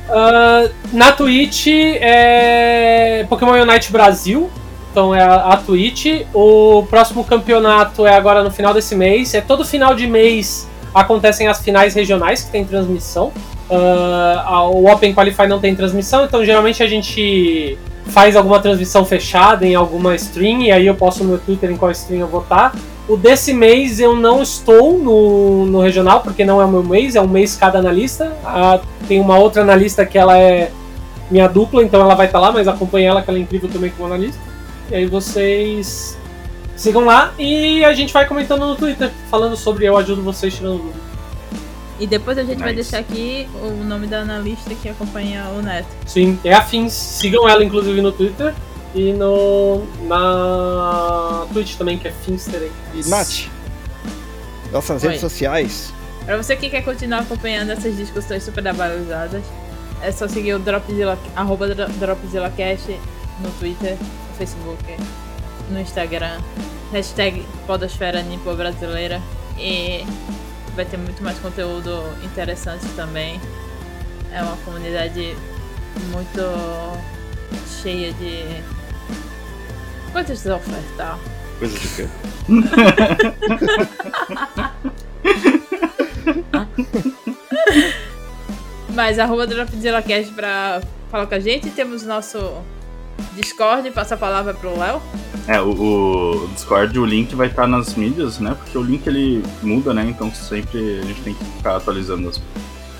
[0.08, 4.50] Ah, na Twitch é Pokémon Unite Brasil.
[4.90, 6.26] Então é a, a Twitch.
[6.34, 9.32] O próximo campeonato é agora no final desse mês.
[9.34, 13.32] É todo final de mês acontecem as finais regionais que tem transmissão.
[13.70, 19.64] A- o Open Qualify não tem transmissão, então geralmente a gente faz alguma transmissão fechada
[19.64, 22.40] em alguma stream e aí eu posto no meu Twitter em qual stream eu vou
[22.42, 22.74] estar.
[23.08, 27.16] O desse mês eu não estou no, no regional, porque não é o meu mês,
[27.16, 28.32] é um mês cada analista.
[28.44, 30.70] Ah, tem uma outra analista que ela é
[31.30, 33.90] minha dupla, então ela vai estar lá, mas acompanha ela, que ela é incrível também
[33.90, 34.40] como analista.
[34.90, 36.16] E aí vocês
[36.80, 40.78] sigam lá e a gente vai comentando no Twitter, falando sobre eu ajudo vocês tirando
[40.78, 41.10] dúvida.
[41.98, 42.90] E depois a gente vai Nice.
[42.90, 45.88] deixar aqui o nome da analista que acompanha o Neto.
[46.06, 46.94] Sim, é a Fins.
[46.94, 48.54] Sigam ela, inclusive, no Twitter
[48.94, 52.70] e no na Twitch também, que é Finster.
[52.94, 53.48] E Nath,
[54.72, 55.08] nossas Oi.
[55.08, 55.92] redes sociais.
[56.24, 59.42] Pra você que quer continuar acompanhando essas discussões super abalizadas,
[60.02, 62.98] é só seguir o Dropzilla, arroba Dro- DropzillaCast
[63.42, 64.82] no Twitter, no Facebook,
[65.70, 66.40] no Instagram,
[66.92, 69.20] hashtag Podosfera Nipo Brasileira
[69.58, 70.04] e
[70.74, 73.40] vai ter muito mais conteúdo interessante também.
[74.32, 75.36] É uma comunidade
[76.10, 76.40] muito
[77.82, 78.62] cheia de
[80.12, 81.18] coisas a ofertar.
[81.58, 82.08] Coisa de quê?
[88.94, 90.80] Mas arroba DropzillaCast pra
[91.10, 91.70] falar com a gente.
[91.70, 92.62] Temos nosso
[93.34, 95.00] Discord, passa a palavra pro Léo.
[95.46, 98.54] É, o, o Discord, o link vai estar nas mídias, né?
[98.54, 100.06] Porque o link ele muda, né?
[100.08, 102.40] Então sempre a gente tem que ficar atualizando os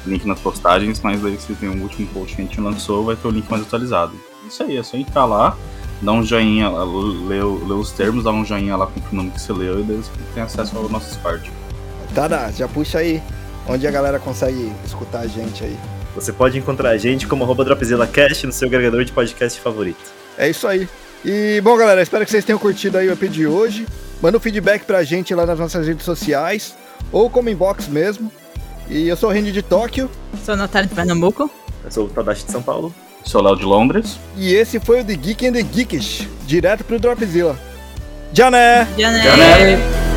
[0.07, 3.17] link nas postagens, mas daí se tem um último post que a gente lançou, vai
[3.17, 4.13] ter o link mais atualizado.
[4.47, 5.57] Isso aí, é só entrar lá,
[6.01, 9.81] dar um joinha, ler, ler os termos, dar um joinha lá confirmando que você leu
[9.81, 11.51] e daí você tem acesso ao nosso Discord.
[12.15, 13.23] Tada, já puxa aí
[13.69, 15.79] onde a galera consegue escutar a gente aí.
[16.15, 20.01] Você pode encontrar a gente como arroba DropzillaCast no seu agregador de podcast favorito.
[20.37, 20.89] É isso aí.
[21.25, 23.87] E, bom, galera, espero que vocês tenham curtido aí o EP de hoje.
[24.21, 26.75] Manda um feedback pra gente lá nas nossas redes sociais,
[27.13, 28.31] ou como inbox mesmo.
[28.89, 30.11] E eu sou o Randy de Tóquio,
[30.45, 31.51] Sou Natália de Pernambuco.
[31.85, 32.93] Eu sou o Tadashi de São Paulo.
[33.25, 34.19] Sou o Léo de Londres.
[34.37, 37.57] e esse foi o The Geek and the Geekish, direto pro Dropzilla.
[38.33, 38.87] Já né!
[38.99, 39.25] Janeiro.
[39.25, 40.10] Janeiro.